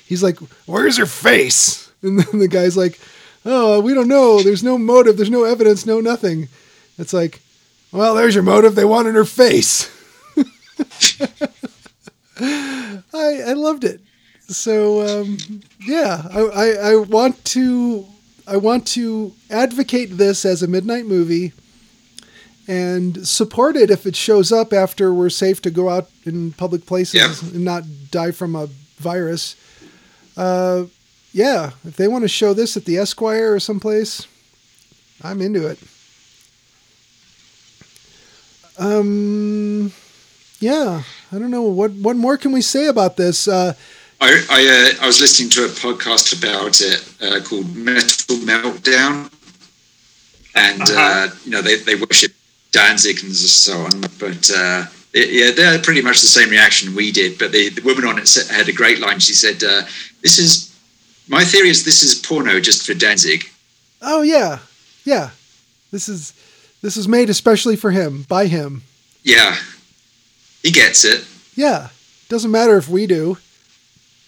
He's 0.06 0.22
like, 0.22 0.38
"Where's 0.66 0.98
her 0.98 1.06
face?" 1.06 1.82
And 2.04 2.20
then 2.20 2.40
the 2.40 2.50
guy's 2.50 2.76
like, 2.76 3.00
"Oh, 3.46 3.80
we 3.82 3.94
don't 3.94 4.08
know. 4.08 4.42
There's 4.42 4.64
no 4.64 4.78
motive. 4.78 5.18
There's 5.18 5.30
no 5.30 5.44
evidence. 5.44 5.86
No 5.86 6.00
nothing." 6.00 6.48
It's 6.98 7.14
like, 7.14 7.42
"Well, 7.92 8.16
there's 8.16 8.36
your 8.36 8.44
motive. 8.44 8.76
They 8.76 8.86
wanted 8.86 9.16
her 9.16 9.26
face." 9.26 9.90
I 12.40 13.42
I 13.48 13.54
loved 13.54 13.84
it. 13.84 14.02
So 14.48 15.22
um, 15.22 15.38
yeah, 15.86 16.28
I, 16.32 16.40
I 16.42 16.68
I 16.92 16.96
want 16.96 17.44
to 17.46 18.06
I 18.48 18.58
want 18.58 18.88
to 18.88 19.34
advocate 19.50 20.18
this 20.18 20.46
as 20.46 20.62
a 20.64 20.68
midnight 20.68 21.06
movie 21.06 21.54
and 22.68 23.28
support 23.28 23.76
it 23.76 23.92
if 23.92 24.06
it 24.06 24.16
shows 24.16 24.52
up 24.52 24.72
after 24.74 25.14
we're 25.14 25.30
safe 25.30 25.62
to 25.62 25.70
go 25.72 25.90
out 25.90 26.10
in 26.26 26.52
public 26.54 26.86
places 26.86 27.14
Yeah. 27.16 27.34
and 27.54 27.66
not 27.66 27.84
die 28.12 28.32
from 28.32 28.56
a 28.56 28.68
virus. 28.98 29.56
Uh, 30.38 30.86
yeah, 31.34 31.72
if 31.84 31.98
they 31.98 32.08
want 32.08 32.24
to 32.24 32.30
show 32.30 32.54
this 32.54 32.78
at 32.78 32.86
the 32.86 32.98
Esquire 32.98 33.54
or 33.54 33.60
someplace, 33.60 34.28
I'm 35.22 35.42
into 35.42 35.68
it. 35.68 35.80
Um, 38.78 39.92
yeah, 40.60 41.04
I 41.32 41.40
don't 41.40 41.52
know 41.52 41.64
what 41.64 41.92
what 41.92 42.16
more 42.16 42.38
can 42.38 42.52
we 42.52 42.62
say 42.62 42.88
about 42.88 43.18
this. 43.18 43.48
Uh, 43.48 43.74
I 44.22 44.46
I, 44.50 44.96
uh, 45.00 45.04
I 45.04 45.08
was 45.08 45.20
listening 45.22 45.50
to 45.52 45.66
a 45.66 45.68
podcast 45.68 46.38
about 46.38 46.82
it 46.82 47.04
uh, 47.22 47.44
called 47.44 47.76
Metal 47.76 48.38
Meltdown, 48.38 49.32
and 50.56 50.82
uh 50.82 50.86
Uh-huh. 50.86 51.36
you 51.46 51.52
know 51.52 51.62
they, 51.62 51.76
they 51.78 51.96
worship 51.96 52.34
Danzig 52.72 53.24
and 53.24 53.36
so 53.36 53.78
on. 53.78 54.02
But 54.20 54.50
uh, 54.56 54.86
it, 55.14 55.30
yeah, 55.30 55.52
they're 55.52 55.80
pretty 55.80 56.02
much 56.02 56.22
the 56.22 56.28
same 56.28 56.50
reaction 56.50 56.96
we 56.96 57.12
did. 57.12 57.38
But 57.38 57.52
the, 57.52 57.70
the 57.70 57.82
woman 57.84 58.06
on 58.06 58.18
it 58.18 58.34
had 58.50 58.68
a 58.68 58.74
great 58.74 59.00
line. 59.00 59.20
She 59.20 59.34
said, 59.34 59.64
uh, 59.64 59.84
"This 60.24 60.40
is 60.40 60.73
my 61.28 61.44
theory 61.44 61.70
is 61.70 61.84
this 61.86 62.04
is 62.04 62.16
porno 62.16 62.60
just 62.60 62.86
for 62.86 62.94
Danzig." 62.94 63.50
oh 64.02 64.22
yeah, 64.22 64.60
yeah, 65.06 65.30
this 65.92 66.10
is 66.10 66.34
this 66.82 66.98
is 66.98 67.08
made 67.08 67.30
especially 67.30 67.76
for 67.76 67.92
him 67.92 68.24
by 68.28 68.48
him. 68.48 68.84
Yeah, 69.24 69.56
he 70.62 70.72
gets 70.72 71.06
it. 71.06 71.26
Yeah, 71.56 71.90
doesn't 72.30 72.52
matter 72.52 72.78
if 72.78 72.90
we 72.90 73.08
do. 73.08 73.38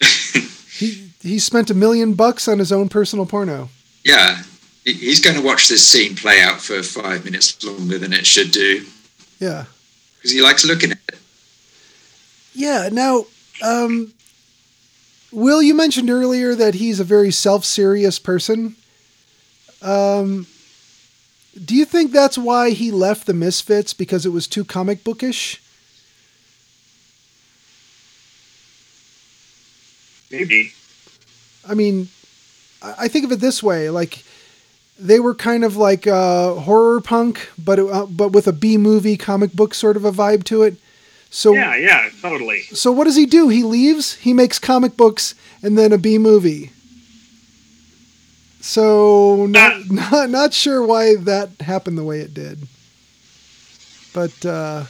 he 0.78 1.10
he 1.22 1.38
spent 1.38 1.70
a 1.70 1.74
million 1.74 2.14
bucks 2.14 2.48
on 2.48 2.58
his 2.58 2.72
own 2.72 2.88
personal 2.88 3.26
porno. 3.26 3.68
Yeah, 4.04 4.42
he's 4.84 5.20
going 5.20 5.36
to 5.36 5.42
watch 5.42 5.68
this 5.68 5.84
scene 5.86 6.14
play 6.16 6.40
out 6.40 6.60
for 6.60 6.82
five 6.82 7.24
minutes 7.24 7.62
longer 7.64 7.98
than 7.98 8.12
it 8.12 8.24
should 8.26 8.52
do 8.52 8.86
Yeah. 9.40 9.64
because 10.16 10.30
he 10.30 10.40
likes 10.40 10.64
looking 10.64 10.92
at 10.92 10.98
it. 11.08 11.18
Yeah. 12.54 12.88
Now, 12.92 13.26
um, 13.62 14.12
Will, 15.36 15.62
you 15.62 15.74
mentioned 15.74 16.08
earlier 16.08 16.54
that 16.54 16.76
he's 16.76 16.98
a 16.98 17.04
very 17.04 17.30
self-serious 17.30 18.18
person. 18.18 18.74
Um, 19.82 20.46
do 21.62 21.76
you 21.76 21.84
think 21.84 22.10
that's 22.10 22.38
why 22.38 22.70
he 22.70 22.90
left 22.90 23.26
the 23.26 23.34
Misfits 23.34 23.92
because 23.92 24.24
it 24.24 24.30
was 24.30 24.46
too 24.46 24.64
comic 24.64 25.04
bookish? 25.04 25.60
Maybe. 30.30 30.72
I 31.68 31.74
mean, 31.74 32.08
I 32.80 32.94
I 33.00 33.08
think 33.08 33.26
of 33.26 33.32
it 33.32 33.40
this 33.40 33.62
way: 33.62 33.90
like 33.90 34.24
they 34.98 35.20
were 35.20 35.34
kind 35.34 35.64
of 35.64 35.76
like 35.76 36.06
uh, 36.06 36.54
horror 36.54 37.02
punk, 37.02 37.50
but 37.62 37.78
uh, 37.78 38.06
but 38.06 38.32
with 38.32 38.46
a 38.46 38.54
B 38.54 38.78
movie 38.78 39.18
comic 39.18 39.52
book 39.52 39.74
sort 39.74 39.98
of 39.98 40.06
a 40.06 40.12
vibe 40.12 40.44
to 40.44 40.62
it. 40.62 40.76
So 41.30 41.52
Yeah, 41.54 41.76
yeah, 41.76 42.08
totally. 42.22 42.62
so 42.72 42.90
what 42.92 43.04
does 43.04 43.16
he 43.16 43.26
do? 43.26 43.48
He 43.48 43.62
leaves. 43.62 44.14
He 44.14 44.32
makes 44.32 44.58
comic 44.58 44.96
books 44.96 45.34
and 45.62 45.76
then 45.76 45.92
a 45.92 45.98
B 45.98 46.18
movie. 46.18 46.70
So 48.60 49.46
not 49.46 49.86
not 49.90 50.30
not 50.30 50.54
sure 50.54 50.82
why 50.84 51.16
that 51.16 51.50
happened 51.60 51.98
the 51.98 52.04
way 52.04 52.20
it 52.20 52.34
did. 52.34 52.66
But 54.12 54.44
uh, 54.46 54.84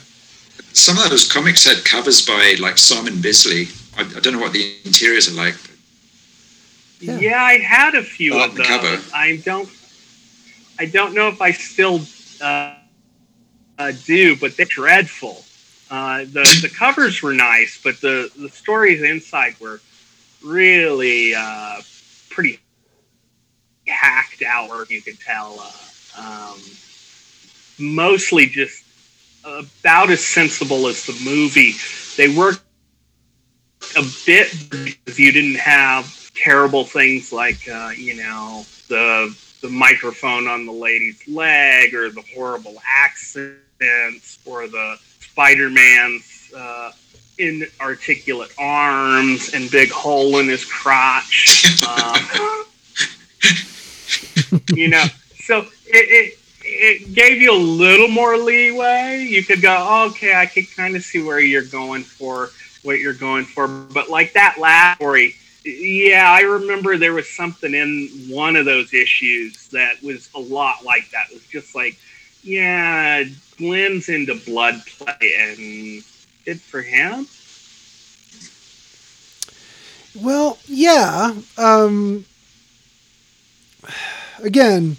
Some 0.72 0.99
of 0.99 1.11
those 1.11 1.30
comics 1.30 1.64
had 1.64 1.84
covers 1.84 2.24
by 2.24 2.57
like 2.61 2.78
Simon 2.78 3.20
Bisley. 3.20 3.68
I, 3.99 4.03
I 4.03 4.20
don't 4.20 4.34
know 4.34 4.41
what 4.41 4.53
the 4.53 4.76
interiors 4.84 5.28
are 5.28 5.34
like. 5.34 5.57
Yeah. 7.01 7.18
Yeah. 7.18 7.43
I 7.43 7.59
had 7.59 7.95
a 7.95 8.03
few 8.03 8.34
Oh, 8.34 8.45
of 8.45 8.53
the 8.53 8.59
those. 8.59 8.66
cover. 8.68 9.03
I 9.14 9.37
don't. 9.45 9.68
I 10.78 10.87
don't 10.87 11.14
know 11.14 11.28
if 11.28 11.41
I 11.41 11.53
still 11.53 12.01
uh, 12.41 12.74
uh, 13.78 13.93
do, 14.05 14.37
but 14.37 14.57
they're 14.57 14.66
dreadful. 14.66 15.45
Uh, 15.91 16.20
the 16.24 16.59
the 16.62 16.72
covers 16.74 17.22
were 17.22 17.32
nice, 17.32 17.80
but 17.82 18.01
the 18.01 18.30
the 18.37 18.49
stories 18.49 19.03
inside 19.03 19.55
were 19.61 19.80
really 20.45 21.34
uh, 21.34 21.80
pretty 22.30 22.59
hacked 23.87 24.43
out, 24.43 24.70
or 24.70 24.87
you 24.89 25.01
could 25.01 25.20
tell. 25.20 25.59
Uh, 25.61 25.72
um, 26.18 26.59
mostly 27.78 28.47
just 28.47 28.84
about 29.45 30.11
as 30.11 30.24
sensible 30.24 30.87
as 30.87 31.07
the 31.07 31.18
movie. 31.24 31.74
They 32.16 32.34
worked 32.34 32.62
a 33.97 34.03
bit 34.24 34.53
because 34.70 35.18
you 35.18 35.32
didn't 35.32 35.57
have 35.57 36.30
terrible 36.34 36.84
things 36.84 37.32
like 37.32 37.68
uh, 37.68 37.93
you 37.97 38.16
know 38.16 38.64
the 38.89 39.37
the 39.62 39.68
microphone 39.68 40.47
on 40.49 40.66
the 40.66 40.72
lady's 40.72 41.26
leg 41.28 41.95
or 41.95 42.11
the 42.11 42.22
horrible 42.34 42.76
accents 42.87 44.39
or 44.45 44.68
the 44.68 44.97
Spider-Man's 45.37 46.51
uh, 46.57 46.93
inarticulate 47.37 48.51
arms 48.59 49.53
and 49.53 49.70
big 49.70 49.91
hole 49.91 50.39
in 50.39 50.49
his 50.49 50.64
crotch. 50.64 51.82
Um, 51.87 52.64
you 54.74 54.89
know, 54.89 55.05
so 55.41 55.66
it, 55.84 56.32
it 56.32 56.39
it 56.62 57.14
gave 57.14 57.43
you 57.43 57.53
a 57.53 57.61
little 57.61 58.09
more 58.09 58.39
leeway. 58.39 59.26
You 59.28 59.45
could 59.45 59.61
go, 59.61 59.76
oh, 59.78 60.09
okay, 60.09 60.34
I 60.34 60.47
could 60.47 60.74
kind 60.74 60.97
of 60.97 61.03
see 61.03 61.22
where 61.22 61.39
you're 61.39 61.64
going 61.64 62.03
for 62.03 62.49
what 62.82 62.99
you're 62.99 63.12
going 63.12 63.45
for. 63.45 63.68
But 63.68 64.09
like 64.09 64.32
that 64.32 64.57
last 64.59 64.97
story, 64.97 65.34
yeah, 65.66 66.30
I 66.30 66.41
remember 66.41 66.97
there 66.97 67.12
was 67.12 67.28
something 67.28 67.74
in 67.74 68.09
one 68.30 68.57
of 68.57 68.64
those 68.64 68.95
issues 68.95 69.68
that 69.68 70.03
was 70.03 70.30
a 70.34 70.41
lot 70.41 70.82
like 70.82 71.11
that. 71.11 71.26
It 71.30 71.34
was 71.34 71.47
just 71.47 71.74
like, 71.74 71.99
yeah, 72.43 73.24
Glenn's 73.59 74.09
into 74.09 74.34
blood 74.34 74.82
play 74.86 75.32
and 75.38 76.04
good 76.44 76.61
for 76.61 76.82
him. 76.82 77.26
Well, 80.14 80.59
yeah. 80.66 81.34
Um, 81.59 82.24
again, 84.42 84.96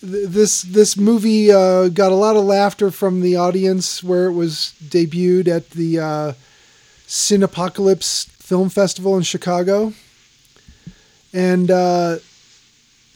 th- 0.00 0.28
this 0.28 0.62
this 0.62 0.96
movie 0.96 1.50
uh, 1.50 1.88
got 1.88 2.12
a 2.12 2.16
lot 2.16 2.36
of 2.36 2.44
laughter 2.44 2.90
from 2.90 3.20
the 3.20 3.36
audience 3.36 4.04
where 4.04 4.26
it 4.26 4.32
was 4.32 4.74
debuted 4.84 5.48
at 5.48 5.70
the 5.70 5.98
uh, 5.98 6.32
Cinepocalypse 7.06 8.28
Film 8.28 8.68
Festival 8.68 9.16
in 9.16 9.22
Chicago, 9.24 9.92
and 11.32 11.70
uh, 11.70 12.18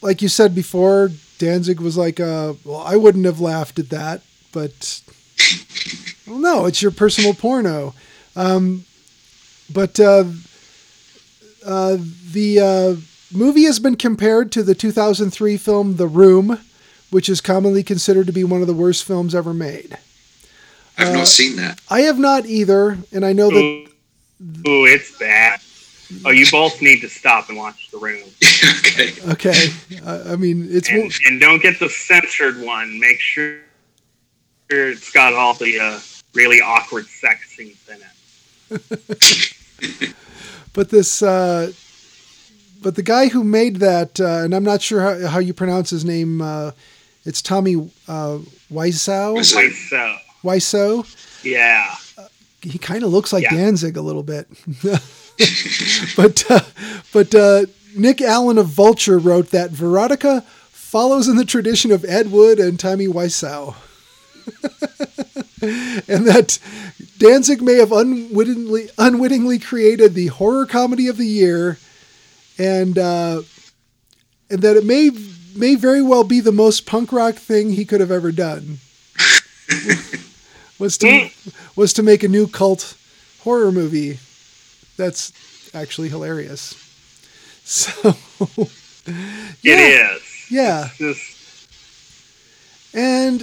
like 0.02 0.22
you 0.22 0.28
said 0.28 0.54
before, 0.54 1.10
Danzig 1.40 1.80
was 1.80 1.96
like, 1.96 2.20
uh, 2.20 2.52
"Well, 2.64 2.78
I 2.80 2.96
wouldn't 2.96 3.24
have 3.24 3.40
laughed 3.40 3.78
at 3.78 3.88
that, 3.88 4.20
but 4.52 5.00
well, 6.26 6.38
no, 6.38 6.66
it's 6.66 6.82
your 6.82 6.90
personal 6.92 7.34
porno." 7.34 7.94
Um, 8.36 8.84
but 9.72 9.98
uh, 9.98 10.24
uh, 11.64 11.96
the 12.32 12.60
uh, 12.60 12.96
movie 13.36 13.64
has 13.64 13.78
been 13.78 13.96
compared 13.96 14.52
to 14.52 14.62
the 14.62 14.74
2003 14.74 15.56
film 15.56 15.96
The 15.96 16.06
Room, 16.06 16.60
which 17.10 17.28
is 17.28 17.40
commonly 17.40 17.82
considered 17.82 18.26
to 18.26 18.32
be 18.32 18.44
one 18.44 18.60
of 18.60 18.66
the 18.66 18.74
worst 18.74 19.04
films 19.04 19.34
ever 19.34 19.54
made. 19.54 19.96
I've 20.98 21.08
Uh, 21.08 21.12
not 21.18 21.28
seen 21.28 21.56
that. 21.56 21.80
I 21.88 22.02
have 22.02 22.18
not 22.18 22.44
either, 22.44 22.98
and 23.12 23.24
I 23.24 23.32
know 23.32 23.48
that 23.50 23.56
Ooh, 23.56 23.86
ooh, 24.68 24.84
it's 24.86 25.16
bad. 25.18 25.60
Oh, 26.24 26.30
you 26.30 26.46
both 26.50 26.80
need 26.82 27.00
to 27.00 27.08
stop 27.08 27.48
and 27.48 27.58
watch 27.58 27.90
the 27.90 27.98
room. 27.98 28.22
okay. 28.80 29.12
okay. 29.32 29.68
I 30.04 30.32
I 30.32 30.36
mean, 30.36 30.66
it's 30.70 30.88
and, 30.88 31.12
and 31.26 31.40
don't 31.40 31.62
get 31.62 31.78
the 31.78 31.88
censored 31.88 32.60
one. 32.60 32.98
Make 32.98 33.20
sure 33.20 33.58
it's 34.68 35.10
got 35.12 35.34
all 35.34 35.54
the 35.54 35.78
uh, 35.78 36.00
really 36.34 36.60
awkward 36.60 37.06
sex 37.06 37.50
scenes 37.50 37.88
in 37.88 38.00
it. 38.70 40.14
but 40.72 40.90
this 40.90 41.22
uh, 41.22 41.72
but 42.82 42.96
the 42.96 43.02
guy 43.02 43.28
who 43.28 43.44
made 43.44 43.76
that, 43.76 44.20
uh, 44.20 44.44
and 44.44 44.54
I'm 44.54 44.64
not 44.64 44.82
sure 44.82 45.00
how, 45.00 45.26
how 45.28 45.38
you 45.38 45.54
pronounce 45.54 45.90
his 45.90 46.04
name. 46.04 46.40
Uh, 46.40 46.72
it's 47.24 47.42
Tommy 47.42 47.76
uh, 48.08 48.38
Wiseau. 48.72 49.36
Wiseau. 49.36 50.18
Wiseau. 50.42 51.44
yeah. 51.44 51.94
he 52.62 52.78
kind 52.78 53.04
of 53.04 53.10
looks 53.10 53.32
like 53.32 53.44
Yeah. 53.44 53.54
Danzig 53.54 53.96
a 53.96 54.00
little 54.02 54.22
bit. 54.22 54.48
but 56.16 56.50
uh, 56.50 56.60
but 57.12 57.34
uh, 57.34 57.66
Nick 57.96 58.20
Allen 58.20 58.58
of 58.58 58.66
Vulture 58.66 59.18
wrote 59.18 59.50
that 59.50 59.70
Verotica 59.70 60.44
follows 60.44 61.28
in 61.28 61.36
the 61.36 61.44
tradition 61.44 61.90
of 61.92 62.04
Ed 62.04 62.30
Wood 62.30 62.58
and 62.58 62.78
Tommy 62.78 63.06
Wiseau. 63.06 63.74
and 66.08 66.26
that 66.26 66.58
Danzig 67.18 67.62
may 67.62 67.74
have 67.74 67.92
unwittingly 67.92 68.90
unwittingly 68.98 69.58
created 69.58 70.14
the 70.14 70.26
horror 70.28 70.66
comedy 70.66 71.08
of 71.08 71.16
the 71.16 71.26
year, 71.26 71.78
and 72.58 72.98
uh, 72.98 73.42
and 74.50 74.62
that 74.62 74.76
it 74.76 74.84
may 74.84 75.10
may 75.54 75.74
very 75.74 76.02
well 76.02 76.24
be 76.24 76.40
the 76.40 76.52
most 76.52 76.86
punk 76.86 77.12
rock 77.12 77.36
thing 77.36 77.70
he 77.70 77.84
could 77.84 78.00
have 78.00 78.10
ever 78.10 78.32
done. 78.32 78.78
was 80.78 80.98
to 80.98 81.30
was 81.76 81.92
to 81.92 82.02
make 82.02 82.22
a 82.22 82.28
new 82.28 82.46
cult 82.46 82.96
horror 83.42 83.72
movie 83.72 84.18
that's 85.00 85.70
actually 85.74 86.10
hilarious. 86.10 86.74
So 87.64 88.10
yeah, 89.62 89.72
It 89.72 89.78
is. 89.78 90.22
yeah, 90.50 90.88
Just, 90.98 91.68
and 92.94 93.42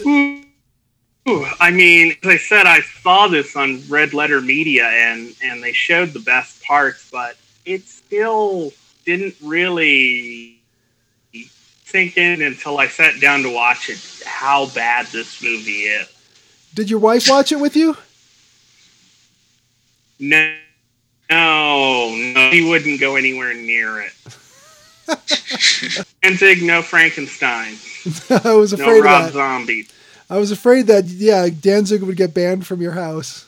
Ooh, 1.27 1.45
I 1.59 1.71
mean, 1.71 2.15
as 2.23 2.29
I 2.29 2.37
said, 2.37 2.65
I 2.67 2.81
saw 2.81 3.27
this 3.27 3.55
on 3.55 3.81
Red 3.89 4.13
Letter 4.13 4.41
Media, 4.41 4.85
and 4.85 5.35
and 5.43 5.63
they 5.63 5.73
showed 5.73 6.13
the 6.13 6.19
best 6.19 6.63
parts, 6.63 7.09
but 7.11 7.37
it 7.65 7.87
still 7.87 8.71
didn't 9.05 9.35
really 9.43 10.59
sink 11.85 12.17
in 12.17 12.41
until 12.41 12.77
I 12.79 12.87
sat 12.87 13.19
down 13.19 13.43
to 13.43 13.53
watch 13.53 13.89
it. 13.89 13.99
How 14.25 14.67
bad 14.73 15.07
this 15.07 15.41
movie 15.41 15.83
is. 15.83 16.07
did 16.73 16.89
your 16.89 16.99
wife 16.99 17.27
watch 17.29 17.51
it 17.51 17.59
with 17.59 17.75
you? 17.75 17.97
No, 20.19 20.57
no, 22.47 22.51
no, 22.51 22.63
he 22.63 22.69
wouldn't 22.69 22.99
go 22.99 23.15
anywhere 23.15 23.53
near 23.53 24.01
it. 24.01 24.13
Danzig, 26.21 26.63
no 26.63 26.81
Frankenstein, 26.81 27.75
I 28.43 28.53
was 28.53 28.73
no 28.73 28.83
afraid 28.83 29.03
Rob 29.03 29.27
of 29.27 29.33
that. 29.33 29.33
Zombie. 29.33 29.87
I 30.29 30.37
was 30.37 30.51
afraid 30.51 30.87
that 30.87 31.05
yeah, 31.05 31.47
Danzig 31.49 32.03
would 32.03 32.17
get 32.17 32.33
banned 32.33 32.67
from 32.67 32.81
your 32.81 32.91
house. 32.91 33.45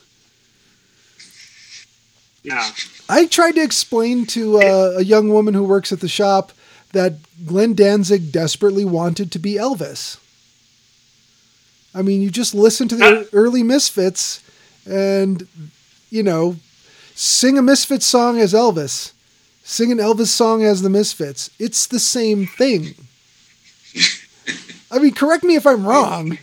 Yeah, 2.42 2.70
I 3.08 3.26
tried 3.26 3.56
to 3.56 3.62
explain 3.62 4.24
to 4.26 4.58
uh, 4.60 4.94
a 4.98 5.04
young 5.04 5.28
woman 5.28 5.52
who 5.52 5.64
works 5.64 5.92
at 5.92 6.00
the 6.00 6.08
shop 6.08 6.52
that 6.92 7.14
Glenn 7.46 7.74
Danzig 7.74 8.32
desperately 8.32 8.84
wanted 8.84 9.30
to 9.32 9.38
be 9.38 9.54
Elvis. 9.54 10.18
I 11.94 12.02
mean, 12.02 12.22
you 12.22 12.30
just 12.30 12.54
listen 12.54 12.88
to 12.88 12.96
the 12.96 13.28
early 13.32 13.62
Misfits 13.62 14.42
and, 14.88 15.46
you 16.10 16.22
know, 16.22 16.56
sing 17.20 17.58
a 17.58 17.62
Misfits 17.62 18.06
song 18.06 18.40
as 18.40 18.54
Elvis, 18.54 19.12
sing 19.62 19.92
an 19.92 19.98
Elvis 19.98 20.28
song 20.28 20.62
as 20.62 20.80
the 20.80 20.88
Misfits. 20.88 21.50
It's 21.58 21.86
the 21.86 22.00
same 22.00 22.46
thing. 22.46 22.94
I 24.90 24.98
mean, 24.98 25.12
correct 25.12 25.44
me 25.44 25.54
if 25.54 25.66
I'm 25.66 25.86
wrong. 25.86 26.38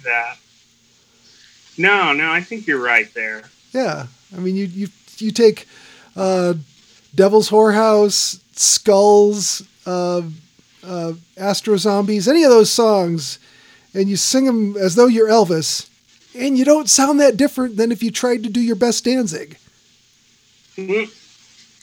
No, 1.80 2.14
no, 2.14 2.32
I 2.32 2.42
think 2.42 2.68
you're 2.68 2.82
right 2.82 3.12
there. 3.16 3.44
Yeah, 3.74 4.06
I 4.36 4.40
mean, 4.40 4.56
you 4.56 4.66
you 4.66 4.88
you 5.18 5.32
take 5.32 5.68
uh, 6.16 6.54
Devil's 7.14 7.50
Whorehouse, 7.50 8.40
Skulls, 8.54 9.64
uh, 9.86 10.22
uh, 10.84 11.14
Astro 11.38 11.78
Zombies, 11.78 12.28
any 12.28 12.44
of 12.44 12.52
those 12.52 12.72
songs, 12.72 13.40
and 13.94 14.08
you 14.10 14.16
sing 14.16 14.46
them 14.46 14.78
as 14.78 14.96
though 14.96 15.08
you're 15.08 15.28
Elvis, 15.28 15.90
and 16.36 16.58
you 16.58 16.66
don't 16.66 16.90
sound 16.90 17.20
that 17.20 17.36
different 17.36 17.78
than 17.78 17.92
if 17.92 18.02
you 18.04 18.12
tried 18.12 18.44
to 18.44 18.50
do 18.50 18.62
your 18.62 18.76
best 18.76 19.04
Danzig. 19.04 19.58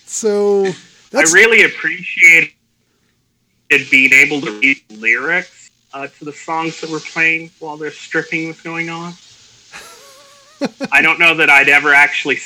So 0.07 0.67
I 1.13 1.23
really 1.33 1.65
appreciated 1.65 2.53
being 3.91 4.13
able 4.13 4.41
to 4.41 4.61
read 4.61 4.81
lyrics 4.91 5.71
uh, 5.93 6.07
to 6.07 6.25
the 6.25 6.33
songs 6.33 6.81
that 6.81 6.91
were 6.91 7.01
playing 7.01 7.51
while 7.59 7.77
their 7.77 7.91
stripping 7.91 8.49
was 8.49 8.61
going 8.61 8.89
on. 8.91 9.13
I 10.93 11.03
don't 11.03 11.19
know 11.19 11.35
that 11.35 11.51
I'd 11.51 11.69
ever 11.69 11.93
actually 11.93 12.39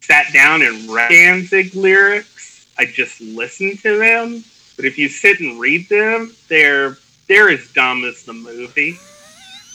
sat 0.00 0.30
down 0.34 0.60
and 0.60 0.90
read 0.90 1.08
Danzig 1.08 1.74
lyrics. 1.74 2.66
I 2.76 2.84
just 2.84 3.20
listened 3.22 3.78
to 3.80 3.98
them. 3.98 4.44
But 4.76 4.84
if 4.84 4.98
you 4.98 5.08
sit 5.08 5.40
and 5.40 5.58
read 5.58 5.88
them, 5.88 6.34
they're 6.48 6.98
they're 7.28 7.48
as 7.48 7.72
dumb 7.72 8.04
as 8.04 8.24
the 8.24 8.34
movie. 8.34 8.98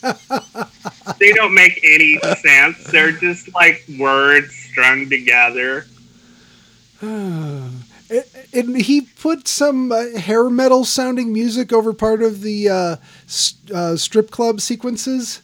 they 1.20 1.34
don't 1.34 1.56
make 1.56 1.80
any 1.84 2.20
sense. 2.38 2.84
They're 2.92 3.14
just 3.14 3.54
like 3.56 3.84
words 3.98 4.59
strung 4.80 5.10
together. 5.10 5.86
and 7.02 7.84
and 8.54 8.82
he 8.82 9.02
put 9.02 9.48
some 9.48 9.92
uh, 9.92 10.18
hair 10.18 10.50
metal 10.50 10.84
sounding 10.86 11.32
music 11.32 11.72
over 11.72 11.94
part 11.94 12.22
of 12.24 12.42
the 12.42 12.70
uh, 12.70 12.96
s- 13.26 13.56
uh, 13.74 13.96
strip 13.96 14.32
club 14.32 14.62
sequences. 14.62 15.42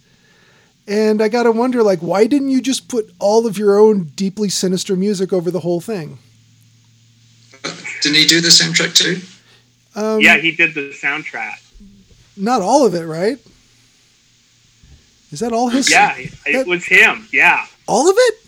And 0.87 1.21
I 1.21 1.29
gotta 1.29 1.51
wonder, 1.51 1.81
like, 1.83 1.99
why 1.99 2.27
didn't 2.27 2.49
you 2.49 2.61
just 2.61 2.87
put 2.87 3.11
all 3.19 3.47
of 3.47 3.57
your 3.57 3.79
own 3.79 4.05
deeply 4.15 4.49
sinister 4.49 4.95
music 4.95 5.33
over 5.33 5.49
the 5.51 5.61
whole 5.61 5.81
thing? 5.81 6.19
Didn't 8.01 8.17
he 8.17 8.25
do 8.27 8.39
the 8.41 8.49
soundtrack 8.49 8.93
too? 8.95 9.21
Um, 9.99 10.19
Yeah, 10.21 10.37
he 10.37 10.51
did 10.51 10.73
the 10.75 10.91
soundtrack. 10.91 11.61
not 12.37 12.61
all 12.61 12.85
of 12.85 12.93
it, 12.93 13.05
right? 13.05 13.37
Is 15.31 15.39
that 15.39 15.51
all 15.53 15.69
his? 15.69 15.89
Yeah, 15.89 16.13
that- 16.15 16.29
it 16.45 16.67
was 16.67 16.85
him. 16.85 17.27
Yeah, 17.33 17.65
all 17.87 18.07
of 18.09 18.15
it. 18.17 18.44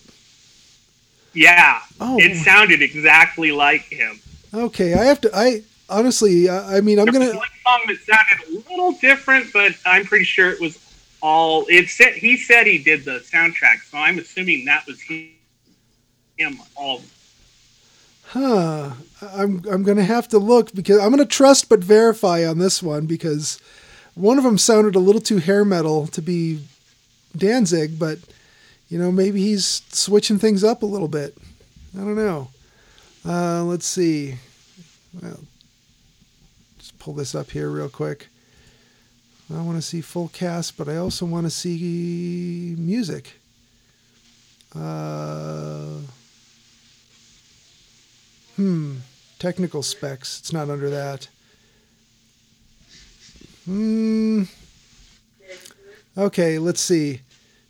Yeah. 1.38 1.81
Oh, 1.99 2.17
It 2.19 2.35
sounded 2.35 2.81
exactly 2.81 3.51
like 3.51 3.81
him. 3.81 4.19
okay. 4.53 4.93
I 4.93 5.03
have 5.05 5.21
to. 5.21 5.31
I 5.35 5.61
honestly, 5.89 6.49
I, 6.49 6.77
I 6.77 6.81
mean, 6.81 6.99
I'm 6.99 7.05
There 7.05 7.13
gonna. 7.13 7.35
one 7.35 7.47
song 7.65 7.81
that 7.88 7.97
sounded 8.05 8.65
a 8.67 8.69
little 8.69 8.91
different, 8.93 9.53
but 9.53 9.73
I'm 9.85 10.05
pretty 10.05 10.25
sure 10.25 10.49
it 10.51 10.59
was 10.59 10.77
all. 11.21 11.65
It 11.69 11.89
said 11.89 12.13
he 12.13 12.38
said 12.38 12.65
he 12.67 12.77
did 12.79 13.05
the 13.05 13.19
soundtrack, 13.19 13.83
so 13.89 13.97
I'm 13.97 14.17
assuming 14.19 14.65
that 14.65 14.85
was 14.88 14.99
he, 15.01 15.35
him 16.38 16.59
all. 16.75 17.01
Huh. 18.25 18.91
I'm 19.21 19.63
I'm 19.71 19.83
gonna 19.83 20.03
have 20.03 20.27
to 20.29 20.38
look 20.39 20.73
because 20.73 20.99
I'm 20.99 21.09
gonna 21.11 21.25
trust 21.25 21.69
but 21.69 21.79
verify 21.83 22.45
on 22.45 22.57
this 22.59 22.83
one 22.83 23.05
because 23.05 23.59
one 24.15 24.38
of 24.38 24.43
them 24.43 24.57
sounded 24.57 24.95
a 24.95 24.99
little 24.99 25.21
too 25.21 25.38
hair 25.38 25.63
metal 25.63 26.07
to 26.07 26.21
be 26.21 26.59
Danzig, 27.35 27.97
but 27.99 28.19
you 28.89 28.97
know 28.97 29.11
maybe 29.11 29.41
he's 29.41 29.81
switching 29.89 30.39
things 30.39 30.63
up 30.63 30.81
a 30.81 30.85
little 30.85 31.07
bit. 31.07 31.38
I 31.95 31.99
don't 31.99 32.15
know. 32.15 32.49
Uh, 33.25 33.63
let's 33.63 33.85
see. 33.85 34.35
Well, 35.21 35.39
just 36.79 36.97
pull 36.99 37.13
this 37.13 37.35
up 37.35 37.51
here 37.51 37.69
real 37.69 37.89
quick. 37.89 38.27
I 39.53 39.61
want 39.61 39.77
to 39.77 39.81
see 39.81 40.01
full 40.01 40.27
cast, 40.29 40.77
but 40.77 40.89
I 40.89 40.97
also 40.97 41.25
want 41.25 41.45
to 41.45 41.49
see 41.49 42.75
music. 42.77 43.33
Uh, 44.75 45.99
Hmm. 48.57 48.95
Technical 49.38 49.83
specs. 49.83 50.39
It's 50.39 50.51
not 50.51 50.69
under 50.69 50.89
that. 50.89 51.27
Hmm. 53.65 54.43
Okay, 56.17 56.57
let's 56.57 56.81
see. 56.81 57.21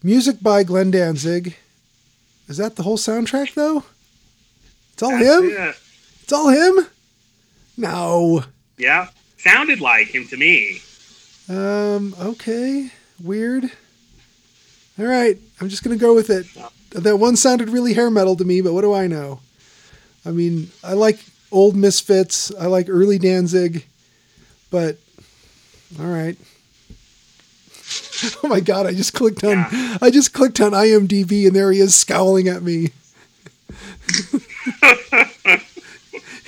Music 0.03 0.37
by 0.41 0.63
Glenn 0.63 0.91
Danzig. 0.91 1.55
Is 2.47 2.57
that 2.57 2.75
the 2.75 2.83
whole 2.83 2.97
soundtrack, 2.97 3.53
though? 3.53 3.83
It's 4.93 5.03
all 5.03 5.11
That's 5.11 5.25
him? 5.25 5.49
it. 5.49 5.75
It's 6.23 6.33
all 6.33 6.49
him? 6.49 6.87
No. 7.77 8.43
Yeah, 8.77 9.09
sounded 9.37 9.81
like 9.81 10.07
him 10.07 10.27
to 10.27 10.37
me. 10.37 10.79
Um, 11.49 12.15
okay. 12.19 12.91
Weird. 13.21 13.65
All 14.99 15.05
right. 15.05 15.37
I'm 15.59 15.69
just 15.69 15.83
going 15.83 15.97
to 15.97 16.01
go 16.01 16.13
with 16.13 16.29
it. 16.29 16.45
That 16.91 17.17
one 17.17 17.35
sounded 17.35 17.69
really 17.69 17.93
hair 17.93 18.09
metal 18.09 18.35
to 18.35 18.45
me, 18.45 18.61
but 18.61 18.73
what 18.73 18.81
do 18.81 18.93
I 18.93 19.07
know? 19.07 19.39
I 20.25 20.31
mean, 20.31 20.71
I 20.83 20.93
like 20.93 21.19
old 21.51 21.75
Misfits. 21.75 22.51
I 22.55 22.65
like 22.67 22.87
early 22.89 23.17
Danzig, 23.17 23.85
but 24.69 24.97
all 25.99 26.05
right. 26.07 26.37
Oh 28.43 28.47
my 28.47 28.59
god, 28.59 28.85
I 28.85 28.93
just 28.93 29.13
clicked 29.13 29.43
on 29.43 29.57
Yeah. 29.71 29.97
I 30.01 30.09
just 30.09 30.33
clicked 30.33 30.59
on 30.59 30.71
IMDb 30.71 31.45
and 31.47 31.55
there 31.55 31.71
he 31.71 31.79
is 31.79 31.95
scowling 31.95 32.47
at 32.47 32.63
me. 32.63 32.91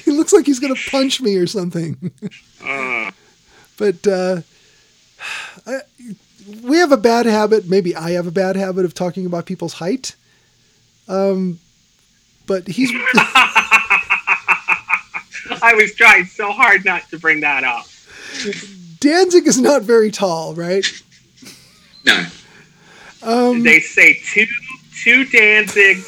he 0.04 0.12
looks 0.12 0.34
like 0.34 0.46
he's 0.46 0.60
to 0.60 0.90
punch 0.90 1.22
me 1.22 1.36
or 1.36 1.48
something. 1.48 2.12
Uh, 2.64 3.12
but 3.78 4.08
uh, 4.08 4.42
I, 5.66 5.82
we 6.64 6.78
have 6.78 6.92
a 6.92 6.98
bad 6.98 7.26
habit. 7.26 7.68
Maybe 7.70 7.96
I 7.96 8.12
have 8.12 8.28
a 8.28 8.32
bad 8.32 8.56
habit 8.56 8.86
of 8.86 8.94
talking 8.94 9.26
about 9.26 9.46
people's 9.46 9.74
height. 9.74 10.16
Um, 11.08 11.60
but 12.46 12.68
he's 12.68 12.92
I 15.62 15.74
was 15.76 15.94
trying 15.96 16.26
so 16.26 16.52
hard 16.52 16.86
not 16.86 17.10
to 17.10 17.20
bring 17.20 17.42
that 17.42 17.64
up. 17.64 17.86
Danzig 19.00 19.48
is 19.48 19.60
not 19.60 19.82
very 19.84 20.12
tall, 20.12 20.54
right? 20.54 20.86
No. 22.06 22.26
Um, 23.22 23.64
They 23.64 23.80
say 23.80 24.14
two 24.14 24.46
two 25.04 25.26
Danzigs 25.26 26.06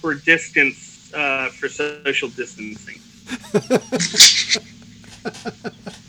for 0.00 0.14
distance 0.14 1.12
uh, 1.14 1.48
for 1.50 1.68
social 1.68 2.28
distancing. 2.28 3.00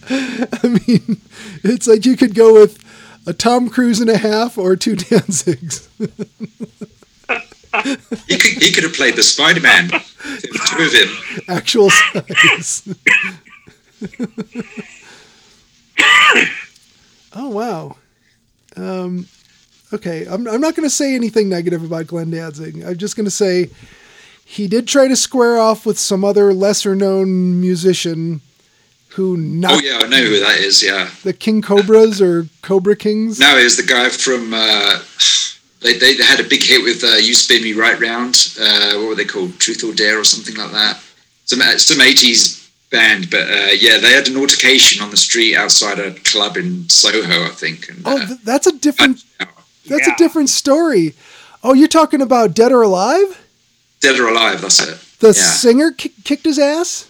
I 0.09 0.67
mean, 0.87 1.21
it's 1.63 1.87
like 1.87 2.05
you 2.05 2.15
could 2.15 2.35
go 2.35 2.53
with 2.53 2.77
a 3.25 3.33
Tom 3.33 3.69
Cruise 3.69 3.99
and 3.99 4.09
a 4.09 4.17
half 4.17 4.57
or 4.57 4.75
two 4.75 4.95
Danzigs. 4.97 5.87
He 8.27 8.37
could, 8.37 8.63
he 8.63 8.71
could 8.71 8.83
have 8.83 8.93
played 8.93 9.15
the 9.15 9.23
Spider 9.23 9.59
Man. 9.61 9.89
Two 9.89 10.83
of 10.83 10.93
him. 10.93 11.09
actual 11.47 11.89
size. 11.89 12.87
oh 17.33 17.49
wow. 17.49 17.97
Um, 18.77 19.27
okay, 19.93 20.25
I'm, 20.27 20.47
I'm 20.47 20.61
not 20.61 20.75
going 20.75 20.87
to 20.87 20.93
say 20.93 21.15
anything 21.15 21.49
negative 21.49 21.83
about 21.83 22.07
Glenn 22.07 22.29
Danzig. 22.31 22.83
I'm 22.83 22.97
just 22.97 23.15
going 23.15 23.25
to 23.25 23.31
say 23.31 23.69
he 24.45 24.67
did 24.67 24.87
try 24.87 25.07
to 25.07 25.15
square 25.15 25.57
off 25.57 25.85
with 25.85 25.99
some 25.99 26.23
other 26.23 26.53
lesser 26.53 26.95
known 26.95 27.59
musician 27.59 28.41
who 29.09 29.35
Oh 29.65 29.79
yeah, 29.79 29.99
I 30.03 30.07
know 30.07 30.23
who 30.23 30.39
that 30.39 30.59
is. 30.59 30.83
Yeah. 30.83 31.09
the 31.23 31.33
King 31.33 31.61
Cobras 31.61 32.21
or 32.21 32.47
Cobra 32.61 32.95
Kings. 32.95 33.39
No, 33.39 33.57
it 33.57 33.63
was 33.63 33.77
the 33.77 33.83
guy 33.83 34.09
from. 34.09 34.53
Uh, 34.53 34.99
they, 35.81 35.97
they 35.97 36.15
had 36.23 36.39
a 36.39 36.43
big 36.43 36.63
hit 36.63 36.83
with 36.83 37.03
uh, 37.03 37.15
"You 37.17 37.33
Spin 37.33 37.63
Me 37.63 37.73
Right 37.73 37.99
Round." 37.99 38.35
Uh, 38.59 38.93
what 38.97 39.07
were 39.09 39.15
they 39.15 39.25
called? 39.25 39.59
Truth 39.59 39.83
or 39.83 39.93
Dare 39.93 40.19
or 40.19 40.23
something 40.23 40.55
like 40.55 40.71
that. 40.71 41.01
Some 41.45 41.61
some 41.79 42.01
eighties 42.01 42.66
band, 42.89 43.29
but 43.29 43.49
uh, 43.49 43.67
yeah, 43.79 43.97
they 43.97 44.11
had 44.11 44.27
an 44.27 44.37
altercation 44.37 45.01
on 45.03 45.09
the 45.11 45.17
street 45.17 45.55
outside 45.55 45.99
a 45.99 46.11
club 46.13 46.57
in 46.57 46.87
Soho, 46.89 47.45
I 47.45 47.49
think. 47.49 47.89
And, 47.89 48.01
Oh, 48.05 48.17
uh, 48.17 48.35
that's 48.43 48.67
a 48.67 48.71
different. 48.71 49.23
That's 49.85 50.07
Yeah. 50.07 50.13
a 50.13 50.17
different 50.17 50.49
story. 50.49 51.13
Oh, 51.63 51.73
you're 51.73 51.87
talking 51.87 52.21
about 52.21 52.53
Dead 52.53 52.71
or 52.71 52.81
Alive? 52.81 53.37
Dead 54.01 54.19
or 54.19 54.27
Alive, 54.29 54.61
that's 54.61 54.79
it. 54.81 54.97
The 55.19 55.27
Yeah. 55.29 55.33
singer 55.33 55.91
ki- 55.91 56.11
kicked 56.23 56.45
his 56.45 56.59
ass. 56.59 57.05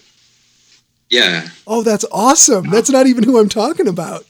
Yeah, 1.10 1.50
Oh, 1.66 1.84
that's 1.84 2.06
awesome. 2.12 2.70
That's 2.70 2.90
not 2.90 3.08
even 3.08 3.24
who 3.24 3.40
I'm 3.40 3.50
talking 3.50 3.88
about. 3.88 4.26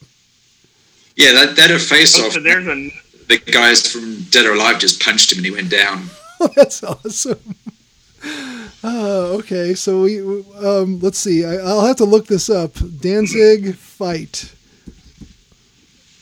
yeah, 1.16 1.32
that 1.32 1.56
that 1.56 1.70
a 1.70 1.78
face 1.78 2.16
Oh, 2.18 2.26
off. 2.26 2.32
so 2.34 2.40
there's 2.40 2.66
a 2.66 2.90
The 3.28 3.38
guys 3.38 3.86
from 3.86 4.22
Dead 4.30 4.46
or 4.46 4.54
Alive 4.54 4.78
just 4.78 5.00
punched 5.00 5.32
him 5.32 5.38
and 5.38 5.44
he 5.46 5.50
went 5.52 5.68
down. 5.70 6.10
Oh, 6.40 6.48
that's 6.54 6.82
awesome. 6.84 7.40
Oh, 8.84 9.38
okay. 9.38 9.74
So 9.74 10.02
we 10.02 10.20
um, 10.64 11.00
let's 11.00 11.18
see. 11.18 11.44
I, 11.44 11.56
I'll 11.56 11.86
have 11.86 11.96
to 11.96 12.04
look 12.04 12.26
this 12.26 12.48
up. 12.48 12.74
Danzig 13.00 13.74
fight. 13.74 14.54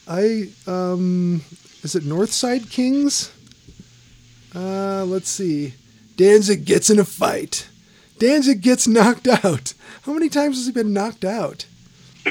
I 0.09 0.49
um, 0.67 1.43
is 1.83 1.95
it 1.95 2.05
Northside 2.05 2.71
Kings? 2.71 3.33
Uh, 4.55 5.05
let's 5.05 5.29
see. 5.29 5.75
Danzig 6.17 6.65
gets 6.65 6.89
in 6.89 6.99
a 6.99 7.05
fight. 7.05 7.69
Danzig 8.19 8.63
gets 8.63 8.89
knocked 8.97 9.29
out. 9.29 9.75
How 10.03 10.13
many 10.13 10.29
times 10.29 10.57
has 10.57 10.67
he 10.67 10.73
been 10.73 10.93
knocked 10.93 11.25
out? 11.25 11.67
uh, 12.27 12.31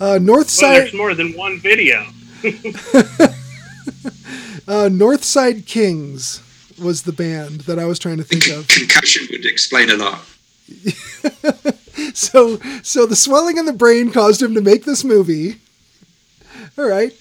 well, 0.00 0.18
Northside. 0.18 0.60
there's 0.60 0.94
more 0.94 1.14
than 1.14 1.32
one 1.34 1.58
video. 1.60 2.06
Uh, 4.66 4.88
Northside 4.88 5.66
Kings 5.66 6.40
was 6.78 7.02
the 7.02 7.12
band 7.12 7.62
that 7.62 7.78
I 7.78 7.86
was 7.86 7.98
trying 7.98 8.18
to 8.18 8.24
think 8.24 8.48
of. 8.48 8.68
Concussion 8.68 9.26
would 9.30 9.46
explain 9.46 9.90
a 9.90 9.96
lot. 9.96 10.24
So, 12.14 12.58
so 12.82 13.06
the 13.06 13.16
swelling 13.16 13.58
in 13.58 13.66
the 13.66 13.72
brain 13.72 14.12
caused 14.12 14.40
him 14.40 14.54
to 14.54 14.60
make 14.60 14.84
this 14.84 15.04
movie. 15.04 15.56
All 16.78 16.88
right. 16.88 17.12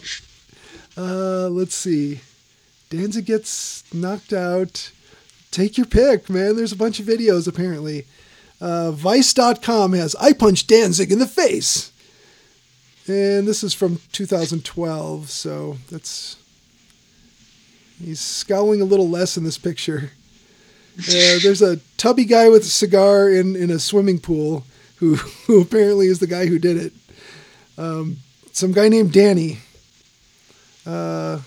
Uh, 0.95 1.49
let's 1.49 1.73
see. 1.75 2.21
Danzig 2.89 3.25
gets 3.25 3.83
knocked 3.93 4.33
out. 4.33 4.91
Take 5.49 5.77
your 5.77 5.87
pick, 5.87 6.29
man. 6.29 6.55
There's 6.55 6.71
a 6.71 6.77
bunch 6.77 6.99
of 6.99 7.07
videos 7.07 7.47
apparently. 7.47 8.05
Uh, 8.61 8.91
Vice.com 8.91 9.93
has 9.93 10.15
I 10.15 10.33
punched 10.33 10.67
Danzig 10.67 11.11
in 11.11 11.19
the 11.19 11.27
face, 11.27 11.91
and 13.07 13.47
this 13.47 13.63
is 13.63 13.73
from 13.73 13.99
2012. 14.13 15.29
So 15.29 15.77
that's 15.91 16.37
he's 18.03 18.19
scowling 18.19 18.81
a 18.81 18.85
little 18.85 19.09
less 19.09 19.37
in 19.37 19.43
this 19.43 19.57
picture. 19.57 20.11
Uh, 20.97 21.39
there's 21.41 21.61
a 21.61 21.77
tubby 21.97 22.25
guy 22.25 22.49
with 22.49 22.61
a 22.61 22.65
cigar 22.65 23.29
in, 23.29 23.55
in 23.55 23.71
a 23.71 23.79
swimming 23.79 24.19
pool 24.19 24.63
who, 24.97 25.15
who 25.47 25.61
apparently 25.61 26.07
is 26.07 26.19
the 26.19 26.27
guy 26.27 26.45
who 26.45 26.59
did 26.59 26.77
it. 26.77 26.93
Um, 27.77 28.17
some 28.51 28.71
guy 28.71 28.89
named 28.89 29.11
Danny. 29.11 29.59
Uh, 30.85 31.39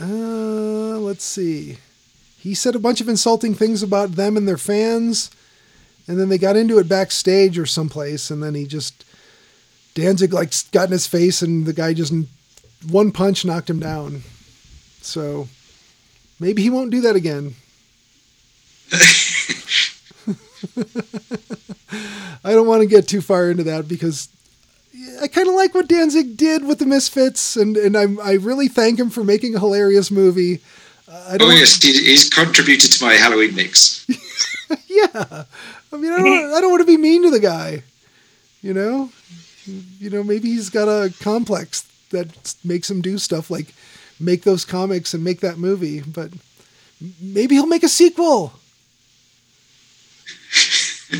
uh, 0.00 0.98
let's 0.98 1.24
see. 1.24 1.78
He 2.38 2.54
said 2.54 2.74
a 2.74 2.80
bunch 2.80 3.00
of 3.00 3.08
insulting 3.08 3.54
things 3.54 3.82
about 3.82 4.12
them 4.12 4.36
and 4.36 4.46
their 4.46 4.56
fans, 4.56 5.30
and 6.06 6.18
then 6.18 6.28
they 6.28 6.38
got 6.38 6.56
into 6.56 6.78
it 6.78 6.88
backstage 6.88 7.58
or 7.58 7.66
someplace, 7.66 8.30
and 8.30 8.42
then 8.42 8.54
he 8.54 8.66
just 8.66 9.04
Danzig 9.94 10.32
like 10.32 10.52
got 10.70 10.88
in 10.88 10.92
his 10.92 11.06
face, 11.06 11.42
and 11.42 11.66
the 11.66 11.72
guy 11.72 11.92
just 11.92 12.14
one 12.88 13.10
punch 13.10 13.44
knocked 13.44 13.68
him 13.68 13.80
down. 13.80 14.22
So 15.06 15.48
maybe 16.40 16.62
he 16.62 16.70
won't 16.70 16.90
do 16.90 17.02
that 17.02 17.16
again. 17.16 17.54
I 22.44 22.52
don't 22.52 22.66
want 22.66 22.82
to 22.82 22.88
get 22.88 23.08
too 23.08 23.20
far 23.20 23.50
into 23.50 23.64
that 23.64 23.88
because 23.88 24.28
I 25.22 25.28
kind 25.28 25.48
of 25.48 25.54
like 25.54 25.74
what 25.74 25.88
Danzig 25.88 26.36
did 26.36 26.64
with 26.64 26.80
the 26.80 26.86
Misfits, 26.86 27.56
and 27.56 27.76
and 27.76 27.96
I 27.96 28.06
I 28.22 28.32
really 28.34 28.68
thank 28.68 28.98
him 28.98 29.10
for 29.10 29.24
making 29.24 29.54
a 29.54 29.60
hilarious 29.60 30.10
movie. 30.10 30.60
Uh, 31.08 31.28
I 31.30 31.38
don't. 31.38 31.52
Oh 31.52 31.54
yes, 31.54 31.82
he, 31.82 31.92
he's 31.92 32.28
contributed 32.28 32.92
to 32.92 33.04
my 33.04 33.14
Halloween 33.14 33.54
mix. 33.54 34.06
yeah, 34.88 35.44
I 35.92 35.96
mean 35.96 36.12
I 36.12 36.18
don't 36.18 36.54
I 36.54 36.60
don't 36.60 36.70
want 36.70 36.82
to 36.82 36.86
be 36.86 36.96
mean 36.96 37.22
to 37.22 37.30
the 37.30 37.40
guy, 37.40 37.82
you 38.60 38.74
know. 38.74 39.10
You 39.66 40.10
know 40.10 40.22
maybe 40.22 40.48
he's 40.48 40.70
got 40.70 40.88
a 40.88 41.12
complex 41.20 41.82
that 42.10 42.54
makes 42.64 42.90
him 42.90 43.00
do 43.00 43.18
stuff 43.18 43.50
like 43.50 43.74
make 44.18 44.42
those 44.42 44.64
comics 44.64 45.14
and 45.14 45.22
make 45.24 45.40
that 45.40 45.58
movie, 45.58 46.00
but 46.00 46.30
maybe 47.20 47.54
he'll 47.56 47.66
make 47.66 47.82
a 47.84 47.88
sequel. 47.88 48.52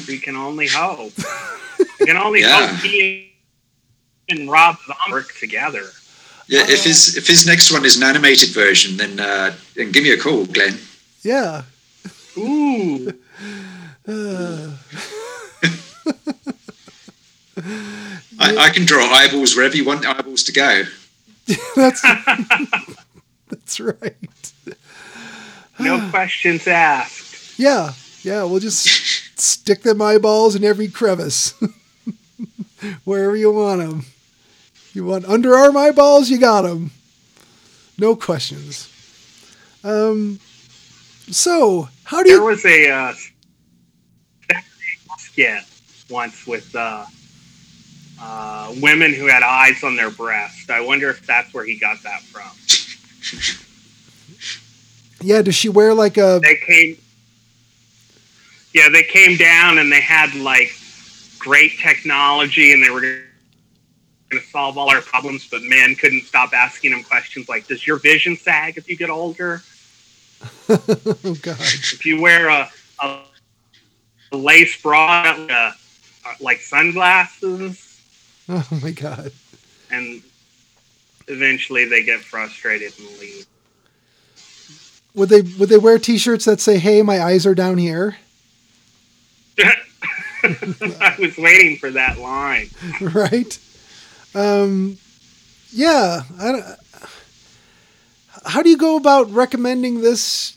We 0.09 0.19
can 0.19 0.35
only 0.37 0.67
hope. 0.67 1.13
We 2.01 2.07
can 2.07 2.17
only 2.17 2.41
Yeah. 2.41 2.67
hope 2.67 2.81
he 2.81 3.33
and 4.29 4.51
Rob 4.51 4.77
Zombie 4.87 5.13
work 5.13 5.33
together. 5.39 5.85
Yeah, 6.49 6.65
if 6.69 6.83
his 6.85 7.17
if 7.17 7.27
his 7.27 7.47
next 7.47 7.71
one 7.73 7.85
is 7.85 7.97
an 7.97 8.03
animated 8.03 8.49
version, 8.51 8.97
then 8.97 9.21
uh, 9.21 9.55
then 9.75 9.93
give 9.93 10.03
me 10.03 10.11
a 10.11 10.17
call, 10.19 10.45
Glenn. 10.47 10.79
Yeah. 11.23 11.63
Ooh, 12.37 13.13
Uh, 14.09 14.71
I, 18.39 18.57
I 18.67 18.71
can 18.71 18.85
draw 18.85 19.05
eyeballs 19.13 19.55
wherever 19.57 19.77
you 19.77 19.85
want 19.85 20.05
eyeballs 20.07 20.43
to 20.45 20.53
go. 20.53 20.83
that's 21.75 22.01
that's 23.67 23.81
right. 23.81 24.53
no 25.81 26.09
questions 26.11 26.69
asked. 26.69 27.59
Yeah, 27.59 27.95
yeah. 28.23 28.45
We'll 28.45 28.61
just 28.61 28.87
stick 29.39 29.83
them 29.83 30.01
eyeballs 30.01 30.55
in 30.55 30.63
every 30.63 30.87
crevice, 30.87 31.53
wherever 33.05 33.35
you 33.35 33.53
want 33.53 33.81
them. 33.81 34.05
You 34.93 35.05
want 35.05 35.25
underarm 35.25 35.77
eyeballs, 35.77 36.31
you 36.31 36.39
got 36.39 36.63
them. 36.63 36.93
No 37.99 38.15
questions. 38.15 38.89
Um. 39.83 40.39
So, 41.29 41.89
how 42.05 42.23
do 42.23 42.31
you? 42.31 42.37
There 42.37 42.47
was 42.47 42.65
a 42.65 42.89
uh, 42.89 43.15
skit 45.19 45.65
once 46.09 46.47
with 46.47 46.73
uh, 46.77 47.05
uh, 48.23 48.75
women 48.81 49.13
who 49.13 49.27
had 49.27 49.43
eyes 49.43 49.83
on 49.83 49.97
their 49.97 50.11
breast. 50.11 50.71
I 50.71 50.81
wonder 50.81 51.11
if 51.11 51.27
that's 51.27 51.53
where 51.53 51.65
he 51.65 51.77
got 51.77 52.01
that 52.05 52.23
from. 52.23 52.53
Yeah. 55.23 55.43
Does 55.43 55.55
she 55.55 55.69
wear 55.69 55.95
like 55.95 56.17
a? 56.19 56.41
They 56.43 56.57
came, 56.57 56.99
yeah, 58.75 58.89
they 58.91 59.03
came 59.03 59.37
down 59.37 59.79
and 59.79 59.91
they 59.91 60.01
had 60.01 60.35
like 60.35 60.71
great 61.39 61.79
technology 61.79 62.73
and 62.73 62.83
they 62.83 62.91
were 62.91 63.01
going 63.01 63.23
to 64.33 64.41
solve 64.51 64.77
all 64.77 64.91
our 64.91 65.01
problems, 65.01 65.49
but 65.49 65.63
men 65.63 65.95
couldn't 65.95 66.25
stop 66.25 66.53
asking 66.53 66.91
them 66.91 67.03
questions 67.03 67.49
like, 67.49 67.67
"Does 67.69 67.87
your 67.87 67.99
vision 67.99 68.37
sag 68.37 68.77
if 68.77 68.89
you 68.89 68.97
get 68.97 69.11
older? 69.11 69.63
oh 70.69 71.37
God. 71.43 71.57
If 71.61 72.05
you 72.05 72.21
wear 72.21 72.49
a, 72.49 72.71
a, 73.03 73.21
a 74.33 74.37
lace 74.37 74.81
bra, 74.83 75.23
uh, 75.51 75.73
like 76.41 76.61
sunglasses?" 76.61 78.01
Oh 78.49 78.67
my 78.83 78.91
God. 78.91 79.33
and 79.91 80.23
eventually 81.29 81.85
they 81.87 82.03
get 82.03 82.21
frustrated 82.21 82.93
and 82.99 83.09
leave. 83.19 83.47
Would 85.15 85.29
they 85.31 85.43
would 85.59 85.69
they 85.69 85.79
wear 85.79 85.99
T-shirts 85.99 86.45
that 86.45 86.61
say 86.61 86.79
"Hey, 86.79 87.03
my 87.03 87.23
eyes 87.23 87.47
are 87.47 87.55
down 87.55 87.79
here"? 87.79 88.17
I 89.59 91.17
was 91.19 91.37
waiting 91.39 91.77
for 91.79 91.91
that 91.91 92.19
line. 92.19 92.69
right? 93.01 93.59
Um, 94.35 94.99
yeah. 95.73 96.23
I, 96.39 96.53
don't- 96.53 96.65
how 98.45 98.63
do 98.63 98.71
you 98.71 98.77
go 98.77 98.97
about 98.97 99.31
recommending 99.33 100.03
this 100.03 100.57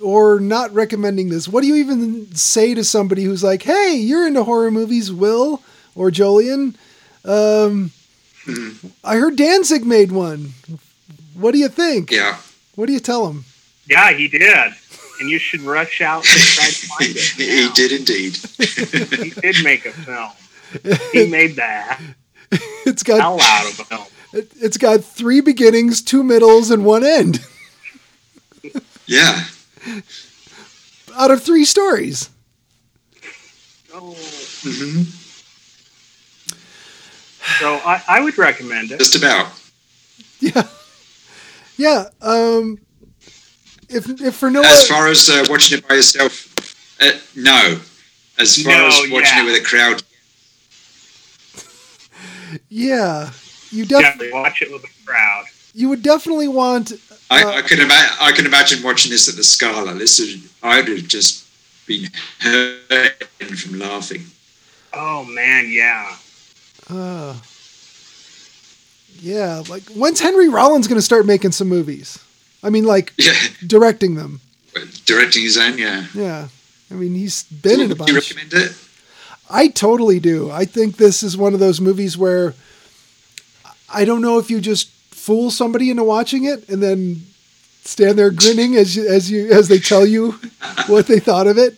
or 0.00 0.38
not 0.38 0.72
recommending 0.72 1.28
this? 1.30 1.48
What 1.48 1.62
do 1.62 1.66
you 1.66 1.74
even 1.76 2.32
say 2.36 2.74
to 2.74 2.84
somebody 2.84 3.24
who's 3.24 3.42
like, 3.42 3.62
"Hey, 3.62 3.96
you're 3.96 4.26
into 4.26 4.44
horror 4.44 4.70
movies, 4.70 5.10
Will 5.10 5.62
or 5.96 6.10
Jolyon? 6.10 6.74
Um, 7.24 7.90
I 9.04 9.16
heard 9.16 9.36
Danzig 9.36 9.84
made 9.84 10.12
one. 10.12 10.54
What 11.34 11.52
do 11.52 11.58
you 11.58 11.68
think? 11.68 12.10
Yeah, 12.10 12.38
What 12.74 12.86
do 12.86 12.92
you 12.92 13.00
tell 13.00 13.26
him? 13.28 13.44
Yeah, 13.88 14.12
he 14.12 14.28
did. 14.28 14.72
And 15.20 15.30
you 15.30 15.38
should 15.38 15.62
rush 15.62 16.00
out 16.00 16.18
and 16.28 16.40
try 16.40 16.66
to 16.66 16.86
find 16.86 17.10
it. 17.10 17.16
he 17.36 17.70
did 17.74 17.92
indeed. 17.92 18.36
He 19.24 19.30
did 19.40 19.64
make 19.64 19.86
a 19.86 19.92
film. 19.92 20.30
He 21.12 21.26
made 21.30 21.56
that. 21.56 22.00
it's 22.84 23.02
got 23.02 23.20
hell 23.20 23.40
out 23.40 23.66
of 23.80 23.88
them. 23.88 24.00
it, 24.32 24.52
it's 24.56 24.76
got 24.76 25.02
three 25.04 25.40
beginnings, 25.40 26.02
two 26.02 26.22
middles, 26.22 26.70
and 26.70 26.84
one 26.84 27.04
end 27.04 27.40
Yeah. 29.06 29.44
out 31.14 31.30
of 31.30 31.42
three 31.42 31.64
stories. 31.64 32.28
Oh. 33.94 34.14
hmm 34.62 35.02
So 37.58 37.74
I, 37.84 38.02
I 38.08 38.20
would 38.20 38.36
recommend 38.38 38.90
it. 38.92 38.98
Just 38.98 39.14
about. 39.16 39.50
Yeah, 40.40 40.62
yeah. 41.78 42.04
Um, 42.20 42.78
if 43.88 44.08
if 44.20 44.34
for 44.36 44.50
no 44.50 44.62
As 44.62 44.86
far 44.86 45.08
as 45.08 45.28
uh, 45.30 45.44
watching 45.48 45.78
it 45.78 45.88
by 45.88 45.94
yourself, 45.94 46.54
uh, 47.00 47.12
no. 47.34 47.80
As 48.38 48.62
far 48.62 48.72
No, 48.74 48.86
as 48.88 48.94
watching 49.10 49.38
yeah. 49.38 49.42
it 49.42 49.44
with 49.46 49.62
a 49.62 49.64
crowd, 49.64 50.02
yeah, 52.68 53.30
you 53.70 53.84
def- 53.86 54.00
Definitely 54.02 54.32
watch 54.32 54.60
it 54.62 54.70
with 54.70 54.84
a 54.84 54.88
crowd. 55.06 55.44
you 55.74 55.88
would 55.88 56.02
definitely 56.02 56.48
want. 56.48 56.92
I, 57.30 57.42
Uh, 57.42 57.50
I 57.58 57.62
can 57.62 57.80
ima- 57.80 58.16
I 58.20 58.32
can 58.32 58.46
imagine 58.46 58.82
watching 58.82 59.10
this 59.10 59.28
at 59.28 59.36
the 59.36 59.44
Scala. 59.44 59.94
This 59.94 60.18
is, 60.20 60.46
I 60.62 60.76
would 60.80 60.88
have 60.88 61.08
just 61.08 61.44
been 61.86 62.08
hurting 62.40 63.56
from 63.56 63.78
laughing. 63.78 64.26
Oh 64.92 65.24
man, 65.24 65.70
yeah. 65.70 66.14
Uh, 66.90 67.34
yeah, 69.20 69.62
like 69.68 69.82
when's 69.90 70.20
Henry 70.20 70.48
Rollins 70.48 70.86
going 70.88 70.98
to 70.98 71.02
start 71.02 71.26
making 71.26 71.52
some 71.52 71.68
movies? 71.68 72.18
I 72.62 72.70
mean, 72.70 72.84
like 72.84 73.12
Yeah, 73.18 73.32
directing 73.66 74.14
them. 74.14 74.40
directing 75.04 75.42
his 75.42 75.56
own. 75.58 75.78
Yeah. 75.78 76.06
Yeah, 76.14 76.48
I 76.90 76.94
mean 76.94 77.14
he's 77.14 77.44
been 77.44 77.80
in 77.80 77.86
a 77.92 77.94
Would 77.94 78.08
you 78.08 78.14
bunch. 78.14 78.30
recommend 78.30 78.52
it? 78.54 78.76
I 79.48 79.68
totally 79.68 80.18
do. 80.20 80.50
I 80.50 80.64
think 80.64 80.96
this 80.96 81.22
is 81.22 81.36
one 81.36 81.54
of 81.54 81.60
those 81.60 81.80
movies 81.80 82.18
where 82.18 82.54
I 83.92 84.04
don't 84.04 84.20
know 84.20 84.38
if 84.38 84.50
you 84.50 84.60
just 84.60 84.88
fool 85.14 85.50
somebody 85.50 85.90
into 85.90 86.02
watching 86.04 86.44
it 86.44 86.68
and 86.68 86.82
then 86.82 87.22
stand 87.84 88.18
there 88.18 88.30
grinning 88.30 88.74
as 88.74 88.96
you, 88.96 89.06
as 89.08 89.30
you 89.30 89.48
as 89.52 89.68
they 89.68 89.78
tell 89.78 90.04
you 90.04 90.32
what 90.88 91.06
they 91.06 91.20
thought 91.20 91.46
of 91.46 91.56
it, 91.58 91.76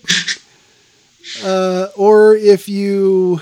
uh, 1.44 1.88
or 1.96 2.34
if 2.34 2.68
you 2.68 3.40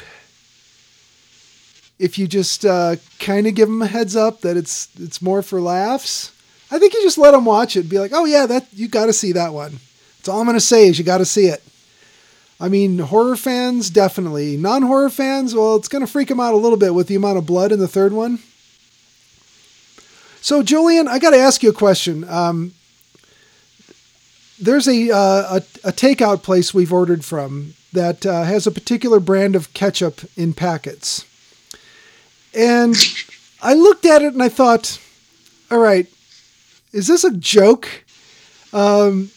if 1.99 2.19
you 2.19 2.27
just 2.27 2.65
uh, 2.65 2.97
kind 3.19 3.47
of 3.47 3.55
give 3.55 3.69
them 3.69 3.83
a 3.83 3.87
heads 3.87 4.17
up 4.17 4.41
that 4.43 4.57
it's 4.57 4.89
it's 4.99 5.23
more 5.23 5.43
for 5.43 5.61
laughs. 5.61 6.33
I 6.71 6.79
think 6.79 6.95
you 6.95 7.03
just 7.03 7.19
let 7.19 7.31
them 7.31 7.45
watch 7.45 7.77
it 7.77 7.89
be 7.89 7.99
like, 7.99 8.13
oh 8.15 8.25
yeah, 8.25 8.47
that 8.47 8.67
you 8.73 8.89
got 8.89 9.07
to 9.07 9.13
see 9.13 9.33
that 9.33 9.53
one. 9.53 9.79
That's 10.19 10.29
all 10.29 10.41
I'm 10.41 10.47
gonna 10.47 10.61
say 10.61 10.89
is 10.89 10.99
you 10.99 11.05
got 11.05 11.19
to 11.19 11.25
see 11.25 11.47
it. 11.47 11.63
I 12.59 12.69
mean, 12.69 12.99
horror 12.99 13.37
fans 13.37 13.91
definitely. 13.91 14.57
Non-horror 14.57 15.11
fans, 15.11 15.55
well, 15.55 15.77
it's 15.77 15.89
to 15.89 16.07
freak 16.07 16.29
them 16.29 16.41
out 16.41 16.55
a 16.55 16.57
little 16.57 16.79
bit 16.79 16.95
with 16.95 17.07
the 17.07 17.15
amount 17.15 17.37
of 17.39 17.47
blood 17.47 17.71
in 17.71 17.79
the 17.79 17.89
third 17.89 18.13
one. 18.15 18.39
So, 20.41 20.63
Jolyon, 20.63 21.07
I 21.07 21.19
got 21.19 21.31
to 21.31 21.39
ask 21.39 21.63
you 21.63 21.71
a 21.71 21.75
question. 21.75 22.25
Um, 22.29 22.73
there's 24.59 24.89
a, 24.89 25.11
uh, 25.11 25.57
a 25.57 25.89
a 25.89 25.93
takeout 25.93 26.43
place 26.43 26.73
we've 26.73 26.93
ordered 26.93 27.25
from 27.25 27.75
that 27.93 28.25
uh, 28.25 28.45
has 28.45 28.67
a 28.67 28.71
particular 28.71 29.21
brand 29.21 29.55
of 29.55 29.73
ketchup 29.75 30.21
in 30.37 30.55
packets, 30.55 31.27
and 32.57 32.97
I 33.63 33.75
looked 33.75 34.07
at 34.07 34.23
it 34.23 34.33
and 34.33 34.43
I 34.43 34.49
thought, 34.49 35.01
all 35.71 35.79
right, 35.79 36.07
is 36.93 37.07
this 37.07 37.25
a 37.25 37.31
joke? 37.33 38.05
Um, 38.73 39.31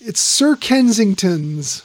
it's 0.00 0.20
Sir 0.20 0.56
Kensington's 0.56 1.82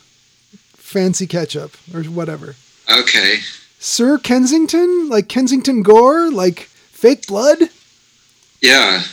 fancy 0.73 1.27
ketchup 1.27 1.75
or 1.93 2.03
whatever. 2.03 2.55
Okay. 2.89 3.39
Sir 3.79 4.17
Kensington, 4.17 5.09
like 5.09 5.27
Kensington 5.27 5.83
Gore, 5.83 6.31
like 6.31 6.61
fake 6.61 7.27
blood. 7.27 7.57
Yeah. 8.61 9.03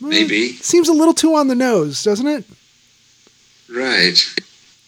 Well, 0.00 0.10
Maybe. 0.10 0.52
seems 0.52 0.88
a 0.88 0.92
little 0.92 1.14
too 1.14 1.34
on 1.34 1.48
the 1.48 1.54
nose, 1.54 2.02
doesn't 2.02 2.26
it? 2.26 2.44
Right. 3.68 4.18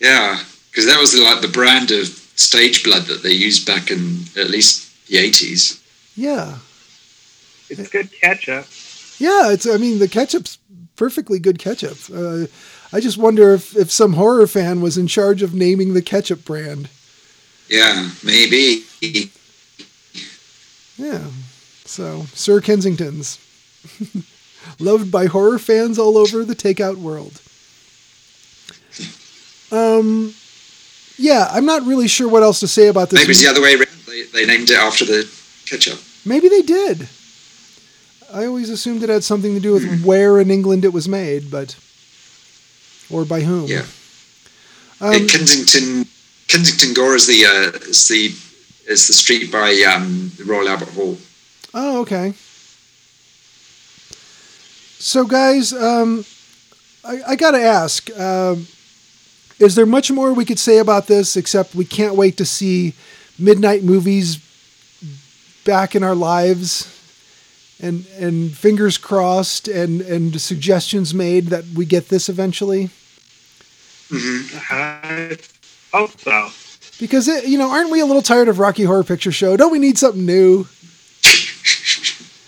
Yeah. 0.01 0.43
Because 0.71 0.87
that 0.87 1.01
was 1.01 1.19
like 1.19 1.41
the 1.41 1.49
brand 1.49 1.91
of 1.91 2.07
stage 2.07 2.85
blood 2.85 3.05
that 3.07 3.23
they 3.23 3.33
used 3.33 3.67
back 3.67 3.91
in 3.91 4.21
at 4.37 4.51
least 4.51 5.07
the 5.09 5.19
eighties. 5.19 5.83
Yeah, 6.19 6.57
It's 7.71 7.89
good 7.91 8.11
ketchup. 8.13 8.67
yeah. 9.19 9.53
It's. 9.53 9.67
I 9.69 9.77
mean, 9.77 10.01
the 10.01 10.09
ketchup's 10.09 10.59
perfectly 10.97 11.39
good 11.39 11.59
ketchup. 11.61 11.97
Uh, 12.13 12.47
I 12.93 12.99
just 13.01 13.19
wonder 13.19 13.55
if 13.55 13.77
if 13.77 13.93
some 13.93 14.15
horror 14.15 14.47
fan 14.49 14.81
was 14.81 14.99
in 14.99 15.07
charge 15.07 15.43
of 15.43 15.55
naming 15.55 15.95
the 15.95 16.03
ketchup 16.03 16.45
brand. 16.45 16.89
Yeah. 17.71 18.11
Maybe. 18.25 18.83
Yeah. 20.97 21.25
So, 21.85 22.25
Sir 22.35 22.61
Kensington's. 22.61 23.39
Loved 24.81 25.13
by 25.13 25.27
horror 25.27 25.59
fans 25.61 25.99
all 26.01 26.19
over 26.19 26.45
the 26.45 26.57
takeout 26.57 26.97
world. 26.97 27.41
Um, 29.71 30.35
yeah, 31.17 31.47
I'm 31.51 31.65
not 31.67 31.83
really 31.87 32.09
sure 32.09 32.29
what 32.29 32.43
else 32.43 32.59
to 32.61 32.69
say 32.69 32.89
about 32.89 33.11
this. 33.11 33.21
Maybe 33.21 33.31
it's 33.33 33.43
the 33.43 33.49
other 33.51 33.63
way 33.63 33.75
around. 33.75 33.87
They, 34.07 34.23
they 34.33 34.47
named 34.47 34.71
it 34.71 34.79
after 34.79 35.05
the 35.05 35.31
ketchup. 35.67 36.01
Maybe 36.25 36.49
they 36.49 36.63
did. 36.63 37.09
I 38.33 38.45
always 38.45 38.69
assumed 38.69 39.03
it 39.03 39.09
had 39.09 39.25
something 39.25 39.55
to 39.55 39.61
do 39.61 39.73
with 39.75 40.05
where 40.05 40.39
in 40.39 40.51
England 40.51 40.85
it 40.85 40.93
was 40.93 41.09
made, 41.09 41.51
but 41.51 41.77
or 43.11 43.25
by 43.25 43.41
whom. 43.41 43.67
Yeah. 43.67 43.87
Um, 45.01 45.27
Kensington 45.29 46.07
Kensington 46.49 46.95
Gore 46.95 47.15
is 47.15 47.27
the 47.27 47.45
uh, 47.47 47.79
is 47.89 48.09
the 48.09 48.35
is 48.91 49.07
the 49.07 49.15
street 49.15 49.51
by 49.51 49.71
um, 49.95 50.33
the 50.37 50.45
Royal 50.45 50.69
Albert 50.69 50.91
Hall. 50.91 51.17
Oh, 51.75 52.01
okay. 52.01 52.35
So, 54.99 55.25
guys, 55.25 55.73
um, 55.73 56.25
I, 57.05 57.21
I 57.29 57.37
got 57.37 57.53
to 57.53 57.63
ask: 57.63 58.11
um, 58.19 58.67
Is 59.59 59.75
there 59.75 59.87
much 59.87 60.11
more 60.11 60.33
we 60.33 60.45
could 60.45 60.59
say 60.59 60.79
about 60.79 61.07
this? 61.07 61.37
Except 61.37 61.75
we 61.75 61.85
can't 61.85 62.15
wait 62.15 62.37
to 62.39 62.45
see 62.45 62.95
midnight 63.39 63.85
movies 63.85 64.39
back 65.69 65.95
in 65.95 66.03
our 66.03 66.15
lives, 66.15 66.89
and 67.79 68.07
and 68.19 68.57
fingers 68.57 68.97
crossed, 68.97 69.69
and 69.69 70.01
and 70.01 70.41
suggestions 70.41 71.13
made 71.13 71.49
that 71.49 71.65
we 71.77 71.85
get 71.85 72.09
this 72.09 72.31
eventually. 72.31 72.89
I 74.11 75.37
hope 75.93 76.19
so. 76.19 76.49
Because 76.99 77.29
it, 77.29 77.47
you 77.47 77.59
know, 77.59 77.71
aren't 77.71 77.91
we 77.91 78.01
a 78.01 78.07
little 78.07 78.23
tired 78.23 78.49
of 78.49 78.59
Rocky 78.59 78.85
Horror 78.85 79.05
Picture 79.05 79.31
Show? 79.31 79.59
Don't 79.59 79.71
we 79.71 79.79
need 79.79 79.99
something 79.99 80.25
new? 80.25 80.67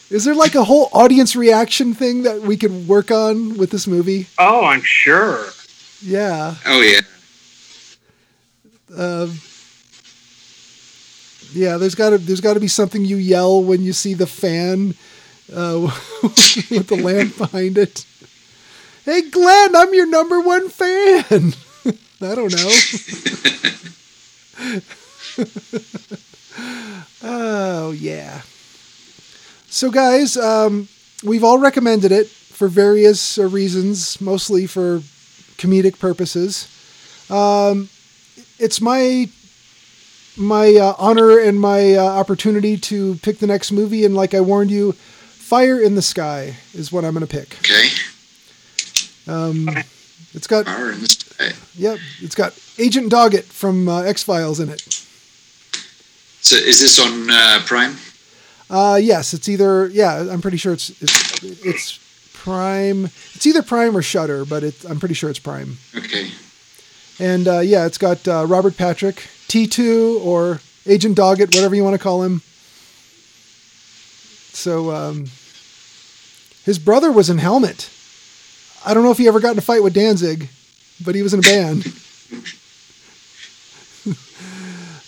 Is 0.09 0.25
there 0.25 0.35
like 0.35 0.55
a 0.55 0.65
whole 0.65 0.89
audience 0.93 1.37
reaction 1.37 1.93
thing 1.95 2.23
that 2.23 2.41
we 2.41 2.57
could 2.57 2.89
work 2.89 3.11
on 3.11 3.59
with 3.59 3.71
this 3.71 3.87
movie? 3.87 4.29
Oh, 4.39 4.65
I'm 4.65 4.83
sure. 4.83 5.45
Yeah. 6.03 6.55
Oh 6.67 6.81
yeah, 6.81 7.01
Um, 8.97 9.39
yeah, 11.53 11.77
there's 11.77 11.95
got 11.95 12.11
to 12.11 12.19
there's 12.19 12.41
got 12.41 12.55
to 12.55 12.61
be 12.61 12.69
something 12.69 13.05
you 13.05 13.17
yell 13.17 13.63
when 13.63 13.83
you 13.83 13.93
see 13.93 14.15
the 14.15 14.27
fan 14.27 14.95
uh, 15.53 15.81
with 16.23 16.87
the 16.89 16.97
lamp 16.97 17.37
behind 17.37 17.79
it. 17.79 18.05
Hey, 19.05 19.23
Glenn, 19.23 19.75
I'm 19.75 19.95
your 19.95 20.07
number 20.07 20.41
one 20.41 20.69
fan. 20.69 21.55
I 22.23 22.35
don't 22.35 22.53
know. 22.55 22.71
oh 27.23 27.93
yeah. 27.93 28.43
So, 29.69 29.91
guys, 29.91 30.37
um, 30.37 30.89
we've 31.25 31.45
all 31.45 31.59
recommended 31.59 32.13
it 32.13 32.27
for 32.27 32.69
various 32.69 33.39
uh, 33.39 33.49
reasons, 33.49 34.21
mostly 34.21 34.67
for 34.67 34.99
comedic 35.57 35.99
purposes. 35.99 36.69
Um, 37.31 37.89
it's 38.59 38.81
my 38.81 39.29
my 40.41 40.75
uh, 40.75 40.95
honor 40.99 41.39
and 41.39 41.61
my 41.61 41.95
uh, 41.95 42.05
opportunity 42.05 42.77
to 42.77 43.17
pick 43.17 43.39
the 43.39 43.47
next 43.47 43.71
movie, 43.71 44.05
and 44.05 44.15
like 44.15 44.35
I 44.35 44.41
warned 44.41 44.71
you, 44.71 44.93
Fire 44.93 45.81
in 45.81 45.95
the 45.95 46.03
Sky 46.03 46.57
is 46.75 46.91
what 46.91 47.05
I'm 47.05 47.15
going 47.15 47.27
to 47.27 47.31
pick. 47.31 47.59
okay. 47.61 47.89
Um, 49.27 49.69
it's 50.33 50.47
got 50.47 50.67
Fire 50.67 50.93
in 50.93 51.01
the 51.01 51.09
sky. 51.09 51.51
yep, 51.77 51.99
it's 52.21 52.35
got 52.35 52.59
Agent 52.79 53.13
Doggett 53.13 53.45
from 53.45 53.89
uh, 53.89 54.03
X 54.03 54.23
Files 54.23 54.61
in 54.61 54.69
it. 54.69 54.81
So 56.41 56.57
is 56.57 56.81
this 56.81 56.99
on 56.99 57.31
uh, 57.31 57.61
Prime? 57.67 57.97
Uh, 58.71 58.99
yes, 59.01 59.35
it's 59.35 59.49
either 59.49 59.89
yeah, 59.89 60.27
I'm 60.31 60.41
pretty 60.41 60.57
sure 60.57 60.73
it's 60.73 60.91
it's, 61.03 61.43
it's 61.65 61.99
Prime. 62.33 63.07
It's 63.35 63.47
either 63.47 63.63
Prime 63.63 63.97
or 63.97 64.03
Shudder, 64.03 64.45
but 64.45 64.63
it, 64.63 64.85
I'm 64.89 64.99
pretty 64.99 65.15
sure 65.15 65.29
it's 65.29 65.39
Prime. 65.39 65.79
Okay. 65.95 66.31
And 67.19 67.47
uh, 67.47 67.59
yeah, 67.61 67.85
it's 67.85 67.99
got 67.99 68.27
uh, 68.27 68.47
Robert 68.49 68.79
Patrick, 68.79 69.29
T2 69.51 70.25
or 70.25 70.61
Agent 70.87 71.19
Doggett, 71.19 71.53
whatever 71.55 71.75
you 71.75 71.83
want 71.83 71.95
to 71.95 71.99
call 71.99 72.23
him. 72.23 72.41
So 74.53 74.93
um, 74.93 75.25
his 76.65 76.79
brother 76.79 77.11
was 77.11 77.29
in 77.29 77.39
Helmet. 77.39 77.91
I 78.87 78.95
don't 78.95 79.03
know 79.03 79.11
if 79.11 79.19
he 79.19 79.27
ever 79.27 79.41
got 79.41 79.51
in 79.53 79.59
a 79.59 79.63
fight 79.63 79.83
with 79.83 79.93
Danzig, 79.93 80.49
but 81.05 81.17
he 81.17 81.23
was 81.23 81.35
in 81.35 81.41
a 81.41 81.43
band. 81.43 81.85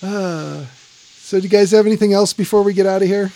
uh, 0.03 0.67
So, 1.23 1.39
do 1.39 1.45
you 1.45 1.49
guys 1.49 1.71
have 1.71 1.87
anything 1.87 2.13
else 2.13 2.33
before 2.33 2.63
we 2.63 2.75
get 2.75 2.85
out 2.85 3.01
of 3.01 3.09
here? 3.09 3.31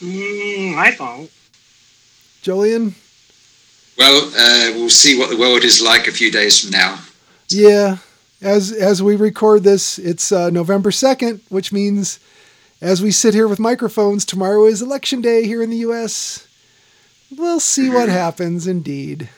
Mm, 0.00 0.74
I 0.76 0.90
don't. 0.96 1.30
Jolyon? 2.42 2.94
Well, 3.98 4.32
uh, 4.34 4.72
we'll 4.74 4.88
see 4.88 5.18
what 5.18 5.28
the 5.28 5.36
world 5.36 5.62
is 5.64 5.82
like 5.82 6.08
a 6.08 6.12
few 6.12 6.32
days 6.32 6.58
from 6.60 6.70
now. 6.70 6.98
Yeah. 7.50 7.98
As 8.40 8.72
as 8.72 9.02
we 9.02 9.16
record 9.16 9.64
this, 9.64 9.98
it's 9.98 10.32
uh, 10.32 10.48
November 10.50 10.90
2nd, 10.90 11.40
which 11.50 11.72
means 11.72 12.18
as 12.80 13.02
we 13.02 13.10
sit 13.10 13.34
here 13.34 13.46
with 13.46 13.58
microphones, 13.58 14.24
tomorrow 14.24 14.64
is 14.64 14.80
election 14.80 15.20
day 15.20 15.46
here 15.46 15.62
in 15.62 15.68
the 15.68 15.76
US. 15.78 16.46
We'll 17.36 17.60
see 17.60 17.90
what 17.90 18.08
happens 18.08 18.66
indeed. 18.66 19.28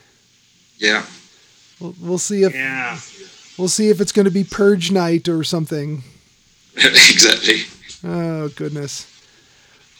Yeah. 0.79 1.05
We'll, 1.81 1.95
we'll 2.01 2.19
see 2.19 2.45
if 2.45 2.55
Yeah. 2.55 2.99
we'll 3.59 3.69
see 3.69 3.89
if 3.91 4.01
it's 4.01 4.13
going 4.13 4.25
to 4.27 4.31
be 4.31 4.45
purge 4.45 4.93
night 4.93 5.29
or 5.29 5.43
something. 5.43 6.05
exactly. 6.77 7.63
Oh 8.05 8.49
goodness. 8.51 9.07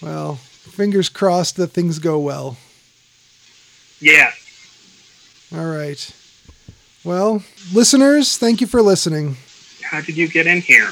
Well, 0.01 0.37
fingers 0.37 1.09
crossed 1.09 1.57
that 1.57 1.69
things 1.73 1.99
go 1.99 2.19
well. 2.21 2.57
Yeah. 4.01 4.31
All 5.55 5.67
right. 5.67 6.11
Well, 7.05 7.43
listeners, 7.73 8.39
thank 8.39 8.61
you 8.61 8.67
for 8.67 8.81
listening. 8.81 9.37
How 9.83 10.01
did 10.01 10.17
you 10.17 10.29
get 10.29 10.47
in 10.47 10.61
here? 10.61 10.91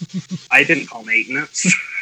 I 0.50 0.64
didn't 0.64 0.86
call 0.86 1.04
maintenance. 1.04 1.74